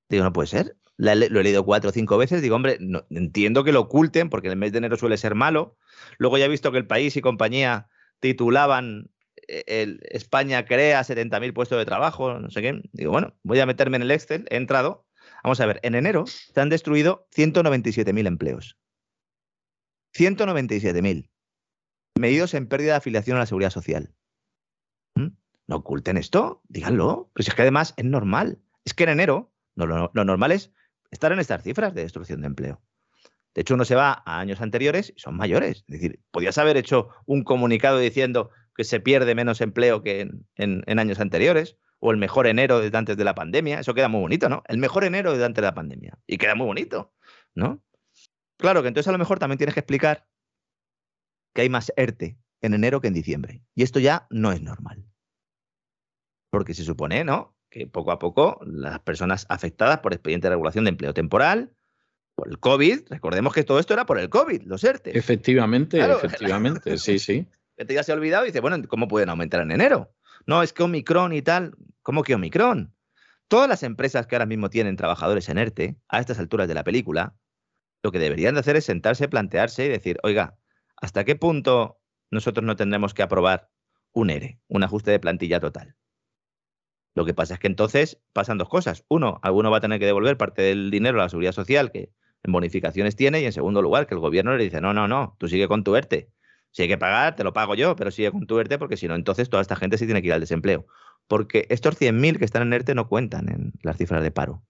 Digo, 0.10 0.23
no 0.23 0.32
puede 0.32 0.47
ser 0.47 0.78
lo 0.98 1.40
he 1.40 1.44
leído 1.44 1.64
cuatro 1.64 1.92
o 1.92 1.94
cinco 1.94 2.18
veces, 2.18 2.42
digo, 2.42 2.56
hombre, 2.56 2.80
entiendo 3.10 3.64
que 3.64 3.72
lo 3.72 3.82
oculten 3.82 4.30
porque 4.30 4.48
el 4.48 4.58
mes 4.58 4.72
de 4.72 4.80
enero 4.80 4.98
suele 4.98 5.18
ser 5.18 5.36
malo. 5.36 5.78
Luego 6.18 6.38
ya 6.38 6.46
he 6.46 6.50
visto 6.50 6.72
que 6.72 6.80
el 6.80 6.88
país 6.88 7.16
y 7.16 7.22
compañía 7.22 7.88
titulaban 8.20 9.12
eh, 9.48 9.98
España 10.10 10.66
crea 10.66 11.02
70.000 11.02 11.54
puestos 11.54 11.78
de 11.78 11.86
trabajo, 11.86 12.40
no 12.40 12.50
sé 12.50 12.62
qué. 12.62 12.82
Digo, 12.92 13.12
bueno, 13.12 13.36
voy 13.44 13.60
a 13.60 13.66
meterme 13.66 13.98
en 13.98 14.04
el 14.04 14.12
Excel, 14.12 14.46
he 14.50 14.58
entrado. 14.58 15.06
Vamos 15.44 15.62
a 15.62 15.66
ver, 15.68 15.80
en 15.84 15.96
enero 15.96 16.26
se 16.26 16.60
han 16.60 16.70
destruido 16.70 17.28
197.000 17.36 18.28
empleos. 18.28 18.78
197.000. 20.16 21.30
Medidos 22.20 22.54
en 22.56 22.68
pérdida 22.68 22.94
de 22.94 22.98
afiliación 22.98 23.38
a 23.38 23.42
la 23.42 23.46
seguridad 23.46 23.70
social. 23.70 24.16
¿Mm? 25.14 25.28
No 25.68 25.76
oculten 25.76 26.18
esto, 26.18 26.64
díganlo. 26.68 27.30
Pero 27.34 27.44
si 27.44 27.52
es 27.52 27.56
que 27.56 27.62
además 27.62 27.94
es 27.98 28.06
normal. 28.06 28.60
Es 28.84 28.96
que 28.96 29.04
en 29.04 29.10
enero 29.12 29.54
lo 29.76 30.26
normal 30.26 30.52
es 30.52 30.72
estar 31.12 31.32
en 31.32 31.39
estas 31.39 31.63
cifras 31.63 31.93
de 31.93 32.04
destrucción 32.04 32.41
de 32.41 32.48
empleo. 32.48 32.82
De 33.58 33.62
hecho, 33.62 33.74
uno 33.74 33.86
se 33.86 33.96
va 33.96 34.22
a 34.24 34.39
años 34.39 34.62
anteriores 34.62 35.13
y 35.15 35.20
son 35.20 35.36
mayores. 35.36 35.84
Es 35.88 36.00
decir, 36.00 36.20
podías 36.30 36.58
haber 36.60 36.78
hecho 36.78 37.10
un 37.26 37.43
comunicado 37.43 37.98
diciendo 37.98 38.52
que 38.76 38.84
se 38.84 39.00
pierde 39.00 39.34
menos 39.34 39.62
empleo 39.62 40.04
que 40.04 40.30
en, 40.56 41.00
años 41.00 41.20
anteriores, 41.20 41.76
o 42.00 42.12
el 42.12 42.17
mejor 42.17 42.46
enero 42.46 42.80
desde 42.80 42.96
antes 42.96 43.17
de 43.17 43.24
la 43.24 43.34
pandemia. 43.34 43.80
Eso 43.80 43.96
queda 43.96 44.10
muy 44.10 44.22
bonito, 44.22 44.48
¿no? 44.48 44.62
El 44.67 44.78
mejor 44.78 45.04
enero 45.04 45.32
desde 45.32 45.46
antes 45.46 45.63
de 45.63 45.67
la 45.67 45.74
pandemia. 45.74 46.20
Y 46.28 46.38
queda 46.38 46.54
muy 46.54 46.67
bonito, 46.67 47.12
¿no? 47.56 47.84
Claro 48.58 48.84
que 48.84 48.89
entonces 48.89 49.08
a 49.08 49.12
lo 49.12 49.17
mejor 49.17 49.39
también 49.39 49.58
tienes 49.58 49.74
que 49.74 49.80
explicar 49.80 50.28
que 51.56 51.62
hay 51.62 51.70
más 51.70 51.91
ERTE 51.96 52.38
en 52.62 52.76
enero 52.76 53.02
que 53.02 53.08
en 53.08 53.15
diciembre. 53.15 53.63
Y 53.74 53.82
esto 53.82 54.00
ya 54.00 54.28
no 54.30 54.52
es 54.52 54.62
normal. 54.62 55.04
Porque 56.52 56.76
se 56.76 56.84
supone, 56.84 57.24
¿no? 57.24 57.57
Que 57.78 57.88
poco 57.88 58.12
a 58.12 58.20
poco 58.20 58.60
las 58.66 59.00
personas 59.00 59.46
afectadas 59.50 60.00
por 60.00 60.13
expediente 60.13 60.48
de 60.48 60.52
regulación 60.52 60.86
de 60.86 60.90
empleo 60.90 61.13
temporal, 61.13 61.74
por 62.36 62.50
el 62.50 62.60
COVID, 62.60 63.02
recordemos 63.10 63.54
que 63.54 63.63
todo 63.63 63.80
esto 63.80 63.94
era 63.94 64.06
por 64.06 64.20
el 64.20 64.30
COVID, 64.30 64.63
los 64.63 64.84
ERTE. 64.84 65.18
Efectivamente, 65.18 66.00
efectivamente, 66.00 66.98
sí, 66.98 67.20
sí. 67.20 67.48
Este 67.78 67.94
ya 67.94 68.04
se 68.04 68.12
ha 68.12 68.16
olvidado 68.16 68.46
y 68.46 68.48
dice, 68.48 68.60
bueno, 68.60 68.78
¿cómo 68.88 69.08
pueden 69.08 69.30
aumentar 69.30 69.62
en 69.62 69.72
enero? 69.72 70.12
No, 70.46 70.63
es 70.63 70.74
que 70.74 70.84
Omicron 70.84 71.34
y 71.34 71.42
tal, 71.42 71.76
¿cómo 72.02 72.24
que 72.24 72.34
Omicron? 72.36 72.94
Todas 73.48 73.70
las 73.70 73.84
empresas 73.84 74.28
que 74.28 74.36
ahora 74.36 74.46
mismo 74.46 74.70
tienen 74.70 74.96
trabajadores 74.96 75.48
en 75.50 75.58
ERTE, 75.58 75.98
a 76.10 76.20
estas 76.20 76.40
alturas 76.40 76.68
de 76.68 76.74
la 76.74 76.84
película, 76.84 77.36
lo 78.04 78.12
que 78.12 78.20
deberían 78.20 78.56
de 78.56 78.62
hacer 78.62 78.76
es 78.76 78.86
sentarse, 78.86 79.28
plantearse 79.28 79.86
y 79.86 79.90
decir, 79.90 80.20
oiga, 80.24 80.58
¿hasta 80.96 81.24
qué 81.24 81.36
punto 81.36 82.00
nosotros 82.32 82.66
no 82.66 82.76
tendremos 82.76 83.13
que 83.13 83.24
aprobar 83.24 83.70
un 84.12 84.30
ERE, 84.30 84.60
un 84.68 84.84
ajuste 84.84 85.12
de 85.12 85.20
plantilla 85.20 85.60
total? 85.60 85.96
Lo 87.17 87.25
que 87.25 87.34
pasa 87.34 87.56
es 87.56 87.60
que 87.60 87.65
entonces 87.65 88.21
pasan 88.32 88.60
dos 88.60 88.69
cosas. 88.69 89.03
Uno, 89.10 89.39
alguno 89.41 89.71
va 89.71 89.77
a 89.77 89.82
tener 89.82 89.97
que 89.97 90.06
devolver 90.06 90.38
parte 90.38 90.62
del 90.62 90.91
dinero 90.91 91.19
a 91.19 91.23
la 91.23 91.30
seguridad 91.30 91.51
social 91.51 91.91
que 91.91 92.12
en 92.43 92.51
bonificaciones 92.51 93.15
tiene 93.15 93.41
y 93.41 93.45
en 93.45 93.53
segundo 93.53 93.82
lugar, 93.82 94.06
que 94.06 94.13
el 94.13 94.19
gobierno 94.19 94.56
le 94.56 94.63
dice, 94.63 94.82
no, 94.82 94.93
no, 94.93 95.08
no, 95.08 95.36
tú 95.39 95.47
sigue 95.47 95.67
con 95.67 95.84
tu 95.84 95.95
ERTE. 95.95 96.30
Si 96.69 96.84
hay 96.84 96.88
que 96.88 96.99
pagar, 96.99 97.36
te 97.36 97.43
lo 97.43 97.53
pago 97.53 97.73
yo, 97.73 97.95
pero 97.95 98.12
sigue 98.12 98.30
con 98.30 98.45
tu 98.45 98.60
ERTE 98.60 98.77
porque 98.77 98.97
si 98.97 99.08
no, 99.08 99.15
entonces 99.15 99.49
toda 99.49 99.63
esta 99.63 99.75
gente 99.75 99.97
se 99.97 100.06
tiene 100.06 100.21
que 100.21 100.27
ir 100.27 100.34
al 100.34 100.41
desempleo. 100.41 100.86
Porque 101.27 101.65
estos 101.71 101.99
100.000 101.99 102.38
que 102.38 102.45
están 102.45 102.62
en 102.62 102.73
ERTE 102.73 102.93
no 102.93 103.10
cuentan 103.10 103.49
en 103.49 103.73
las 103.82 103.97
cifras 103.97 104.21
de 104.21 104.30
paro. 104.30 104.63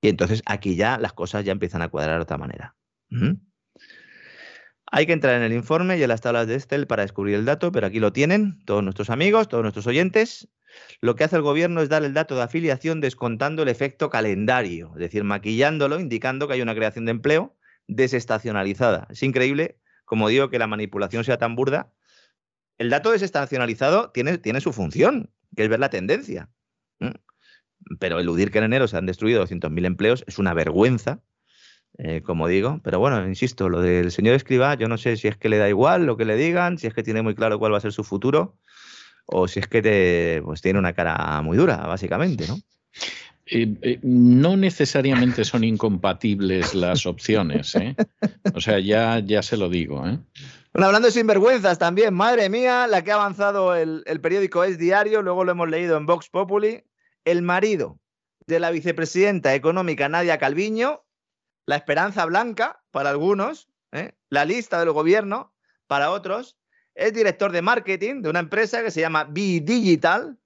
Y 0.00 0.08
entonces 0.08 0.42
aquí 0.46 0.74
ya 0.74 0.96
las 0.96 1.12
cosas 1.12 1.44
ya 1.44 1.52
empiezan 1.52 1.82
a 1.82 1.90
cuadrar 1.90 2.16
de 2.16 2.22
otra 2.22 2.38
manera. 2.38 2.76
Hay 4.86 5.04
que 5.04 5.12
entrar 5.12 5.34
en 5.34 5.42
el 5.42 5.52
informe 5.52 5.98
y 5.98 6.02
en 6.02 6.08
las 6.08 6.22
tablas 6.22 6.46
de 6.46 6.54
Excel 6.54 6.86
para 6.86 7.02
descubrir 7.02 7.34
el 7.34 7.44
dato, 7.44 7.72
pero 7.72 7.88
aquí 7.88 8.00
lo 8.00 8.10
tienen 8.14 8.64
todos 8.64 8.82
nuestros 8.82 9.10
amigos, 9.10 9.48
todos 9.48 9.62
nuestros 9.62 9.86
oyentes. 9.86 10.48
Lo 11.00 11.16
que 11.16 11.24
hace 11.24 11.36
el 11.36 11.42
gobierno 11.42 11.80
es 11.80 11.88
dar 11.88 12.04
el 12.04 12.14
dato 12.14 12.36
de 12.36 12.42
afiliación 12.42 13.00
descontando 13.00 13.62
el 13.62 13.68
efecto 13.68 14.10
calendario, 14.10 14.90
es 14.94 15.00
decir, 15.00 15.24
maquillándolo, 15.24 15.98
indicando 15.98 16.46
que 16.46 16.54
hay 16.54 16.62
una 16.62 16.74
creación 16.74 17.04
de 17.04 17.12
empleo 17.12 17.56
desestacionalizada. 17.86 19.08
Es 19.10 19.22
increíble, 19.22 19.78
como 20.04 20.28
digo, 20.28 20.50
que 20.50 20.58
la 20.58 20.66
manipulación 20.66 21.24
sea 21.24 21.38
tan 21.38 21.56
burda. 21.56 21.92
El 22.78 22.90
dato 22.90 23.10
desestacionalizado 23.10 24.10
tiene, 24.10 24.60
su 24.60 24.72
función, 24.72 25.30
que 25.56 25.64
es 25.64 25.68
ver 25.68 25.80
la 25.80 25.90
tendencia. 25.90 26.50
Pero 27.98 28.20
eludir 28.20 28.50
que 28.50 28.58
en 28.58 28.64
enero 28.64 28.88
se 28.88 28.96
han 28.96 29.06
destruido 29.06 29.44
200.000 29.44 29.86
empleos 29.86 30.24
es 30.26 30.38
una 30.38 30.54
vergüenza, 30.54 31.22
eh, 31.98 32.22
como 32.22 32.46
digo. 32.46 32.80
Pero 32.84 32.98
bueno, 32.98 33.26
insisto, 33.26 33.68
lo 33.68 33.80
del 33.80 34.12
señor 34.12 34.34
Escriba, 34.34 34.74
yo 34.74 34.86
no 34.88 34.98
sé 34.98 35.16
si 35.16 35.28
es 35.28 35.36
que 35.36 35.48
le 35.48 35.58
da 35.58 35.68
igual 35.68 36.04
lo 36.04 36.16
que 36.16 36.24
le 36.24 36.36
digan, 36.36 36.78
si 36.78 36.86
es 36.86 36.94
que 36.94 37.02
tiene 37.02 37.22
muy 37.22 37.34
claro 37.34 37.58
cuál 37.58 37.72
va 37.72 37.78
a 37.78 37.80
ser 37.80 37.92
su 37.92 38.04
futuro 38.04 38.58
o 39.32 39.48
si 39.48 39.60
es 39.60 39.66
que 39.66 39.82
te, 39.82 40.42
pues 40.44 40.60
tiene 40.60 40.78
una 40.78 40.92
cara 40.92 41.40
muy 41.42 41.56
dura, 41.56 41.76
básicamente, 41.78 42.46
¿no? 42.48 42.58
Eh, 43.46 43.74
eh, 43.82 43.98
no 44.02 44.56
necesariamente 44.56 45.44
son 45.44 45.64
incompatibles 45.64 46.74
las 46.74 47.06
opciones, 47.06 47.74
¿eh? 47.74 47.96
O 48.54 48.60
sea, 48.60 48.78
ya, 48.78 49.18
ya 49.18 49.42
se 49.42 49.56
lo 49.56 49.68
digo, 49.68 50.06
¿eh? 50.06 50.18
Bueno, 50.72 50.86
hablando 50.86 51.06
de 51.06 51.12
sinvergüenzas 51.12 51.78
también, 51.78 52.14
madre 52.14 52.48
mía, 52.48 52.86
la 52.86 53.02
que 53.02 53.10
ha 53.10 53.16
avanzado 53.16 53.74
el, 53.74 54.04
el 54.06 54.20
periódico 54.20 54.62
Es 54.62 54.78
Diario, 54.78 55.20
luego 55.20 55.44
lo 55.44 55.52
hemos 55.52 55.68
leído 55.68 55.96
en 55.96 56.06
Vox 56.06 56.28
Populi, 56.28 56.84
el 57.24 57.42
marido 57.42 57.98
de 58.46 58.60
la 58.60 58.70
vicepresidenta 58.70 59.54
económica 59.54 60.08
Nadia 60.08 60.38
Calviño, 60.38 61.02
la 61.66 61.76
esperanza 61.76 62.24
blanca 62.24 62.82
para 62.92 63.10
algunos, 63.10 63.68
la 64.28 64.44
lista 64.44 64.78
del 64.78 64.92
gobierno 64.92 65.52
para 65.88 66.12
otros, 66.12 66.56
es 66.94 67.12
director 67.12 67.52
de 67.52 67.62
marketing 67.62 68.22
de 68.22 68.30
una 68.30 68.40
empresa 68.40 68.82
que 68.82 68.90
se 68.90 69.00
llama 69.00 69.24
B-Digital, 69.24 70.38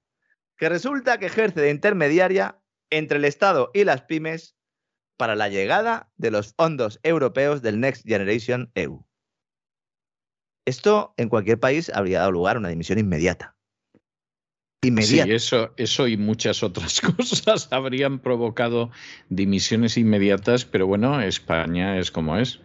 que 0.57 0.69
resulta 0.69 1.19
que 1.19 1.27
ejerce 1.27 1.61
de 1.61 1.71
intermediaria 1.71 2.61
entre 2.91 3.19
el 3.19 3.25
Estado 3.25 3.71
y 3.75 3.85
las 3.85 4.03
pymes 4.03 4.57
para 5.17 5.37
la 5.37 5.49
llegada 5.49 6.11
de 6.17 6.31
los 6.31 6.55
fondos 6.55 7.01
europeos 7.03 7.63
del 7.63 7.81
Next 7.81 8.07
Generation 8.07 8.71
EU. 8.75 9.05
Esto 10.67 11.15
en 11.17 11.29
cualquier 11.29 11.61
país 11.61 11.91
habría 11.95 12.21
dado 12.21 12.33
lugar 12.33 12.57
a 12.57 12.59
una 12.59 12.69
dimisión 12.69 12.99
inmediata. 12.99 13.57
inmediata. 14.83 15.25
Sí, 15.25 15.33
eso, 15.33 15.75
eso 15.77 16.09
y 16.09 16.17
muchas 16.17 16.63
otras 16.63 17.01
cosas 17.17 17.69
habrían 17.71 18.19
provocado 18.21 18.91
dimisiones 19.29 19.97
inmediatas, 19.97 20.65
pero 20.65 20.87
bueno, 20.87 21.21
España 21.21 21.99
es 21.99 22.11
como 22.11 22.39
es. 22.39 22.61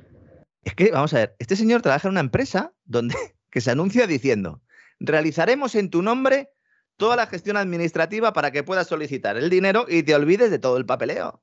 Es 0.63 0.75
que, 0.75 0.91
vamos 0.91 1.13
a 1.13 1.19
ver, 1.19 1.35
este 1.39 1.55
señor 1.55 1.81
trabaja 1.81 2.07
en 2.07 2.13
una 2.13 2.19
empresa 2.19 2.73
donde 2.85 3.15
que 3.49 3.61
se 3.61 3.71
anuncia 3.71 4.07
diciendo, 4.07 4.61
realizaremos 4.99 5.75
en 5.75 5.89
tu 5.89 6.01
nombre 6.01 6.51
toda 6.97 7.15
la 7.15 7.27
gestión 7.27 7.57
administrativa 7.57 8.33
para 8.33 8.51
que 8.51 8.63
puedas 8.63 8.87
solicitar 8.87 9.37
el 9.37 9.49
dinero 9.49 9.85
y 9.87 10.03
te 10.03 10.15
olvides 10.15 10.51
de 10.51 10.59
todo 10.59 10.77
el 10.77 10.85
papeleo. 10.85 11.41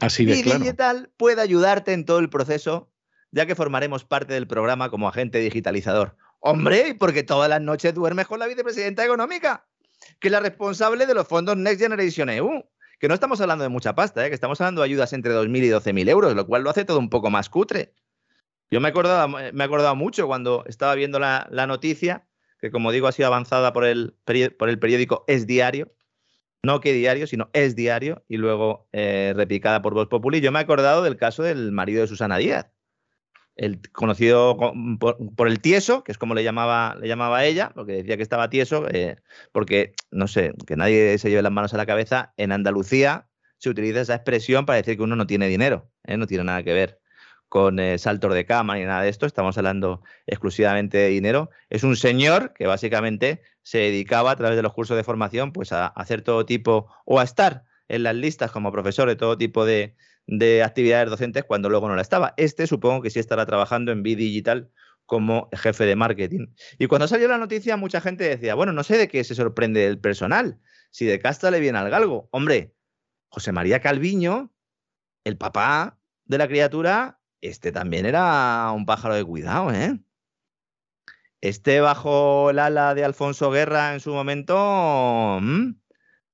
Así 0.00 0.24
de 0.24 0.38
y 0.38 0.42
claro. 0.42 0.60
Digital 0.60 1.12
puede 1.16 1.42
ayudarte 1.42 1.92
en 1.92 2.04
todo 2.04 2.18
el 2.18 2.30
proceso, 2.30 2.90
ya 3.30 3.46
que 3.46 3.54
formaremos 3.54 4.04
parte 4.04 4.34
del 4.34 4.46
programa 4.46 4.90
como 4.90 5.08
agente 5.08 5.38
digitalizador. 5.38 6.16
Hombre, 6.40 6.94
porque 6.98 7.22
todas 7.22 7.48
las 7.48 7.60
noches 7.60 7.94
duermes 7.94 8.26
con 8.26 8.38
la 8.38 8.46
vicepresidenta 8.46 9.04
económica, 9.04 9.66
que 10.20 10.28
es 10.28 10.32
la 10.32 10.40
responsable 10.40 11.06
de 11.06 11.14
los 11.14 11.28
fondos 11.28 11.56
Next 11.56 11.80
Generation 11.80 12.28
EU. 12.30 12.64
Que 13.00 13.08
no 13.08 13.14
estamos 13.14 13.40
hablando 13.40 13.64
de 13.64 13.68
mucha 13.68 13.94
pasta, 13.94 14.24
¿eh? 14.24 14.28
que 14.28 14.34
estamos 14.34 14.60
hablando 14.60 14.80
de 14.80 14.86
ayudas 14.86 15.12
entre 15.12 15.32
2.000 15.34 15.64
y 15.64 15.68
12.000 15.68 16.08
euros, 16.08 16.34
lo 16.34 16.46
cual 16.46 16.62
lo 16.62 16.70
hace 16.70 16.84
todo 16.84 16.98
un 16.98 17.10
poco 17.10 17.28
más 17.28 17.50
cutre. 17.50 17.92
Yo 18.70 18.80
me 18.80 18.88
he 18.88 18.90
acordado, 18.90 19.28
me 19.28 19.50
he 19.50 19.62
acordado 19.62 19.94
mucho 19.94 20.26
cuando 20.26 20.64
estaba 20.66 20.94
viendo 20.94 21.18
la, 21.18 21.48
noticia, 21.66 22.26
que 22.60 22.70
como 22.70 22.92
digo 22.92 23.06
ha 23.06 23.12
sido 23.12 23.28
avanzada 23.28 23.72
por 23.72 23.84
el, 23.84 24.16
por 24.58 24.68
el 24.68 24.78
periódico 24.78 25.24
Es 25.28 25.46
Diario, 25.46 25.92
no 26.62 26.80
que 26.80 26.92
diario, 26.92 27.26
sino 27.26 27.50
Es 27.52 27.76
Diario, 27.76 28.24
y 28.26 28.38
luego 28.38 28.88
eh, 28.92 29.32
replicada 29.36 29.82
por 29.82 29.94
Voz 29.94 30.08
Populi. 30.08 30.40
Yo 30.40 30.50
me 30.50 30.58
he 30.58 30.62
acordado 30.62 31.02
del 31.02 31.16
caso 31.16 31.42
del 31.42 31.72
marido 31.72 32.00
de 32.00 32.08
Susana 32.08 32.38
Díaz, 32.38 32.70
el 33.56 33.80
conocido 33.92 34.56
por, 34.98 35.48
el 35.48 35.60
tieso, 35.60 36.02
que 36.02 36.10
es 36.10 36.18
como 36.18 36.34
le 36.34 36.42
llamaba, 36.42 36.96
le 36.96 37.48
ella, 37.48 37.70
porque 37.74 37.92
decía 37.92 38.16
que 38.16 38.22
estaba 38.22 38.50
tieso, 38.50 38.88
eh, 38.90 39.16
porque, 39.52 39.94
no 40.10 40.26
sé, 40.26 40.54
que 40.66 40.76
nadie 40.76 41.18
se 41.18 41.30
lleve 41.30 41.42
las 41.42 41.52
manos 41.52 41.74
a 41.74 41.76
la 41.76 41.86
cabeza, 41.86 42.32
en 42.36 42.50
Andalucía 42.50 43.28
se 43.58 43.70
utiliza 43.70 44.00
esa 44.00 44.16
expresión 44.16 44.66
para 44.66 44.78
decir 44.78 44.96
que 44.96 45.02
uno 45.02 45.16
no 45.16 45.26
tiene 45.26 45.46
dinero, 45.46 45.90
¿eh? 46.04 46.16
no 46.16 46.26
tiene 46.26 46.44
nada 46.44 46.62
que 46.62 46.72
ver 46.72 47.00
con 47.48 47.78
eh, 47.78 47.98
saltos 47.98 48.34
de 48.34 48.46
cama 48.46 48.76
ni 48.76 48.84
nada 48.84 49.02
de 49.02 49.08
esto, 49.08 49.26
estamos 49.26 49.56
hablando 49.58 50.02
exclusivamente 50.26 50.98
de 50.98 51.08
dinero. 51.08 51.50
Es 51.70 51.84
un 51.84 51.96
señor 51.96 52.52
que 52.54 52.66
básicamente 52.66 53.42
se 53.62 53.78
dedicaba 53.78 54.32
a 54.32 54.36
través 54.36 54.56
de 54.56 54.62
los 54.62 54.72
cursos 54.72 54.96
de 54.96 55.04
formación 55.04 55.52
pues 55.52 55.72
a, 55.72 55.86
hacer 55.86 56.22
todo 56.22 56.46
tipo 56.46 56.92
o 57.04 57.20
a 57.20 57.24
estar 57.24 57.64
en 57.88 58.02
las 58.02 58.14
listas 58.14 58.50
como 58.50 58.72
profesor 58.72 59.08
de 59.08 59.16
todo 59.16 59.38
tipo 59.38 59.64
de, 59.64 59.96
de 60.26 60.62
actividades 60.62 61.10
docentes 61.10 61.44
cuando 61.44 61.68
luego 61.68 61.88
no 61.88 61.96
la 61.96 62.02
estaba. 62.02 62.34
Este 62.36 62.66
supongo 62.66 63.02
que 63.02 63.10
sí 63.10 63.20
estará 63.20 63.46
trabajando 63.46 63.92
en 63.92 64.02
B-Digital 64.02 64.70
como 65.06 65.48
jefe 65.52 65.84
de 65.84 65.96
marketing. 65.96 66.48
Y 66.78 66.86
cuando 66.86 67.08
salió 67.08 67.28
la 67.28 67.38
noticia, 67.38 67.76
mucha 67.76 68.00
gente 68.00 68.28
decía, 68.28 68.54
bueno, 68.54 68.72
no 68.72 68.82
sé 68.82 68.96
de 68.96 69.08
qué 69.08 69.22
se 69.24 69.34
sorprende 69.34 69.86
el 69.86 69.98
personal, 69.98 70.58
si 70.90 71.04
de 71.04 71.18
casta 71.18 71.50
le 71.50 71.60
viene 71.60 71.78
al 71.78 71.90
galgo. 71.90 72.28
Hombre, 72.30 72.74
José 73.28 73.52
María 73.52 73.80
Calviño, 73.80 74.52
el 75.24 75.36
papá 75.36 75.98
de 76.24 76.38
la 76.38 76.48
criatura, 76.48 77.20
este 77.44 77.72
también 77.72 78.06
era 78.06 78.70
un 78.72 78.86
pájaro 78.86 79.14
de 79.14 79.24
cuidado, 79.24 79.70
¿eh? 79.70 79.98
Este 81.42 81.80
bajo 81.80 82.48
el 82.50 82.58
ala 82.58 82.94
de 82.94 83.04
Alfonso 83.04 83.50
Guerra 83.50 83.92
en 83.92 84.00
su 84.00 84.14
momento 84.14 85.38
mmm, 85.42 85.74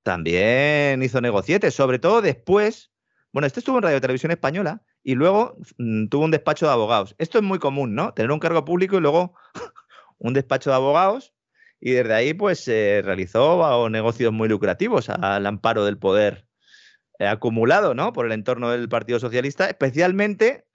también 0.04 1.02
hizo 1.02 1.20
negocietes, 1.20 1.74
sobre 1.74 1.98
todo 1.98 2.22
después. 2.22 2.92
Bueno, 3.32 3.46
este 3.46 3.58
estuvo 3.60 3.78
en 3.78 3.82
Radio 3.82 4.00
Televisión 4.00 4.30
Española 4.30 4.82
y 5.02 5.16
luego 5.16 5.56
mmm, 5.78 6.06
tuvo 6.06 6.24
un 6.24 6.30
despacho 6.30 6.66
de 6.66 6.72
abogados. 6.72 7.16
Esto 7.18 7.38
es 7.38 7.44
muy 7.44 7.58
común, 7.58 7.94
¿no? 7.96 8.14
Tener 8.14 8.30
un 8.30 8.38
cargo 8.38 8.64
público 8.64 8.96
y 8.96 9.00
luego 9.00 9.34
un 10.18 10.32
despacho 10.32 10.70
de 10.70 10.76
abogados 10.76 11.34
y 11.80 11.90
desde 11.92 12.14
ahí 12.14 12.34
pues 12.34 12.68
eh, 12.68 13.02
realizó 13.04 13.88
negocios 13.88 14.32
muy 14.32 14.48
lucrativos 14.48 15.08
al 15.08 15.44
amparo 15.46 15.84
del 15.84 15.98
poder 15.98 16.46
eh, 17.18 17.26
acumulado, 17.26 17.94
¿no? 17.94 18.12
Por 18.12 18.26
el 18.26 18.32
entorno 18.32 18.70
del 18.70 18.88
Partido 18.88 19.18
Socialista, 19.18 19.66
especialmente 19.66 20.69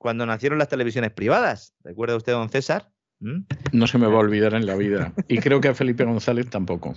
cuando 0.00 0.24
nacieron 0.24 0.58
las 0.58 0.68
televisiones 0.68 1.12
privadas. 1.12 1.74
¿Recuerda 1.84 2.16
usted, 2.16 2.32
don 2.32 2.48
César? 2.48 2.90
¿Mm? 3.18 3.40
No 3.72 3.86
se 3.86 3.98
me 3.98 4.06
va 4.06 4.14
a 4.14 4.20
olvidar 4.20 4.54
en 4.54 4.64
la 4.64 4.74
vida. 4.74 5.12
Y 5.28 5.40
creo 5.40 5.60
que 5.60 5.68
a 5.68 5.74
Felipe 5.74 6.04
González 6.04 6.48
tampoco. 6.48 6.94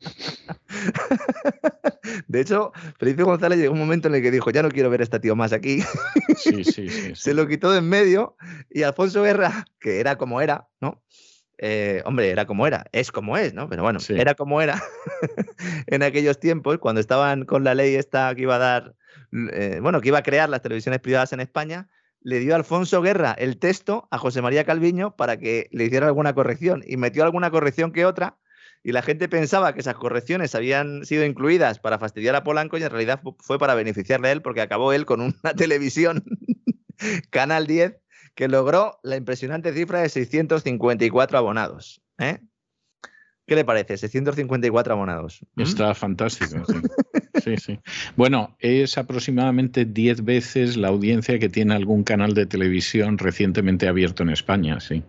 De 2.28 2.40
hecho, 2.40 2.72
Felipe 2.98 3.24
González 3.24 3.58
llegó 3.58 3.74
un 3.74 3.78
momento 3.78 4.08
en 4.08 4.14
el 4.14 4.22
que 4.22 4.30
dijo, 4.30 4.50
ya 4.50 4.62
no 4.62 4.70
quiero 4.70 4.88
ver 4.88 5.02
a 5.02 5.04
este 5.04 5.20
tío 5.20 5.36
más 5.36 5.52
aquí. 5.52 5.82
Sí, 6.38 6.64
sí, 6.64 6.88
sí. 6.88 7.14
Se 7.14 7.34
lo 7.34 7.46
quitó 7.46 7.72
de 7.72 7.80
en 7.80 7.90
medio 7.90 8.38
y 8.70 8.84
Alfonso 8.84 9.22
Guerra, 9.22 9.66
que 9.78 10.00
era 10.00 10.16
como 10.16 10.40
era, 10.40 10.66
¿no? 10.80 11.02
Eh, 11.58 12.00
hombre, 12.06 12.30
era 12.30 12.46
como 12.46 12.66
era, 12.66 12.86
es 12.92 13.12
como 13.12 13.36
es, 13.36 13.52
¿no? 13.52 13.68
Pero 13.68 13.82
bueno, 13.82 13.98
era 14.08 14.34
como 14.34 14.62
era 14.62 14.82
en 15.88 16.02
aquellos 16.02 16.40
tiempos, 16.40 16.78
cuando 16.78 17.02
estaban 17.02 17.44
con 17.44 17.64
la 17.64 17.74
ley 17.74 17.96
esta 17.96 18.34
que 18.34 18.40
iba 18.42 18.54
a 18.54 18.58
dar, 18.58 18.94
eh, 19.52 19.78
bueno, 19.82 20.00
que 20.00 20.08
iba 20.08 20.16
a 20.16 20.22
crear 20.22 20.48
las 20.48 20.62
televisiones 20.62 21.00
privadas 21.00 21.34
en 21.34 21.40
España, 21.40 21.90
le 22.22 22.38
dio 22.40 22.52
a 22.52 22.56
Alfonso 22.56 23.02
Guerra 23.02 23.32
el 23.32 23.58
texto 23.58 24.08
a 24.10 24.18
José 24.18 24.42
María 24.42 24.64
Calviño 24.64 25.16
para 25.16 25.38
que 25.38 25.68
le 25.72 25.84
hiciera 25.84 26.06
alguna 26.06 26.34
corrección 26.34 26.82
y 26.86 26.96
metió 26.96 27.24
alguna 27.24 27.50
corrección 27.50 27.92
que 27.92 28.04
otra 28.04 28.36
y 28.82 28.92
la 28.92 29.02
gente 29.02 29.28
pensaba 29.28 29.74
que 29.74 29.80
esas 29.80 29.96
correcciones 29.96 30.54
habían 30.54 31.04
sido 31.04 31.24
incluidas 31.24 31.78
para 31.78 31.98
fastidiar 31.98 32.34
a 32.34 32.44
Polanco 32.44 32.78
y 32.78 32.82
en 32.82 32.90
realidad 32.90 33.20
fue 33.38 33.58
para 33.58 33.74
beneficiarle 33.74 34.28
a 34.28 34.32
él 34.32 34.42
porque 34.42 34.62
acabó 34.62 34.92
él 34.92 35.04
con 35.04 35.20
una 35.20 35.34
televisión, 35.56 36.24
Canal 37.30 37.66
10, 37.66 37.98
que 38.34 38.48
logró 38.48 38.98
la 39.02 39.16
impresionante 39.16 39.72
cifra 39.74 40.00
de 40.00 40.08
654 40.08 41.38
abonados. 41.38 42.02
¿eh? 42.18 42.40
¿Qué 43.46 43.54
le 43.54 43.64
parece? 43.64 43.98
654 43.98 44.94
abonados. 44.94 45.44
Está 45.56 45.90
¿Mm? 45.90 45.94
fantástico. 45.94 46.64
Sí. 46.66 46.74
sí, 47.42 47.56
sí. 47.56 47.78
Bueno, 48.16 48.56
es 48.58 48.98
aproximadamente 48.98 49.84
10 49.84 50.24
veces 50.24 50.76
la 50.76 50.88
audiencia 50.88 51.38
que 51.38 51.48
tiene 51.48 51.74
algún 51.74 52.04
canal 52.04 52.34
de 52.34 52.46
televisión 52.46 53.18
recientemente 53.18 53.88
abierto 53.88 54.22
en 54.22 54.30
España, 54.30 54.80
sí. 54.80 55.02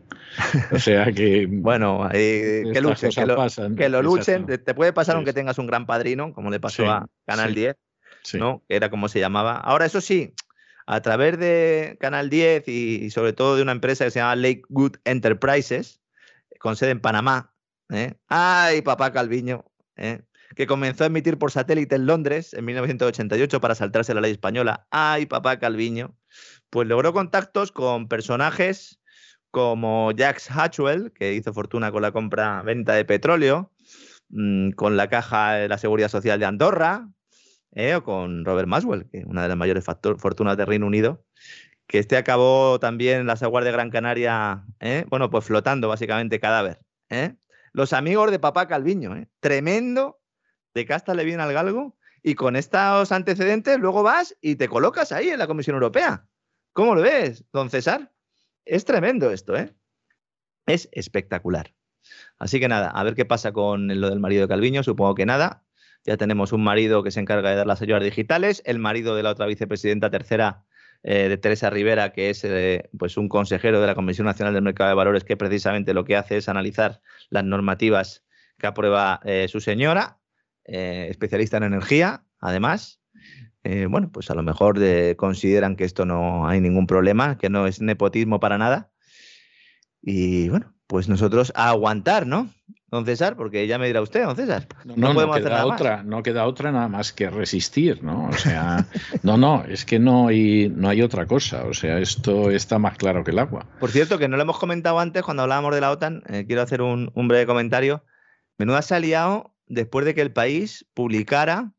O 0.71 0.79
sea 0.79 1.11
que. 1.11 1.47
bueno, 1.49 2.09
eh, 2.13 2.63
que 2.73 2.81
luchen, 2.81 3.11
que 3.11 3.25
lo, 3.25 3.35
pasan, 3.35 3.75
que 3.75 3.89
lo 3.89 4.01
luchen. 4.01 4.45
Te, 4.45 4.73
puede 4.73 4.93
pasar 4.93 5.13
sí. 5.13 5.17
aunque 5.17 5.33
tengas 5.33 5.57
un 5.57 5.67
gran 5.67 5.85
padrino, 5.85 6.33
como 6.33 6.49
le 6.49 6.59
pasó 6.59 6.83
sí, 6.83 6.89
a 6.89 7.05
Canal 7.25 7.53
10, 7.53 7.75
¿no? 8.35 8.63
Que 8.67 8.75
era 8.75 8.89
como 8.89 9.07
se 9.09 9.19
llamaba. 9.19 9.57
Ahora, 9.57 9.85
eso 9.85 10.01
sí, 10.01 10.33
a 10.85 11.01
través 11.01 11.37
de 11.37 11.97
Canal 11.99 12.29
10 12.29 12.67
y, 12.67 13.05
y 13.05 13.09
sobre 13.09 13.33
todo 13.33 13.55
de 13.55 13.61
una 13.61 13.71
empresa 13.71 14.05
que 14.05 14.11
se 14.11 14.19
llama 14.19 14.35
Lakewood 14.35 14.97
Enterprises, 15.05 16.01
con 16.59 16.75
sede 16.75 16.91
en 16.91 17.01
Panamá. 17.01 17.53
¿eh? 17.89 18.13
¡Ay, 18.27 18.81
papá 18.81 19.11
Calviño! 19.11 19.65
¿eh? 19.97 20.21
Que 20.55 20.67
comenzó 20.67 21.03
a 21.03 21.07
emitir 21.07 21.37
por 21.37 21.51
satélite 21.51 21.95
en 21.95 22.05
Londres 22.05 22.53
en 22.53 22.65
1988 22.65 23.61
para 23.61 23.75
saltarse 23.75 24.13
la 24.13 24.21
ley 24.21 24.31
española. 24.31 24.87
¡Ay, 24.91 25.25
papá 25.25 25.59
Calviño! 25.59 26.15
Pues 26.69 26.87
logró 26.87 27.13
contactos 27.13 27.71
con 27.71 28.07
personajes 28.07 29.01
como 29.51 30.11
Jax 30.17 30.49
Hatchwell, 30.49 31.11
que 31.11 31.33
hizo 31.33 31.53
fortuna 31.53 31.91
con 31.91 32.01
la 32.01 32.11
compra-venta 32.11 32.93
de 32.93 33.05
petróleo, 33.05 33.71
mmm, 34.29 34.71
con 34.71 34.97
la 34.97 35.09
Caja 35.09 35.53
de 35.53 35.67
la 35.67 35.77
Seguridad 35.77 36.09
Social 36.09 36.39
de 36.39 36.45
Andorra, 36.45 37.09
eh, 37.73 37.95
o 37.95 38.03
con 38.03 38.45
Robert 38.45 38.67
Maswell, 38.67 39.09
que 39.09 39.23
una 39.25 39.43
de 39.43 39.49
las 39.49 39.57
mayores 39.57 39.83
fortunas 40.17 40.57
de 40.57 40.65
Reino 40.65 40.87
Unido, 40.87 41.25
que 41.87 41.99
este 41.99 42.15
acabó 42.15 42.79
también 42.79 43.21
en 43.21 43.27
las 43.27 43.43
aguas 43.43 43.65
de 43.65 43.71
Gran 43.71 43.89
Canaria, 43.89 44.63
eh, 44.79 45.05
bueno, 45.09 45.29
pues 45.29 45.45
flotando 45.45 45.89
básicamente 45.89 46.39
cadáver. 46.39 46.79
¿eh? 47.09 47.35
Los 47.73 47.91
amigos 47.91 48.31
de 48.31 48.39
papá 48.39 48.67
Calviño, 48.67 49.27
tremendo 49.41 50.20
de 50.73 50.85
casta 50.85 51.13
le 51.13 51.25
viene 51.25 51.43
al 51.43 51.53
galgo 51.53 51.97
y 52.23 52.35
con 52.35 52.55
estos 52.55 53.11
antecedentes 53.11 53.79
luego 53.79 54.03
vas 54.03 54.35
y 54.41 54.55
te 54.55 54.67
colocas 54.67 55.11
ahí 55.11 55.29
en 55.29 55.39
la 55.39 55.47
Comisión 55.47 55.75
Europea. 55.75 56.27
¿Cómo 56.73 56.95
lo 56.95 57.01
ves, 57.01 57.43
don 57.51 57.69
César? 57.69 58.11
Es 58.65 58.85
tremendo 58.85 59.31
esto, 59.31 59.55
¿eh? 59.57 59.75
Es 60.65 60.87
espectacular. 60.91 61.73
Así 62.37 62.59
que 62.59 62.67
nada, 62.67 62.89
a 62.89 63.03
ver 63.03 63.15
qué 63.15 63.25
pasa 63.25 63.51
con 63.51 63.87
lo 63.99 64.09
del 64.09 64.19
marido 64.19 64.43
de 64.43 64.47
Calviño. 64.47 64.83
Supongo 64.83 65.15
que 65.15 65.25
nada. 65.25 65.65
Ya 66.03 66.17
tenemos 66.17 66.51
un 66.51 66.63
marido 66.63 67.03
que 67.03 67.11
se 67.11 67.19
encarga 67.19 67.51
de 67.51 67.57
dar 67.57 67.67
las 67.67 67.81
ayudas 67.81 68.03
digitales, 68.03 68.63
el 68.65 68.79
marido 68.79 69.15
de 69.15 69.23
la 69.23 69.31
otra 69.31 69.45
vicepresidenta 69.45 70.09
tercera 70.09 70.65
eh, 71.03 71.29
de 71.29 71.37
Teresa 71.37 71.69
Rivera, 71.69 72.11
que 72.11 72.31
es 72.31 72.43
eh, 72.43 72.89
pues 72.97 73.17
un 73.17 73.29
consejero 73.29 73.81
de 73.81 73.87
la 73.87 73.95
Comisión 73.95 74.25
Nacional 74.25 74.53
del 74.53 74.63
Mercado 74.63 74.89
de 74.89 74.95
Valores, 74.95 75.23
que 75.23 75.37
precisamente 75.37 75.93
lo 75.93 76.03
que 76.03 76.15
hace 76.15 76.37
es 76.37 76.49
analizar 76.49 77.01
las 77.29 77.43
normativas 77.43 78.23
que 78.57 78.67
aprueba 78.67 79.19
eh, 79.23 79.47
su 79.47 79.59
señora 79.59 80.20
eh, 80.65 81.07
especialista 81.09 81.57
en 81.57 81.63
energía, 81.63 82.23
además. 82.39 82.99
Eh, 83.63 83.87
bueno, 83.89 84.11
pues 84.11 84.31
a 84.31 84.35
lo 84.35 84.43
mejor 84.43 84.79
de, 84.79 85.15
consideran 85.17 85.75
que 85.75 85.83
esto 85.83 86.05
no 86.05 86.47
hay 86.47 86.61
ningún 86.61 86.87
problema, 86.87 87.37
que 87.37 87.49
no 87.49 87.67
es 87.67 87.81
nepotismo 87.81 88.39
para 88.39 88.57
nada. 88.57 88.91
Y 90.01 90.49
bueno, 90.49 90.73
pues 90.87 91.07
nosotros 91.07 91.53
a 91.55 91.69
aguantar, 91.69 92.25
¿no? 92.25 92.49
Don 92.87 93.05
César, 93.05 93.37
porque 93.37 93.67
ya 93.67 93.77
me 93.77 93.87
dirá 93.87 94.01
usted, 94.01 94.25
don 94.25 94.35
César. 94.35 94.67
No, 94.83 94.95
no, 94.95 95.07
no 95.09 95.13
podemos 95.13 95.37
no 95.37 95.43
queda 95.43 95.55
hacer 95.55 95.65
nada 95.65 95.75
otra, 95.75 95.97
más. 95.97 96.05
no 96.05 96.23
queda 96.23 96.45
otra 96.47 96.71
nada 96.71 96.87
más 96.89 97.13
que 97.13 97.29
resistir, 97.29 98.03
¿no? 98.03 98.27
O 98.27 98.33
sea, 98.33 98.87
no, 99.23 99.37
no, 99.37 99.63
es 99.63 99.85
que 99.85 99.99
no 99.99 100.27
hay, 100.27 100.69
no 100.75 100.89
hay 100.89 101.01
otra 101.01 101.25
cosa. 101.27 101.65
O 101.65 101.73
sea, 101.73 101.99
esto 101.99 102.51
está 102.51 102.79
más 102.79 102.97
claro 102.97 103.23
que 103.23 103.31
el 103.31 103.39
agua. 103.39 103.67
Por 103.79 103.91
cierto, 103.91 104.17
que 104.17 104.27
no 104.27 104.35
lo 104.35 104.43
hemos 104.43 104.59
comentado 104.59 104.99
antes 104.99 105.23
cuando 105.23 105.43
hablábamos 105.43 105.73
de 105.73 105.81
la 105.81 105.91
OTAN, 105.91 106.23
eh, 106.27 106.45
quiero 106.45 106.63
hacer 106.63 106.81
un, 106.81 107.11
un 107.13 107.27
breve 107.27 107.45
comentario 107.45 108.03
Menuda 108.61 108.83
se 108.83 108.93
ha 108.93 108.99
liado 108.99 109.55
después 109.71 110.05
de 110.05 110.13
que 110.13 110.21
el 110.21 110.33
país 110.33 110.85
publicara 110.93 111.73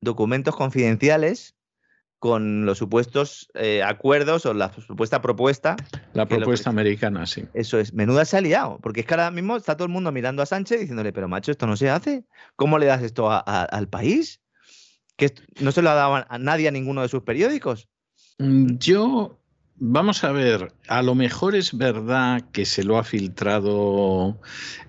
documentos 0.00 0.54
confidenciales 0.54 1.56
con 2.18 2.66
los 2.66 2.76
supuestos 2.76 3.50
eh, 3.54 3.82
acuerdos 3.82 4.44
o 4.44 4.52
la 4.52 4.70
supuesta 4.74 5.22
propuesta. 5.22 5.76
La 6.12 6.26
propuesta 6.26 6.68
americana, 6.68 7.26
sí. 7.26 7.44
Eso 7.54 7.78
es, 7.78 7.94
menuda 7.94 8.26
se 8.26 8.36
ha 8.36 8.42
liado, 8.42 8.78
porque 8.82 9.00
es 9.00 9.06
que 9.06 9.14
ahora 9.14 9.30
mismo 9.30 9.56
está 9.56 9.74
todo 9.74 9.86
el 9.86 9.92
mundo 9.92 10.12
mirando 10.12 10.42
a 10.42 10.46
Sánchez 10.46 10.80
diciéndole, 10.80 11.14
pero 11.14 11.28
macho, 11.28 11.50
esto 11.50 11.66
no 11.66 11.78
se 11.78 11.88
hace. 11.88 12.24
¿Cómo 12.56 12.78
le 12.78 12.86
das 12.86 13.02
esto 13.02 13.30
al 13.30 13.88
país? 13.88 14.42
Que 15.16 15.32
no 15.60 15.72
se 15.72 15.80
lo 15.80 15.90
ha 15.90 15.94
dado 15.94 16.26
a 16.28 16.38
nadie 16.38 16.68
a 16.68 16.72
ninguno 16.72 17.00
de 17.00 17.08
sus 17.08 17.22
periódicos. 17.22 17.88
Mm, 18.38 18.76
yo, 18.76 19.40
vamos 19.76 20.22
a 20.22 20.32
ver, 20.32 20.74
a 20.88 21.02
lo 21.02 21.14
mejor 21.14 21.54
es 21.54 21.76
verdad 21.76 22.42
que 22.52 22.66
se 22.66 22.84
lo 22.84 22.98
ha 22.98 23.04
filtrado 23.04 24.38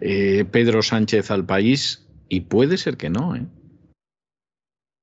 eh, 0.01 0.43
Pedro 0.51 0.81
Sánchez 0.81 1.31
al 1.31 1.45
país 1.45 2.05
y 2.31 2.39
puede 2.39 2.77
ser 2.77 2.95
que 2.95 3.09
no, 3.09 3.35
¿eh? 3.35 3.45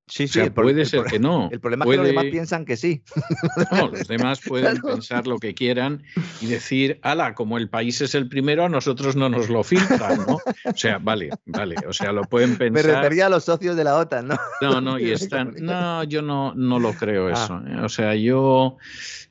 Sí, 0.06 0.26
sí, 0.26 0.48
puede 0.48 0.86
ser 0.86 1.04
que 1.04 1.18
no. 1.18 1.50
El 1.52 1.60
problema 1.60 1.84
es 1.84 1.90
que 1.90 1.96
los 1.98 2.06
demás 2.06 2.24
piensan 2.30 2.64
que 2.64 2.78
sí. 2.78 3.02
No, 3.70 3.88
los 3.88 4.08
demás 4.08 4.40
pueden 4.40 4.80
pensar 4.80 5.26
lo 5.26 5.38
que 5.38 5.52
quieran 5.52 6.02
y 6.40 6.46
decir, 6.46 6.98
ala, 7.02 7.34
como 7.34 7.58
el 7.58 7.68
país 7.68 8.00
es 8.00 8.14
el 8.14 8.30
primero, 8.30 8.64
a 8.64 8.70
nosotros 8.70 9.14
no 9.14 9.28
nos 9.28 9.50
lo 9.50 9.62
filtran, 9.62 10.24
¿no? 10.26 10.38
O 10.64 10.74
sea, 10.74 10.96
vale, 10.96 11.28
vale, 11.44 11.76
o 11.86 11.92
sea, 11.92 12.12
lo 12.12 12.22
pueden 12.22 12.56
pensar. 12.56 12.86
Me 12.86 12.94
refería 12.94 13.26
a 13.26 13.28
los 13.28 13.44
socios 13.44 13.76
de 13.76 13.84
la 13.84 13.96
OTAN, 13.96 14.28
¿no? 14.28 14.38
No, 14.62 14.80
no, 14.80 14.98
y 14.98 15.10
están. 15.12 15.54
No, 15.60 16.02
yo 16.04 16.22
no, 16.22 16.54
no 16.54 16.78
lo 16.78 16.94
creo 16.94 17.28
ah. 17.28 17.32
eso. 17.32 17.62
¿eh? 17.66 17.84
O 17.84 17.90
sea, 17.90 18.14
yo, 18.14 18.78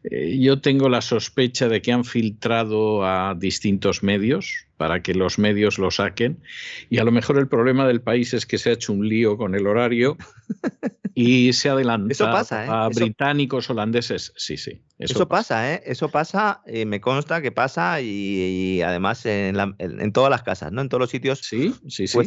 eh, 0.03 0.37
yo 0.39 0.61
tengo 0.61 0.87
la 0.87 1.01
sospecha 1.01 1.67
de 1.67 1.81
que 1.81 1.91
han 1.91 2.05
filtrado 2.05 3.03
a 3.03 3.33
distintos 3.33 4.03
medios, 4.03 4.66
para 4.77 5.01
que 5.01 5.13
los 5.13 5.39
medios 5.39 5.77
lo 5.77 5.91
saquen. 5.91 6.39
Y 6.89 6.99
a 6.99 7.03
lo 7.03 7.11
mejor 7.11 7.37
el 7.37 7.47
problema 7.47 7.87
del 7.87 8.01
país 8.01 8.33
es 8.33 8.45
que 8.45 8.57
se 8.57 8.69
ha 8.69 8.73
hecho 8.73 8.93
un 8.93 9.07
lío 9.07 9.37
con 9.37 9.55
el 9.55 9.67
horario 9.67 10.17
y 11.15 11.51
se 11.53 11.69
adelanta 11.69 12.45
¿eh? 12.51 12.67
a 12.69 12.89
británicos, 12.89 13.69
holandeses. 13.69 14.33
Sí, 14.35 14.57
sí. 14.57 14.81
Eso, 14.99 15.27
pasa. 15.27 15.73
¿eh? 15.73 15.83
Eso 15.85 16.09
pasa, 16.09 16.61
eh, 16.65 16.85
me 16.85 16.99
consta 16.99 17.41
que 17.41 17.51
pasa 17.51 18.01
y, 18.01 18.81
además 18.81 19.25
en, 19.25 20.11
todas 20.11 20.31
las 20.31 20.43
casas, 20.43 20.71
¿no? 20.71 20.81
En 20.81 20.89
todos 20.89 21.01
los 21.01 21.09
sitios 21.09 21.39
sí, 21.39 21.73
sí, 21.87 22.07
sí. 22.07 22.17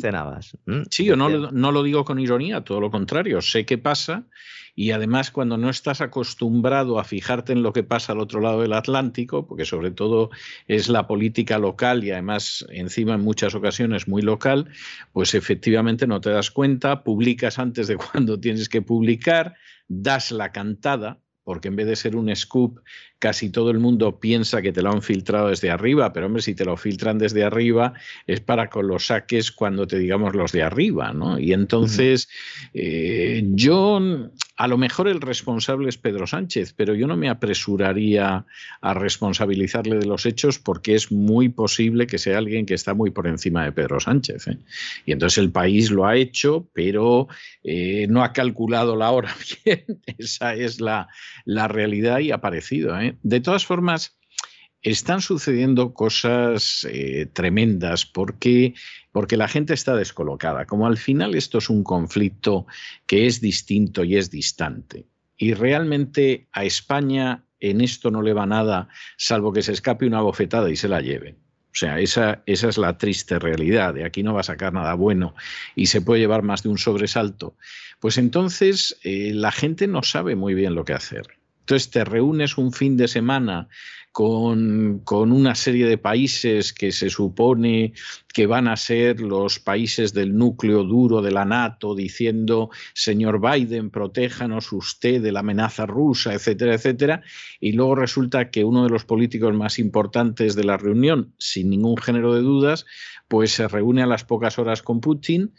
Sí, 0.91 1.05
yo 1.05 1.17
no, 1.17 1.29
no 1.29 1.73
lo 1.73 1.83
digo 1.83 2.05
con 2.05 2.21
ironía, 2.21 2.63
todo 2.63 2.81
lo 2.81 2.91
contrario. 2.91 3.41
Sé 3.41 3.65
que 3.67 3.79
pasa 3.79 4.27
y 4.75 4.93
además 4.93 5.31
cuando 5.31 5.57
no 5.57 5.71
estás 5.71 6.01
acostumbrado 6.01 6.99
a 6.99 7.05
fijarte 7.05 7.53
en 7.53 7.63
lo 7.63 7.73
que 7.73 7.83
pasa 7.83 8.13
al 8.13 8.21
otro 8.21 8.41
lado 8.41 8.63
del 8.63 8.73
Atlántico, 8.73 9.47
porque 9.47 9.65
sobre 9.65 9.91
todo 9.91 10.31
es 10.69 10.89
la 10.89 11.07
política 11.07 11.59
local 11.59 12.05
y 12.05 12.11
además 12.11 12.65
encima 12.71 13.15
en 13.15 13.21
muchas 13.21 13.55
ocasiones 13.55 14.09
muy 14.09 14.23
local, 14.23 14.69
pues 15.13 15.35
efectivamente 15.35 16.07
no 16.07 16.21
te 16.21 16.31
das 16.31 16.51
cuenta, 16.51 17.03
publicas 17.03 17.59
antes 17.59 17.89
de 17.89 17.97
cuando 18.13 18.39
tienes 18.41 18.69
que 18.69 18.83
publicar, 18.83 19.55
das 19.89 20.31
la 20.31 20.53
cantada, 20.53 21.19
porque 21.45 21.69
en 21.69 21.77
vez 21.77 21.87
de 21.87 21.97
ser 21.97 22.17
un 22.17 22.35
scoop, 22.35 22.81
casi 23.21 23.51
todo 23.51 23.71
el 23.71 23.79
mundo 23.79 24.19
piensa 24.19 24.63
que 24.63 24.73
te 24.73 24.83
lo 24.83 24.91
han 24.91 25.03
filtrado 25.03 25.49
desde 25.49 25.71
arriba, 25.71 26.13
pero 26.13 26.27
hombre, 26.27 26.43
si 26.43 26.55
te 26.55 26.65
lo 26.65 26.77
filtran 26.77 27.19
desde 27.19 27.45
arriba 27.45 27.93
es 28.27 28.41
para 28.41 28.69
que 28.69 28.83
lo 28.83 28.99
saques 28.99 29.53
cuando 29.53 29.87
te 29.87 29.99
digamos 29.99 30.35
los 30.35 30.53
de 30.53 30.63
arriba, 30.63 31.13
¿no? 31.13 31.39
Y 31.39 31.53
entonces 31.53 32.31
eh, 32.73 33.43
yo, 33.45 34.01
a 34.57 34.67
lo 34.67 34.79
mejor 34.79 35.07
el 35.07 35.21
responsable 35.21 35.91
es 35.91 35.99
Pedro 35.99 36.27
Sánchez, 36.27 36.73
pero 36.75 36.95
yo 36.95 37.07
no 37.07 37.17
me 37.17 37.29
apresuraría 37.29 38.47
a 38.81 38.95
responsabilizarle 38.95 39.99
de 39.99 40.07
los 40.07 40.25
hechos 40.25 40.59
porque 40.59 40.95
es 40.95 41.13
muy 41.13 41.51
posible 41.51 42.07
que 42.07 42.17
sea 42.17 42.39
alguien 42.39 42.65
que 42.65 42.75
está 42.75 42.95
muy 42.95 43.11
por 43.11 43.27
encima 43.27 43.65
de 43.65 43.73
Pedro 43.73 44.01
Sánchez. 44.01 44.49
¿eh? 44.49 44.57
Y 45.05 45.13
entonces 45.13 45.37
el 45.37 45.51
país 45.51 45.91
lo 45.91 46.07
ha 46.07 46.17
hecho, 46.17 46.67
pero 46.73 47.29
eh, 47.65 48.07
no 48.09 48.25
ha 48.25 48.33
calculado 48.33 48.97
la 48.97 49.11
hora 49.11 49.35
bien. 49.65 49.85
Esa 50.19 50.55
es 50.55 50.81
la, 50.81 51.09
la 51.45 51.69
realidad 51.69 52.21
y 52.21 52.31
ha 52.31 52.37
aparecido. 52.37 52.99
¿eh? 52.99 53.10
De 53.23 53.41
todas 53.41 53.65
formas, 53.65 54.19
están 54.83 55.21
sucediendo 55.21 55.93
cosas 55.93 56.87
eh, 56.91 57.27
tremendas 57.33 58.07
porque, 58.07 58.75
porque 59.13 59.37
la 59.37 59.49
gente 59.49 59.75
está 59.75 59.95
descolocada. 59.95 60.67
Como 60.67 60.87
al 60.87 60.97
final 60.97 61.35
esto 61.35 61.59
es 61.59 61.69
un 61.69 61.85
conflicto 61.85 62.67
que 63.07 63.27
es 63.27 63.41
distinto 63.41 64.05
y 64.05 64.17
es 64.17 64.31
distante. 64.31 65.07
Y 65.37 65.55
realmente 65.55 66.49
a 66.53 66.65
España 66.65 67.45
en 67.61 67.83
esto 67.83 68.11
no 68.11 68.23
le 68.23 68.33
va 68.33 68.47
nada, 68.47 68.89
salvo 69.19 69.53
que 69.53 69.63
se 69.63 69.73
escape 69.73 70.07
una 70.07 70.23
bofetada 70.23 70.71
y 70.71 70.77
se 70.77 70.89
la 70.89 71.01
lleve. 71.03 71.37
O 71.73 71.75
sea, 71.75 72.01
esa, 72.01 72.43
esa, 72.47 72.69
es 72.69 72.79
la 72.79 72.99
triste 72.99 73.39
realidad. 73.39 73.95
De 73.95 74.05
aquí 74.05 74.23
no 74.23 74.35
va 74.35 74.41
a 74.41 74.45
sacar 74.45 74.73
nada 74.73 74.95
bueno 74.95 75.35
y 75.77 75.87
se 75.87 76.01
puede 76.01 76.21
llevar 76.21 76.43
más 76.43 76.63
de 76.63 76.71
un 76.71 76.79
sobresalto. 76.79 77.55
Pues 78.01 78.19
entonces 78.19 78.99
eh, 79.05 79.33
la 79.35 79.53
gente 79.53 79.87
no 79.87 80.03
sabe 80.03 80.35
muy 80.35 80.55
bien 80.55 80.75
lo 80.75 80.85
que 80.85 80.95
hacer. 80.95 81.40
Entonces 81.71 81.91
te 81.91 82.05
reúnes 82.05 82.59
un 82.59 82.73
fin 82.73 82.97
de 82.97 83.07
semana 83.07 83.69
con, 84.11 85.05
una 85.07 85.55
serie 85.55 85.87
de 85.87 85.99
países 85.99 86.73
que 86.73 86.91
se 86.91 87.11
supone 87.11 87.93
que 88.35 88.47
van 88.47 88.67
a 88.67 88.77
ser 88.77 89.21
los 89.21 89.61
países 89.61 90.13
del 90.13 90.37
núcleo 90.37 90.83
duro 90.83 91.23
de 91.23 91.31
la 91.31 91.45
NATO, 91.45 91.95
diciendo, 91.95 92.71
señor 92.93 93.41
Biden, 93.41 93.91
protéjanos 93.91 94.73
usted 94.73 95.23
de 95.23 95.31
la 95.31 95.41
amenaza 95.41 95.87
rusa, 95.87 96.35
etcétera, 96.35 96.75
etcétera. 96.75 97.23
Y 97.61 97.71
luego 97.71 97.95
resulta 97.95 98.51
que 98.51 98.65
uno 98.65 98.83
de 98.83 98.91
los 98.91 99.05
políticos 99.05 99.55
más 99.55 99.79
importantes 99.79 100.57
de 100.57 100.65
la 100.65 100.77
reunión, 100.77 101.35
sin 101.39 101.71
ningún 101.71 101.97
género 101.99 102.35
de 102.35 102.41
dudas, 102.41 102.85
pues 103.29 103.53
se 103.53 103.69
reúne 103.69 104.03
a 104.03 104.07
las 104.07 104.25
pocas 104.25 104.59
horas 104.59 104.83
con 104.83 105.01
Putin 105.01 105.55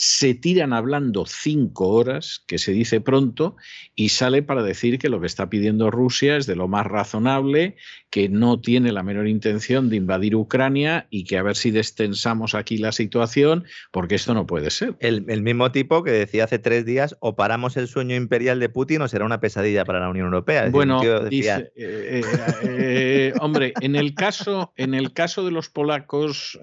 se 0.00 0.32
tiran 0.32 0.72
hablando 0.72 1.26
cinco 1.26 1.88
horas, 1.88 2.42
que 2.46 2.56
se 2.56 2.72
dice 2.72 3.02
pronto, 3.02 3.56
y 3.94 4.08
sale 4.08 4.42
para 4.42 4.62
decir 4.62 4.98
que 4.98 5.10
lo 5.10 5.20
que 5.20 5.26
está 5.26 5.50
pidiendo 5.50 5.90
Rusia 5.90 6.38
es 6.38 6.46
de 6.46 6.56
lo 6.56 6.68
más 6.68 6.86
razonable, 6.86 7.76
que 8.10 8.28
no 8.28 8.60
tiene 8.60 8.90
la 8.90 9.04
menor 9.04 9.28
intención 9.28 9.88
de 9.88 9.96
invadir 9.96 10.34
Ucrania 10.34 11.06
y 11.10 11.24
que 11.24 11.38
a 11.38 11.42
ver 11.42 11.56
si 11.56 11.70
destensamos 11.70 12.54
aquí 12.56 12.76
la 12.76 12.90
situación, 12.90 13.64
porque 13.92 14.16
esto 14.16 14.34
no 14.34 14.46
puede 14.46 14.70
ser. 14.70 14.96
El, 14.98 15.42
mismo 15.42 15.70
tipo 15.70 16.02
que 16.02 16.10
decía 16.10 16.44
hace 16.44 16.58
tres 16.58 16.84
días, 16.84 17.16
o 17.20 17.36
paramos 17.36 17.76
el 17.76 17.86
sueño 17.86 18.16
imperial 18.16 18.58
de 18.58 18.68
Putin 18.68 19.02
o 19.02 19.08
será 19.08 19.24
una 19.24 19.40
pesadilla 19.40 19.84
para 19.84 20.00
la 20.00 20.08
Unión 20.08 20.26
Europea. 20.26 20.68
bueno, 20.70 21.00
dice, 21.28 21.72
eh, 21.76 22.20
eh, 22.20 22.22
eh, 22.64 23.32
hombre, 23.40 23.72
en 23.80 23.94
el, 23.94 24.14
caso, 24.14 24.72
en 24.76 24.94
el 24.94 25.12
caso 25.12 25.44
de 25.44 25.52
los 25.52 25.68
polacos, 25.68 26.58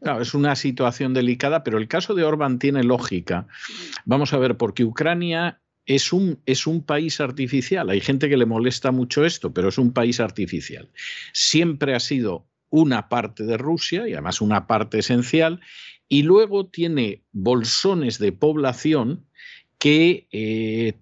claro, 0.00 0.22
es 0.22 0.32
una 0.32 0.56
situación 0.56 1.12
delicada, 1.12 1.62
pero 1.64 1.76
el 1.76 1.86
caso 1.86 2.14
de 2.14 2.24
Orbán 2.24 2.58
tiene 2.58 2.82
lógica. 2.82 3.46
Vamos 4.06 4.32
a 4.32 4.38
ver, 4.38 4.56
porque 4.56 4.84
Ucrania 4.84 5.60
es 5.88 6.12
un, 6.12 6.38
es 6.44 6.66
un, 6.66 6.84
país 6.84 7.18
artificial. 7.18 7.88
Hay 7.88 8.00
gente 8.00 8.28
que 8.28 8.36
le 8.36 8.44
molesta 8.44 8.92
mucho 8.92 9.24
esto, 9.24 9.52
pero 9.54 9.70
es 9.70 9.78
un 9.78 9.92
país 9.92 10.20
artificial. 10.20 10.90
Siempre 11.32 11.94
ha 11.94 12.00
sido 12.00 12.46
una 12.68 13.08
parte 13.08 13.44
de 13.44 13.56
Rusia 13.56 14.06
y 14.06 14.12
además 14.12 14.42
una 14.42 14.66
parte 14.66 14.98
esencial, 14.98 15.60
y 16.06 16.22
luego 16.22 16.66
tiene 16.66 17.22
bolsones 17.32 18.18
de 18.18 18.32
población 18.32 19.26
que 19.78 20.28
eh, 20.30 20.92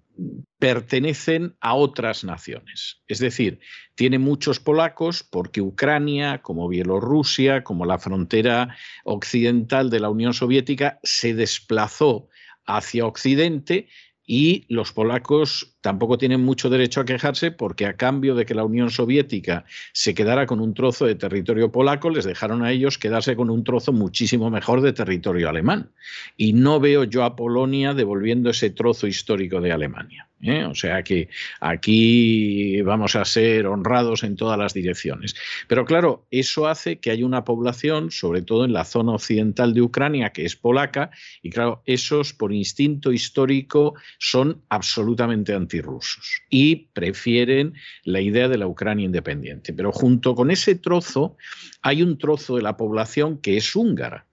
pertenecen 0.57 1.55
a 1.59 1.75
otras 1.75 2.23
naciones. 2.23 3.01
Es 3.07 3.19
decir, 3.19 3.59
tiene 3.95 4.19
muchos 4.19 4.61
polacos 4.61 5.21
porque 5.21 5.61
Ucrania, 5.61 6.41
como 6.41 6.69
Bielorrusia, 6.69 7.65
como 7.65 7.85
la 7.85 7.99
frontera 7.99 8.77
occidental 9.03 9.89
de 9.89 9.99
la 9.99 10.09
Unión 10.09 10.33
Soviética, 10.33 10.99
se 11.03 11.33
desplazó 11.33 12.29
hacia 12.65 13.05
Occidente 13.05 13.87
y 14.29 14.65
los 14.67 14.91
polacos 14.91 15.77
tampoco 15.79 16.17
tienen 16.17 16.43
mucho 16.43 16.69
derecho 16.69 16.99
a 16.99 17.05
quejarse 17.05 17.49
porque 17.49 17.85
a 17.85 17.95
cambio 17.95 18.35
de 18.35 18.45
que 18.45 18.53
la 18.53 18.65
Unión 18.65 18.91
Soviética 18.91 19.63
se 19.93 20.13
quedara 20.13 20.45
con 20.45 20.59
un 20.59 20.73
trozo 20.73 21.05
de 21.05 21.15
territorio 21.15 21.71
polaco, 21.71 22.09
les 22.09 22.25
dejaron 22.25 22.61
a 22.63 22.71
ellos 22.71 22.97
quedarse 22.97 23.37
con 23.37 23.49
un 23.49 23.63
trozo 23.63 23.93
muchísimo 23.93 24.49
mejor 24.49 24.81
de 24.81 24.91
territorio 24.91 25.47
alemán. 25.47 25.91
Y 26.35 26.51
no 26.51 26.81
veo 26.81 27.05
yo 27.05 27.23
a 27.23 27.37
Polonia 27.37 27.93
devolviendo 27.93 28.49
ese 28.49 28.69
trozo 28.69 29.07
histórico 29.07 29.61
de 29.61 29.71
Alemania. 29.71 30.26
¿Eh? 30.41 30.65
O 30.65 30.75
sea 30.75 31.03
que 31.03 31.29
aquí 31.59 32.81
vamos 32.81 33.15
a 33.15 33.25
ser 33.25 33.67
honrados 33.67 34.23
en 34.23 34.35
todas 34.35 34.57
las 34.57 34.73
direcciones. 34.73 35.35
Pero 35.67 35.85
claro, 35.85 36.25
eso 36.31 36.67
hace 36.67 36.99
que 36.99 37.11
haya 37.11 37.25
una 37.25 37.43
población, 37.43 38.11
sobre 38.11 38.41
todo 38.41 38.65
en 38.65 38.73
la 38.73 38.85
zona 38.85 39.13
occidental 39.13 39.73
de 39.73 39.81
Ucrania, 39.81 40.31
que 40.31 40.45
es 40.45 40.55
polaca, 40.55 41.11
y 41.41 41.49
claro, 41.49 41.81
esos 41.85 42.33
por 42.33 42.53
instinto 42.53 43.11
histórico 43.11 43.95
son 44.19 44.63
absolutamente 44.69 45.53
anti 45.53 45.81
rusos 45.81 46.41
y 46.49 46.87
prefieren 46.93 47.73
la 48.03 48.21
idea 48.21 48.47
de 48.47 48.57
la 48.57 48.67
Ucrania 48.67 49.05
independiente. 49.05 49.73
Pero 49.73 49.91
junto 49.91 50.35
con 50.35 50.51
ese 50.51 50.75
trozo 50.75 51.37
hay 51.81 52.01
un 52.01 52.17
trozo 52.17 52.55
de 52.55 52.61
la 52.61 52.77
población 52.77 53.39
que 53.39 53.57
es 53.57 53.75
húngara. 53.75 54.25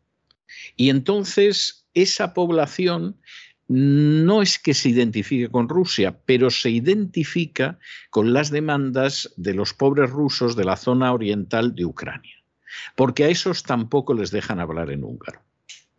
Y 0.76 0.90
entonces 0.90 1.86
esa 1.94 2.34
población 2.34 3.16
no 3.68 4.42
es 4.42 4.58
que 4.58 4.74
se 4.74 4.90
identifique 4.90 5.48
con 5.48 5.68
Rusia, 5.68 6.18
pero 6.26 6.50
se 6.50 6.70
identifica 6.70 7.78
con 8.10 8.32
las 8.32 8.50
demandas 8.50 9.32
de 9.36 9.54
los 9.54 9.72
pobres 9.72 10.10
rusos 10.10 10.54
de 10.56 10.64
la 10.64 10.76
zona 10.76 11.12
oriental 11.12 11.74
de 11.74 11.84
Ucrania, 11.84 12.36
porque 12.94 13.24
a 13.24 13.28
esos 13.28 13.62
tampoco 13.62 14.14
les 14.14 14.30
dejan 14.30 14.60
hablar 14.60 14.90
en 14.90 15.04
húngaro. 15.04 15.40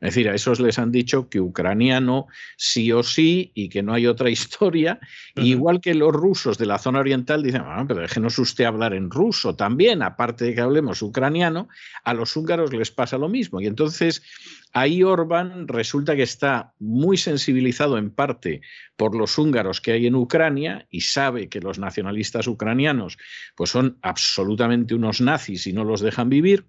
Es 0.02 0.14
decir, 0.14 0.30
a 0.30 0.36
esos 0.36 0.60
les 0.60 0.78
han 0.78 0.92
dicho 0.92 1.30
que 1.30 1.40
ucraniano 1.40 2.28
sí 2.58 2.92
o 2.92 3.02
sí 3.02 3.52
y 3.56 3.70
que 3.70 3.82
no 3.82 3.94
hay 3.94 4.08
otra 4.08 4.30
historia. 4.36 5.00
Igual 5.36 5.80
que 5.80 5.96
los 5.96 6.14
rusos 6.14 6.58
de 6.58 6.66
la 6.66 6.78
zona 6.78 7.00
oriental 7.00 7.42
dicen, 7.42 7.62
ah, 7.66 7.86
pero 7.88 8.02
déjenos 8.02 8.38
usted 8.38 8.66
hablar 8.66 8.94
en 8.94 9.10
ruso 9.10 9.56
también, 9.56 10.02
aparte 10.02 10.46
de 10.46 10.56
que 10.56 10.62
hablemos 10.62 11.02
ucraniano, 11.02 11.70
a 12.04 12.14
los 12.14 12.36
húngaros 12.36 12.74
les 12.74 12.92
pasa 12.92 13.18
lo 13.18 13.30
mismo. 13.30 13.62
Y 13.62 13.68
entonces 13.68 14.22
ahí 14.74 15.02
Orbán 15.02 15.68
resulta 15.68 16.16
que 16.16 16.24
está 16.24 16.74
muy 16.80 17.16
sensibilizado 17.16 17.98
en 17.98 18.12
parte 18.12 18.62
por 18.98 19.16
los 19.16 19.38
húngaros 19.38 19.80
que 19.80 19.94
hay 19.94 20.08
en 20.08 20.16
Ucrania 20.16 20.86
y 20.90 21.02
sabe 21.02 21.48
que 21.48 21.62
los 21.62 21.80
nacionalistas 21.80 22.48
ucranianos 22.48 23.18
pues 23.56 23.70
son 23.70 23.98
absolutamente 24.02 24.94
unos 24.94 25.22
nazis 25.22 25.68
y 25.68 25.74
no 25.74 25.86
los 25.86 26.02
dejan 26.02 26.30
vivir 26.30 26.66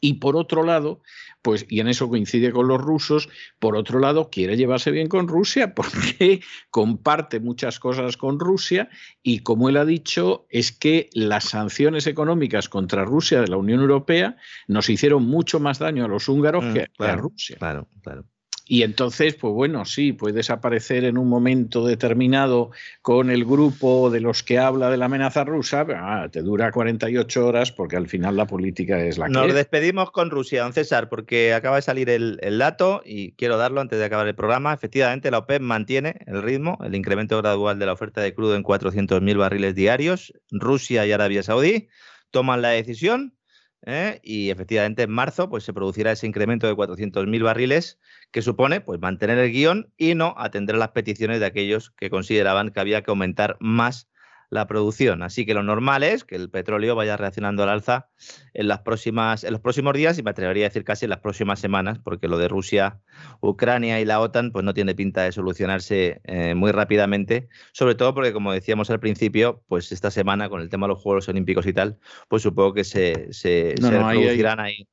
y 0.00 0.14
por 0.14 0.36
otro 0.36 0.62
lado, 0.62 1.02
pues, 1.42 1.66
y 1.68 1.80
en 1.80 1.88
eso 1.88 2.08
coincide 2.08 2.52
con 2.52 2.68
los 2.68 2.80
rusos, 2.80 3.28
por 3.58 3.76
otro 3.76 3.98
lado, 3.98 4.30
quiere 4.30 4.56
llevarse 4.56 4.90
bien 4.90 5.08
con 5.08 5.28
Rusia 5.28 5.74
porque 5.74 6.40
comparte 6.70 7.40
muchas 7.40 7.78
cosas 7.78 8.16
con 8.16 8.38
Rusia 8.38 8.88
y, 9.22 9.40
como 9.40 9.68
él 9.68 9.76
ha 9.76 9.84
dicho, 9.84 10.46
es 10.50 10.72
que 10.72 11.08
las 11.12 11.44
sanciones 11.44 12.06
económicas 12.06 12.68
contra 12.68 13.04
Rusia 13.04 13.40
de 13.40 13.48
la 13.48 13.56
Unión 13.56 13.80
Europea 13.80 14.36
nos 14.66 14.88
hicieron 14.88 15.24
mucho 15.24 15.60
más 15.60 15.78
daño 15.78 16.04
a 16.04 16.08
los 16.08 16.28
húngaros 16.28 16.64
mm, 16.64 16.72
que, 16.72 16.86
a 16.98 17.16
Rusia. 17.16 17.56
Claro, 17.58 17.88
claro. 18.02 18.24
Y 18.70 18.82
entonces, 18.82 19.34
pues 19.34 19.54
bueno, 19.54 19.86
sí, 19.86 20.12
puedes 20.12 20.50
aparecer 20.50 21.04
en 21.04 21.16
un 21.16 21.26
momento 21.26 21.86
determinado 21.86 22.70
con 23.00 23.30
el 23.30 23.46
grupo 23.46 24.10
de 24.10 24.20
los 24.20 24.42
que 24.42 24.58
habla 24.58 24.90
de 24.90 24.98
la 24.98 25.06
amenaza 25.06 25.42
rusa, 25.42 25.86
pero, 25.86 26.00
ah, 26.02 26.28
te 26.30 26.42
dura 26.42 26.70
48 26.70 27.46
horas 27.46 27.72
porque 27.72 27.96
al 27.96 28.08
final 28.08 28.36
la 28.36 28.46
política 28.46 29.00
es 29.00 29.16
la 29.16 29.26
que 29.26 29.32
Nos 29.32 29.54
despedimos 29.54 30.10
con 30.10 30.28
Rusia, 30.28 30.64
don 30.64 30.74
César, 30.74 31.08
porque 31.08 31.54
acaba 31.54 31.76
de 31.76 31.82
salir 31.82 32.10
el, 32.10 32.38
el, 32.42 32.58
dato 32.58 33.00
y 33.06 33.32
quiero 33.32 33.56
darlo 33.56 33.80
antes 33.80 33.98
de 33.98 34.04
acabar 34.04 34.28
el 34.28 34.34
programa. 34.34 34.74
Efectivamente, 34.74 35.30
la 35.30 35.38
OPEP 35.38 35.62
mantiene 35.62 36.16
el 36.26 36.42
ritmo, 36.42 36.78
el 36.84 36.94
incremento 36.94 37.38
gradual 37.38 37.78
de 37.78 37.86
la 37.86 37.94
oferta 37.94 38.20
de 38.20 38.34
crudo 38.34 38.54
en 38.54 38.62
400.000 38.62 39.38
barriles 39.38 39.74
diarios. 39.74 40.34
Rusia 40.50 41.06
y 41.06 41.12
Arabia 41.12 41.42
Saudí 41.42 41.88
toman 42.30 42.60
la 42.60 42.68
decisión 42.68 43.37
¿eh? 43.86 44.20
y 44.22 44.50
efectivamente 44.50 45.02
en 45.02 45.10
marzo 45.10 45.48
pues, 45.48 45.64
se 45.64 45.72
producirá 45.72 46.12
ese 46.12 46.26
incremento 46.26 46.66
de 46.66 46.74
400.000 46.74 47.42
barriles 47.42 47.98
que 48.30 48.42
supone 48.42 48.80
pues, 48.80 49.00
mantener 49.00 49.38
el 49.38 49.52
guion 49.52 49.92
y 49.96 50.14
no 50.14 50.34
atender 50.36 50.76
las 50.76 50.90
peticiones 50.90 51.40
de 51.40 51.46
aquellos 51.46 51.90
que 51.90 52.10
consideraban 52.10 52.70
que 52.70 52.80
había 52.80 53.02
que 53.02 53.10
aumentar 53.10 53.56
más 53.60 54.08
la 54.50 54.66
producción. 54.66 55.22
Así 55.22 55.44
que 55.44 55.54
lo 55.54 55.62
normal 55.62 56.02
es 56.02 56.24
que 56.24 56.36
el 56.36 56.50
petróleo 56.50 56.94
vaya 56.94 57.16
reaccionando 57.16 57.62
al 57.62 57.68
alza 57.68 58.08
en, 58.54 58.68
las 58.68 58.80
próximas, 58.80 59.44
en 59.44 59.52
los 59.52 59.60
próximos 59.60 59.94
días 59.94 60.18
y 60.18 60.22
me 60.22 60.30
atrevería 60.30 60.66
a 60.66 60.68
decir 60.68 60.84
casi 60.84 61.06
en 61.06 61.10
las 61.10 61.20
próximas 61.20 61.60
semanas, 61.60 61.98
porque 62.02 62.28
lo 62.28 62.38
de 62.38 62.48
Rusia, 62.48 63.00
Ucrania 63.40 64.00
y 64.00 64.04
la 64.04 64.20
OTAN 64.20 64.52
pues 64.52 64.64
no 64.64 64.74
tiene 64.74 64.94
pinta 64.94 65.22
de 65.22 65.32
solucionarse 65.32 66.20
eh, 66.24 66.54
muy 66.54 66.72
rápidamente, 66.72 67.48
sobre 67.72 67.94
todo 67.94 68.14
porque, 68.14 68.32
como 68.32 68.52
decíamos 68.52 68.90
al 68.90 69.00
principio, 69.00 69.62
pues 69.68 69.92
esta 69.92 70.10
semana 70.10 70.48
con 70.48 70.60
el 70.60 70.68
tema 70.68 70.86
de 70.86 70.94
los 70.94 71.02
Juegos 71.02 71.28
Olímpicos 71.28 71.66
y 71.66 71.72
tal, 71.72 71.98
pues 72.28 72.42
supongo 72.42 72.74
que 72.74 72.84
se, 72.84 73.32
se, 73.32 73.74
producirán 73.78 74.60
ahí 74.60 74.88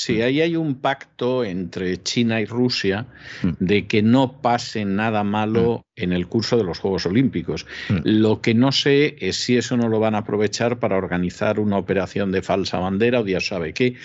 Sí, 0.00 0.22
ahí 0.22 0.40
hay 0.40 0.54
un 0.54 0.76
pacto 0.76 1.42
entre 1.42 2.00
China 2.04 2.40
y 2.40 2.44
Rusia 2.44 3.08
mm. 3.42 3.48
de 3.58 3.88
que 3.88 4.00
no 4.00 4.40
pase 4.40 4.84
nada 4.84 5.24
malo 5.24 5.78
mm. 5.78 6.02
en 6.02 6.12
el 6.12 6.28
curso 6.28 6.56
de 6.56 6.62
los 6.62 6.78
Juegos 6.78 7.04
Olímpicos. 7.06 7.66
Mm. 7.88 7.96
Lo 8.04 8.40
que 8.40 8.54
no 8.54 8.70
sé 8.70 9.16
es 9.18 9.38
si 9.38 9.56
eso 9.56 9.76
no 9.76 9.88
lo 9.88 9.98
van 9.98 10.14
a 10.14 10.18
aprovechar 10.18 10.78
para 10.78 10.96
organizar 10.96 11.58
una 11.58 11.78
operación 11.78 12.30
de 12.30 12.42
falsa 12.42 12.78
bandera 12.78 13.18
o 13.18 13.26
ya 13.26 13.40
sabe 13.40 13.74
qué, 13.74 13.96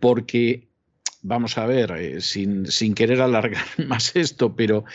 porque 0.00 0.66
vamos 1.20 1.58
a 1.58 1.66
ver, 1.66 1.90
eh, 1.90 2.22
sin, 2.22 2.94
querer 2.94 3.20
alargar 3.20 3.66
más 3.86 4.16
esto, 4.16 4.56
pero 4.56 4.86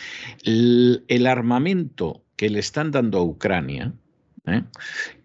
el, 0.42 1.26
armamento 1.28 2.24
que 2.34 2.50
le 2.50 2.58
están 2.58 2.90
dando 2.90 3.18
a 3.18 3.22
Ucrania, 3.22 3.92
¿eh? 4.46 4.64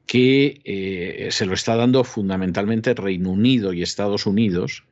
Que 0.06 0.62
eh, 0.66 1.30
se 1.32 1.45
lo 1.45 1.53
está 1.53 1.76
dando 1.76 2.03
fundamentalmente 2.03 2.93
Reino 2.93 3.32
Unido 3.32 3.74
y 3.74 3.82
Estados 3.82 4.26
Unidos, 4.26 4.84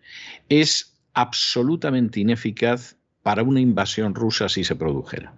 es 0.50 0.98
absolutamente 1.14 2.20
ineficaz 2.20 2.98
para 3.22 3.44
una 3.44 3.62
invasión 3.62 4.16
rusa 4.16 4.50
si 4.50 4.64
se 4.64 4.76
produjera. 4.76 5.34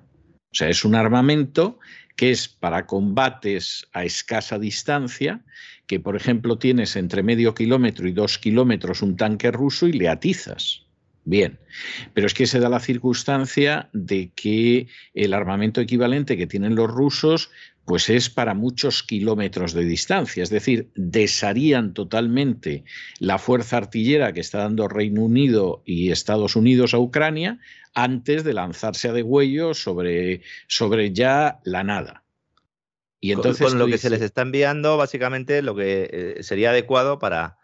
O 0.52 0.58
sea, 0.58 0.70
es 0.70 0.86
un 0.86 0.96
armamento 0.96 1.80
que 2.16 2.32
es 2.32 2.48
para 2.48 2.86
combates 2.86 3.88
a 3.92 4.06
escasa 4.06 4.58
distancia, 4.58 5.44
que 5.86 6.00
por 6.00 6.16
ejemplo 6.16 6.58
tienes 6.58 6.96
entre 6.96 7.24
medio 7.24 7.54
kilómetro 7.54 8.08
y 8.08 8.14
dos 8.14 8.40
kilómetros 8.40 9.02
un 9.02 9.18
tanque 9.18 9.52
ruso 9.52 9.88
y 9.88 9.94
le 9.94 10.08
atizas. 10.08 10.85
Bien, 11.26 11.58
pero 12.14 12.28
es 12.28 12.36
que 12.36 12.46
se 12.46 12.60
da 12.60 12.70
la 12.70 12.80
circunstancia 12.80 13.90
de 13.94 14.32
que 14.36 14.88
el 15.16 15.34
armamento 15.34 15.82
equivalente 15.82 16.38
que 16.38 16.46
tienen 16.46 16.76
los 16.76 16.90
rusos 16.90 17.50
pues 17.84 18.10
es 18.10 18.30
para 18.30 18.54
muchos 18.54 19.04
kilómetros 19.04 19.74
de 19.74 19.86
distancia, 19.86 20.42
es 20.42 20.50
decir, 20.50 20.90
desharían 20.96 21.94
totalmente 21.94 22.84
la 23.20 23.38
fuerza 23.38 23.78
artillera 23.78 24.34
que 24.34 24.40
está 24.40 24.60
dando 24.60 24.88
Reino 24.88 25.22
Unido 25.22 25.84
y 25.86 26.12
Estados 26.12 26.56
Unidos 26.56 26.94
a 26.94 27.00
Ucrania 27.00 27.60
antes 27.94 28.44
de 28.44 28.54
lanzarse 28.54 29.10
a 29.10 29.14
degüello 29.14 29.74
sobre, 29.74 30.42
sobre 30.68 31.12
ya 31.14 31.60
la 31.64 31.84
nada. 31.84 32.24
Y 33.20 33.32
entonces 33.32 33.68
con, 33.68 33.80
lo 33.80 33.88
que 33.88 33.98
se 33.98 34.10
les 34.10 34.22
está 34.22 34.42
enviando, 34.42 34.98
básicamente 34.98 35.62
lo 35.62 35.76
que 35.76 36.10
eh, 36.12 36.44
sería 36.44 36.72
adecuado 36.72 37.18
para, 37.18 37.58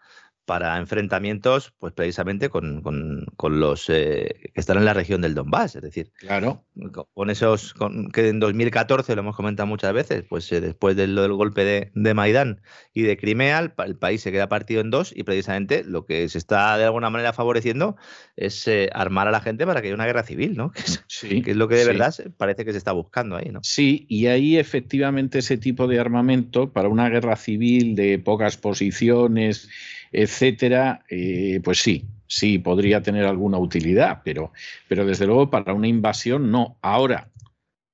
para 0.44 0.78
enfrentamientos, 0.78 1.72
pues 1.78 1.92
precisamente 1.92 2.48
con, 2.48 2.82
los 3.42 3.88
eh, 3.88 4.50
que 4.52 4.60
están 4.60 4.76
en 4.76 4.84
la 4.84 4.92
región 4.92 5.20
del 5.20 5.34
Donbass, 5.34 5.76
es 5.76 5.82
decir, 5.82 6.10
claro. 6.18 6.64
con, 7.14 7.30
esos 7.30 7.74
con, 7.74 8.10
que 8.10 8.28
en 8.28 8.40
2014 8.40 9.14
lo 9.14 9.20
hemos 9.20 9.36
comentado 9.36 9.66
muchas 9.68 9.92
veces, 9.92 10.24
pues 10.28 10.50
eh, 10.52 10.60
después 10.60 10.96
del, 10.96 11.14
golpe 11.32 11.64
de, 11.64 11.92
de, 11.94 12.14
Maidán 12.14 12.60
y 12.92 13.02
de 13.02 13.16
Crimea, 13.16 13.72
el, 13.84 13.96
país 13.96 14.22
se 14.22 14.32
queda 14.32 14.48
partido 14.48 14.80
en 14.80 14.90
dos 14.90 15.12
y 15.14 15.22
precisamente 15.22 15.84
lo 15.84 16.06
que 16.06 16.28
se 16.28 16.38
está 16.38 16.76
de 16.76 16.84
alguna 16.84 17.10
manera 17.10 17.32
favoreciendo 17.32 17.96
es 18.36 18.66
eh, 18.66 18.90
armar 18.92 19.28
a 19.28 19.30
la 19.30 19.40
gente 19.40 19.64
para 19.64 19.80
que 19.80 19.88
haya 19.88 19.94
una 19.94 20.06
guerra 20.06 20.24
civil, 20.24 20.56
¿no? 20.56 20.72
Que 21.22 21.52
es, 21.52 21.56
lo 21.56 21.68
que 21.68 21.76
de 21.76 21.84
verdad 21.84 22.14
parece 22.36 22.64
que 22.64 22.72
se 22.72 22.78
está 22.78 22.92
buscando 22.92 23.36
ahí, 23.36 23.50
¿no? 23.50 23.60
Sí, 23.62 24.06
y 24.08 24.26
ahí 24.26 24.58
efectivamente 24.58 25.38
ese 25.38 25.56
tipo 25.56 25.86
de 25.86 26.00
armamento 26.00 26.72
para 26.72 26.88
una 26.88 27.08
guerra 27.08 27.36
civil 27.36 27.94
de 27.94 28.18
pocas 28.18 28.56
posiciones 28.56 29.68
etcétera, 30.12 31.04
eh, 31.08 31.60
pues 31.64 31.82
sí, 31.82 32.04
sí 32.26 32.58
podría 32.58 33.02
tener 33.02 33.24
alguna 33.26 33.58
utilidad, 33.58 34.20
pero, 34.24 34.52
pero 34.88 35.04
desde 35.04 35.26
luego 35.26 35.50
para 35.50 35.74
una 35.74 35.88
invasión 35.88 36.50
no. 36.50 36.76
Ahora, 36.82 37.28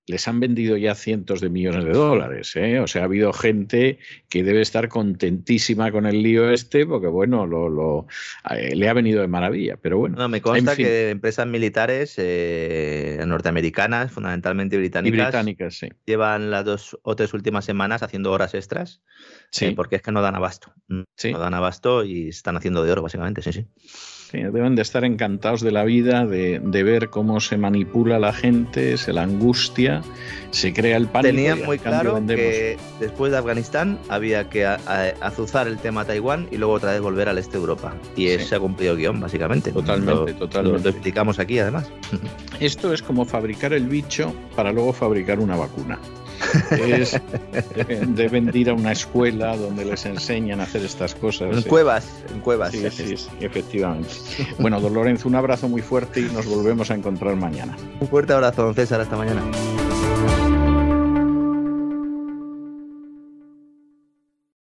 les 0.08 0.26
han 0.26 0.40
vendido 0.40 0.76
ya 0.76 0.94
cientos 0.94 1.40
de 1.40 1.50
millones 1.50 1.84
de 1.84 1.92
dólares. 1.92 2.56
¿eh? 2.56 2.80
O 2.80 2.86
sea, 2.86 3.02
ha 3.02 3.04
habido 3.04 3.32
gente 3.32 3.98
que 4.28 4.42
debe 4.42 4.62
estar 4.62 4.88
contentísima 4.88 5.92
con 5.92 6.06
el 6.06 6.22
lío 6.22 6.50
este, 6.50 6.86
porque 6.86 7.08
bueno, 7.08 7.46
lo, 7.46 8.06
eh, 8.50 8.74
le 8.74 8.88
ha 8.88 8.92
venido 8.94 9.20
de 9.20 9.28
maravilla. 9.28 9.76
Pero 9.76 9.98
bueno. 9.98 10.16
No, 10.16 10.28
me 10.28 10.40
consta 10.40 10.74
que 10.74 11.10
empresas 11.10 11.46
militares 11.46 12.14
eh, 12.16 13.22
norteamericanas, 13.26 14.10
fundamentalmente 14.10 14.78
británicas, 14.78 15.26
británicas 15.30 15.80
llevan 16.06 16.50
las 16.50 16.64
dos 16.64 16.98
o 17.02 17.14
tres 17.14 17.34
últimas 17.34 17.64
semanas 17.64 18.02
haciendo 18.02 18.32
horas 18.32 18.54
extras, 18.54 19.02
sí. 19.50 19.72
porque 19.72 19.96
es 19.96 20.02
que 20.02 20.12
no 20.12 20.22
dan 20.22 20.34
abasto. 20.34 20.72
No 20.88 21.04
dan 21.38 21.54
abasto 21.54 22.04
y 22.04 22.28
están 22.28 22.56
haciendo 22.56 22.82
de 22.82 22.92
oro, 22.92 23.02
básicamente, 23.02 23.42
sí, 23.42 23.52
sí 23.52 23.66
deben 24.32 24.74
de 24.74 24.82
estar 24.82 25.04
encantados 25.04 25.60
de 25.60 25.70
la 25.70 25.84
vida, 25.84 26.26
de, 26.26 26.82
ver 26.82 27.10
cómo 27.10 27.40
se 27.40 27.56
manipula 27.56 28.18
la 28.18 28.32
gente, 28.32 28.96
se 28.96 29.12
la 29.12 29.22
angustia, 29.22 30.02
se 30.50 30.72
crea 30.72 30.96
el 30.96 31.06
pánico. 31.06 31.34
Tenían 31.34 31.64
muy 31.64 31.78
claro 31.78 32.20
que 32.26 32.76
después 33.00 33.32
de 33.32 33.38
Afganistán 33.38 33.98
había 34.08 34.48
que 34.48 34.66
azuzar 34.66 35.66
el 35.66 35.78
tema 35.78 36.04
Taiwán 36.04 36.48
y 36.50 36.56
luego 36.56 36.74
otra 36.74 36.92
vez 36.92 37.00
volver 37.00 37.28
al 37.28 37.38
este 37.38 37.52
de 37.52 37.58
Europa. 37.58 37.94
Y 38.16 38.28
se 38.38 38.54
ha 38.54 38.60
cumplido 38.60 38.92
el 38.92 38.98
guion, 38.98 39.20
básicamente. 39.20 39.72
Totalmente, 39.72 40.32
lo, 40.32 40.38
totalmente. 40.38 40.84
Lo 40.84 40.90
explicamos 40.90 41.38
aquí, 41.38 41.58
además. 41.58 41.90
Esto 42.60 42.92
es 42.92 43.02
como 43.02 43.24
fabricar 43.24 43.72
el 43.72 43.86
bicho 43.86 44.32
para 44.54 44.72
luego 44.72 44.92
fabricar 44.92 45.40
una 45.40 45.56
vacuna 45.56 45.98
es, 46.70 47.20
deben 48.08 48.50
ir 48.54 48.70
a 48.70 48.74
una 48.74 48.92
escuela 48.92 49.56
donde 49.56 49.84
les 49.84 50.06
enseñan 50.06 50.60
a 50.60 50.64
hacer 50.64 50.84
estas 50.84 51.14
cosas. 51.14 51.56
En 51.56 51.62
cuevas, 51.62 52.06
en 52.32 52.40
cuevas. 52.40 52.72
Sí, 52.72 52.88
sí, 52.90 53.16
efectivamente. 53.40 54.10
Bueno, 54.58 54.80
don 54.80 54.94
Lorenzo, 54.94 55.28
un 55.28 55.34
abrazo 55.34 55.68
muy 55.68 55.82
fuerte 55.82 56.20
y 56.20 56.24
nos 56.24 56.46
volvemos 56.46 56.90
a 56.90 56.94
encontrar 56.94 57.36
mañana. 57.36 57.76
Un 58.00 58.08
fuerte 58.08 58.32
abrazo, 58.32 58.64
don 58.64 58.74
César, 58.74 59.00
hasta 59.00 59.16
mañana. 59.16 59.42